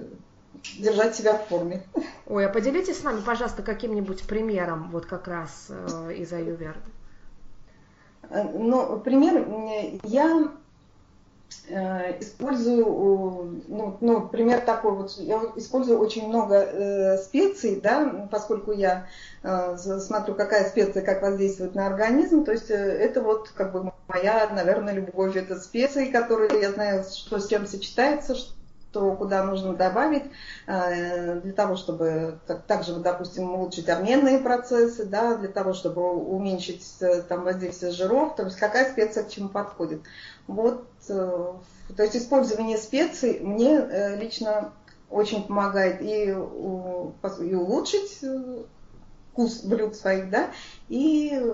держать 0.79 1.15
себя 1.17 1.35
в 1.35 1.47
форме. 1.49 1.83
Ой, 2.27 2.47
а 2.47 2.49
поделитесь 2.49 2.99
с 2.99 3.03
нами, 3.03 3.21
пожалуйста, 3.21 3.63
каким-нибудь 3.63 4.23
примером 4.23 4.91
вот 4.91 5.07
как 5.07 5.29
раз 5.29 5.67
э, 5.69 6.15
из 6.15 6.33
аюрведы. 6.33 6.75
Но 8.29 8.99
пример, 8.99 9.47
я 10.05 10.53
э, 11.69 12.21
использую, 12.21 13.63
ну, 13.69 13.97
ну, 14.01 14.29
пример 14.29 14.61
такой 14.61 14.93
вот, 14.93 15.13
я 15.19 15.41
использую 15.57 15.99
очень 15.99 16.29
много 16.29 16.57
э, 16.57 17.19
специй, 17.19 17.81
да, 17.81 18.29
поскольку 18.31 18.73
я 18.73 19.07
э, 19.43 19.77
смотрю, 19.77 20.35
какая 20.35 20.69
специя 20.69 21.03
как 21.03 21.23
воздействует 21.23 21.75
на 21.75 21.87
организм, 21.87 22.45
то 22.45 22.53
есть 22.53 22.71
э, 22.71 22.75
это 22.75 23.23
вот 23.23 23.49
как 23.51 23.73
бы 23.73 23.93
моя, 24.09 24.49
наверное, 24.53 24.95
любовь, 24.95 25.37
это 25.37 25.59
специи, 25.59 26.07
которые 26.07 26.61
я 26.61 26.73
знаю, 26.73 27.05
что 27.05 27.39
с 27.39 27.49
чем 27.49 27.67
сочетается, 27.67 28.35
что 28.35 28.53
то 28.93 29.15
куда 29.15 29.45
нужно 29.45 29.75
добавить 29.75 30.25
э, 30.67 31.41
для 31.41 31.53
того, 31.53 31.77
чтобы 31.77 32.39
также, 32.67 32.97
допустим, 32.97 33.55
улучшить 33.55 33.89
обменные 33.89 34.39
процессы, 34.39 35.05
да, 35.05 35.37
для 35.37 35.49
того, 35.49 35.75
чтобы 35.75 36.03
уменьшить 36.13 36.85
э, 37.01 37.23
там, 37.23 37.45
воздействие 37.45 37.93
жиров, 37.93 38.37
то 38.37 38.45
есть 38.45 38.57
какая 38.57 38.91
специя 38.91 39.25
к 39.25 39.29
чему 39.29 39.49
подходит. 39.49 40.03
Вот, 40.47 40.85
э, 41.09 41.53
то 41.97 42.03
есть 42.03 42.17
использование 42.17 42.79
специй 42.79 43.41
мне 43.41 44.17
лично 44.17 44.73
очень 45.09 45.45
помогает 45.45 46.01
и, 46.03 46.27
и 46.27 47.55
улучшить 47.55 48.21
вкус 49.33 49.63
блюд 49.63 49.97
своих, 49.97 50.31
да, 50.31 50.51
и 50.89 51.53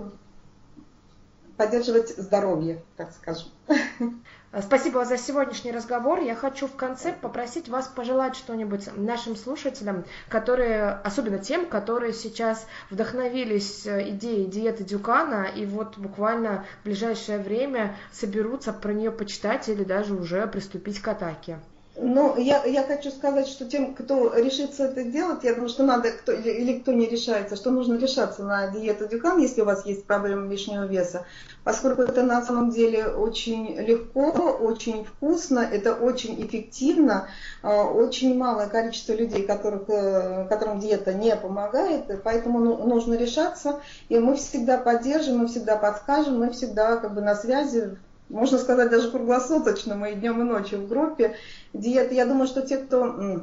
поддерживать 1.57 2.11
здоровье, 2.11 2.83
так 2.97 3.13
скажем. 3.13 3.49
Спасибо 4.63 5.05
за 5.05 5.19
сегодняшний 5.19 5.71
разговор. 5.71 6.21
Я 6.21 6.35
хочу 6.35 6.67
в 6.67 6.77
конце 6.77 7.13
попросить 7.13 7.69
вас 7.69 7.89
пожелать 7.89 8.37
что-нибудь 8.37 8.89
нашим 8.97 9.37
слушателям, 9.37 10.05
которые, 10.31 10.93
особенно 11.05 11.39
тем, 11.39 11.67
которые 11.67 12.15
сейчас 12.15 12.67
вдохновились 12.89 13.87
э, 13.87 14.09
идеей 14.11 14.47
диеты 14.47 14.83
Дюкана 14.83 15.45
и 15.45 15.67
вот 15.67 15.99
буквально 15.99 16.65
в 16.81 16.85
ближайшее 16.87 17.39
время 17.39 17.97
соберутся 18.13 18.73
про 18.73 18.95
нее 18.95 19.11
почитать 19.11 19.69
или 19.69 19.85
даже 19.85 20.15
уже 20.15 20.47
приступить 20.47 21.01
к 21.01 21.09
атаке. 21.09 21.59
Ну, 21.99 22.37
я, 22.37 22.63
я 22.65 22.83
хочу 22.83 23.11
сказать, 23.11 23.49
что 23.49 23.65
тем, 23.65 23.95
кто 23.95 24.35
решится 24.35 24.85
это 24.85 25.03
делать, 25.03 25.45
я 25.45 25.55
думаю, 25.55 25.71
что 25.71 25.83
надо, 25.83 26.11
кто, 26.11 26.33
или, 26.33 26.79
кто 26.81 26.93
не 26.93 27.07
решается, 27.07 27.57
что 27.57 27.71
нужно 27.71 27.95
решаться 27.95 28.45
на 28.45 28.69
диету 28.69 29.09
Дюкан, 29.09 29.39
если 29.39 29.63
у 29.63 29.65
вас 29.65 29.87
есть 29.87 30.05
проблема 30.05 30.51
лишнего 30.51 30.85
веса, 30.85 31.25
поскольку 31.65 32.03
это 32.03 32.23
на 32.23 32.43
самом 32.43 32.69
деле 32.69 33.07
очень 33.07 33.77
легко, 33.77 34.31
очень 34.31 35.05
вкусно, 35.05 35.61
это 35.61 35.95
очень 35.95 36.39
эффективно, 36.45 37.29
а, 37.63 37.85
очень 37.85 38.37
малое 38.37 38.69
количество 38.69 39.15
людей, 39.15 39.47
которых, 39.47 39.89
э, 39.89 40.47
которым 40.51 40.81
диета 40.81 41.15
не 41.15 41.35
помогает, 41.35 42.23
поэтому 42.23 42.59
ну, 42.59 42.87
нужно 42.87 43.15
решаться, 43.15 43.81
и 44.11 44.19
мы 44.19 44.37
всегда 44.37 44.77
поддержим, 44.77 45.39
мы 45.39 45.47
всегда 45.47 45.77
подскажем, 45.77 46.39
мы 46.39 46.51
всегда 46.51 46.97
как 46.97 47.15
бы 47.15 47.23
на 47.23 47.35
связи, 47.35 47.97
можно 48.29 48.59
сказать, 48.59 48.91
даже 48.91 49.11
круглосуточно, 49.11 49.95
мы 49.95 50.13
и 50.13 50.15
днем, 50.15 50.41
и 50.41 50.45
ночью 50.45 50.81
в 50.81 50.89
группе 50.89 51.37
диеты. 51.73 52.15
Я 52.15 52.27
думаю, 52.27 52.47
что 52.47 52.63
те, 52.63 52.79
кто 52.79 53.43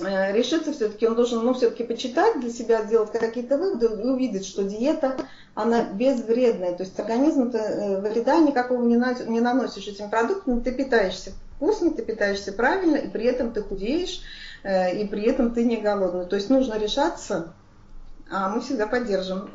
э, 0.00 0.32
решится 0.32 0.72
все-таки, 0.72 1.06
он 1.06 1.14
должен, 1.14 1.44
ну, 1.44 1.54
все-таки 1.54 1.84
почитать 1.84 2.40
для 2.40 2.50
себя, 2.50 2.82
сделать 2.82 3.12
какие-то 3.12 3.56
выводы 3.56 3.86
и 3.86 4.06
увидеть, 4.06 4.46
что 4.46 4.64
диета, 4.64 5.16
она 5.54 5.84
безвредная. 5.84 6.74
То 6.74 6.82
есть 6.82 6.98
организм 6.98 7.50
ты 7.50 7.58
э, 7.58 8.00
вреда 8.00 8.38
никакого 8.38 8.84
не, 8.84 8.96
на, 8.96 9.14
не 9.14 9.40
наносишь 9.40 9.88
этим 9.88 10.10
продуктом, 10.10 10.62
ты 10.62 10.72
питаешься 10.72 11.32
вкусно, 11.56 11.90
ты 11.90 12.02
питаешься 12.02 12.52
правильно, 12.52 12.96
и 12.96 13.08
при 13.08 13.24
этом 13.24 13.52
ты 13.52 13.62
худеешь, 13.62 14.20
э, 14.64 15.00
и 15.00 15.06
при 15.06 15.22
этом 15.22 15.54
ты 15.54 15.64
не 15.64 15.78
голодный. 15.78 16.26
То 16.26 16.36
есть 16.36 16.50
нужно 16.50 16.78
решаться, 16.78 17.54
а 18.30 18.48
мы 18.50 18.60
всегда 18.60 18.86
поддержим. 18.86 19.50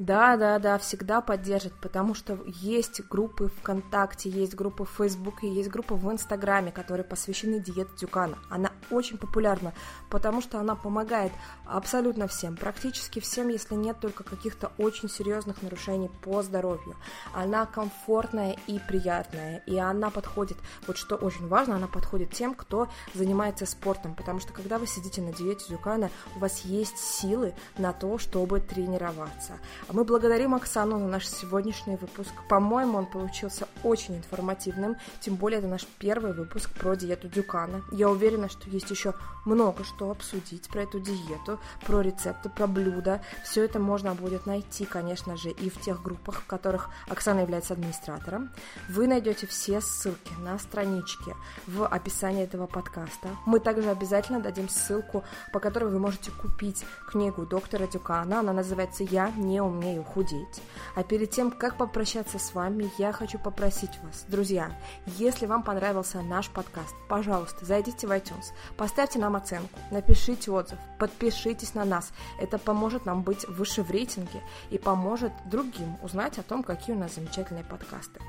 Да, 0.00 0.36
да, 0.36 0.58
да, 0.58 0.76
всегда 0.78 1.20
поддержит, 1.20 1.72
потому 1.80 2.14
что 2.14 2.36
есть 2.46 3.00
группы 3.08 3.46
ВКонтакте, 3.46 4.28
есть 4.28 4.56
группы 4.56 4.84
в 4.84 4.90
Фейсбуке, 4.90 5.48
есть 5.48 5.68
группы 5.68 5.94
в 5.94 6.10
Инстаграме, 6.10 6.72
которые 6.72 7.04
посвящены 7.04 7.60
диете 7.60 7.92
Дюкана. 8.00 8.36
Она 8.50 8.72
очень 8.90 9.18
популярна, 9.18 9.72
потому 10.10 10.42
что 10.42 10.58
она 10.58 10.74
помогает 10.74 11.30
абсолютно 11.64 12.26
всем, 12.26 12.56
практически 12.56 13.20
всем, 13.20 13.46
если 13.46 13.76
нет 13.76 14.00
только 14.00 14.24
каких-то 14.24 14.72
очень 14.78 15.08
серьезных 15.08 15.62
нарушений 15.62 16.10
по 16.24 16.42
здоровью. 16.42 16.96
Она 17.32 17.64
комфортная 17.64 18.56
и 18.66 18.80
приятная, 18.80 19.58
и 19.58 19.78
она 19.78 20.10
подходит, 20.10 20.56
вот 20.88 20.96
что 20.96 21.14
очень 21.14 21.46
важно, 21.46 21.76
она 21.76 21.86
подходит 21.86 22.32
тем, 22.32 22.56
кто 22.56 22.88
занимается 23.14 23.64
спортом, 23.64 24.16
потому 24.16 24.40
что 24.40 24.52
когда 24.52 24.80
вы 24.80 24.88
сидите 24.88 25.22
на 25.22 25.32
диете 25.32 25.66
Дюкана, 25.68 26.10
у 26.34 26.40
вас 26.40 26.62
есть 26.62 26.98
силы 26.98 27.54
на 27.78 27.92
то, 27.92 28.18
чтобы 28.18 28.58
тренироваться. 28.58 29.60
Мы 29.92 30.04
благодарим 30.04 30.54
Оксану 30.54 30.98
за 30.98 31.04
наш 31.04 31.28
сегодняшний 31.28 31.96
выпуск. 31.96 32.32
По-моему, 32.48 32.98
он 32.98 33.06
получился 33.06 33.68
очень 33.82 34.16
информативным, 34.16 34.96
тем 35.20 35.36
более 35.36 35.58
это 35.58 35.68
наш 35.68 35.86
первый 35.98 36.32
выпуск 36.32 36.70
про 36.70 36.94
диету 36.96 37.28
Дюкана. 37.28 37.82
Я 37.92 38.08
уверена, 38.08 38.48
что 38.48 38.68
есть 38.70 38.90
еще 38.90 39.14
много 39.44 39.84
что 39.84 40.10
обсудить 40.10 40.68
про 40.68 40.82
эту 40.82 41.00
диету, 41.00 41.60
про 41.86 42.00
рецепты, 42.00 42.48
про 42.48 42.66
блюда. 42.66 43.20
Все 43.44 43.62
это 43.62 43.78
можно 43.78 44.14
будет 44.14 44.46
найти, 44.46 44.86
конечно 44.86 45.36
же, 45.36 45.50
и 45.50 45.68
в 45.68 45.78
тех 45.80 46.02
группах, 46.02 46.40
в 46.40 46.46
которых 46.46 46.88
Оксана 47.06 47.40
является 47.40 47.74
администратором. 47.74 48.50
Вы 48.88 49.06
найдете 49.06 49.46
все 49.46 49.82
ссылки 49.82 50.32
на 50.40 50.58
страничке 50.58 51.36
в 51.66 51.86
описании 51.86 52.44
этого 52.44 52.66
подкаста. 52.66 53.28
Мы 53.44 53.60
также 53.60 53.90
обязательно 53.90 54.40
дадим 54.40 54.68
ссылку, 54.70 55.24
по 55.52 55.60
которой 55.60 55.90
вы 55.90 55.98
можете 55.98 56.30
купить 56.30 56.84
книгу 57.06 57.44
доктора 57.44 57.86
Дюкана. 57.86 58.40
Она 58.40 58.54
называется 58.54 59.04
«Я 59.04 59.30
не 59.36 59.60
умею 59.60 59.73
умею 59.74 60.04
худеть. 60.04 60.62
А 60.94 61.02
перед 61.02 61.30
тем, 61.30 61.50
как 61.50 61.76
попрощаться 61.76 62.38
с 62.38 62.54
вами, 62.54 62.90
я 62.98 63.12
хочу 63.12 63.38
попросить 63.38 63.98
вас, 64.02 64.24
друзья, 64.28 64.72
если 65.06 65.46
вам 65.46 65.62
понравился 65.62 66.22
наш 66.22 66.48
подкаст, 66.48 66.94
пожалуйста, 67.08 67.64
зайдите 67.64 68.06
в 68.06 68.10
iTunes, 68.10 68.52
поставьте 68.76 69.18
нам 69.18 69.36
оценку, 69.36 69.78
напишите 69.90 70.50
отзыв, 70.50 70.78
подпишитесь 70.98 71.74
на 71.74 71.84
нас. 71.84 72.12
Это 72.40 72.58
поможет 72.58 73.06
нам 73.06 73.22
быть 73.22 73.46
выше 73.48 73.82
в 73.82 73.90
рейтинге 73.90 74.42
и 74.70 74.78
поможет 74.78 75.32
другим 75.46 75.96
узнать 76.02 76.38
о 76.38 76.42
том, 76.42 76.62
какие 76.62 76.94
у 76.94 76.98
нас 76.98 77.14
замечательные 77.14 77.64
подкасты. 77.64 78.20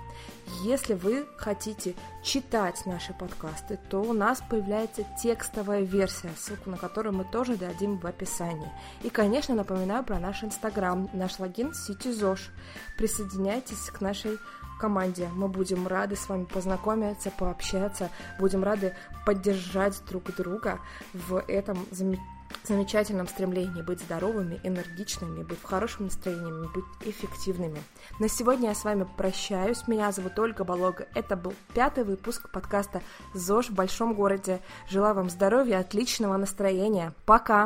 Если 0.64 0.93
вы 0.93 1.28
хотите 1.38 1.96
читать 2.24 2.86
наши 2.86 3.14
подкасты, 3.14 3.80
то 3.89 4.02
у 4.02 4.14
нас 4.14 4.41
появляется 4.48 5.04
текстовая 5.22 5.82
версия, 5.82 6.30
ссылку 6.38 6.70
на 6.70 6.78
которую 6.78 7.16
мы 7.16 7.24
тоже 7.24 7.58
дадим 7.58 7.98
в 7.98 8.06
описании. 8.06 8.72
И, 9.04 9.10
конечно, 9.10 9.56
напоминаю 9.56 10.04
про 10.04 10.20
наш 10.20 10.43
инстаграм, 10.43 11.10
наш 11.14 11.39
логин 11.39 11.72
CityZosh. 11.72 12.50
Присоединяйтесь 12.98 13.89
к 13.89 14.02
нашей 14.02 14.38
команде. 14.80 15.30
Мы 15.34 15.48
будем 15.48 15.88
рады 15.88 16.16
с 16.16 16.30
вами 16.30 16.46
познакомиться, 16.46 17.32
пообщаться, 17.32 18.10
будем 18.39 18.64
рады 18.64 18.96
поддержать 19.26 20.02
друг 20.08 20.36
друга 20.36 20.80
в 21.14 21.43
этом 21.48 21.78
замечательном 21.91 22.35
замечательном 22.64 23.28
стремлении 23.28 23.82
быть 23.82 23.99
здоровыми, 24.01 24.60
энергичными, 24.64 25.43
быть 25.43 25.60
в 25.60 25.64
хорошем 25.64 26.06
настроении, 26.06 26.74
быть 26.74 26.86
эффективными. 27.01 27.82
На 28.20 28.30
сегодня 28.30 28.70
я 28.70 28.76
с 28.76 28.84
вами 28.84 29.08
прощаюсь. 29.18 29.88
Меня 29.88 30.12
зовут 30.12 30.38
Ольга 30.39 30.64
Болога. 30.64 31.08
Это 31.14 31.36
был 31.36 31.53
пятый 31.74 32.03
выпуск 32.03 32.49
подкаста 32.51 33.01
«ЗОЖ 33.34 33.70
в 33.70 33.74
большом 33.74 34.14
городе». 34.14 34.62
Желаю 34.89 35.16
вам 35.16 35.30
здоровья, 35.30 35.80
отличного 35.80 36.38
настроения. 36.38 37.14
Пока! 37.26 37.64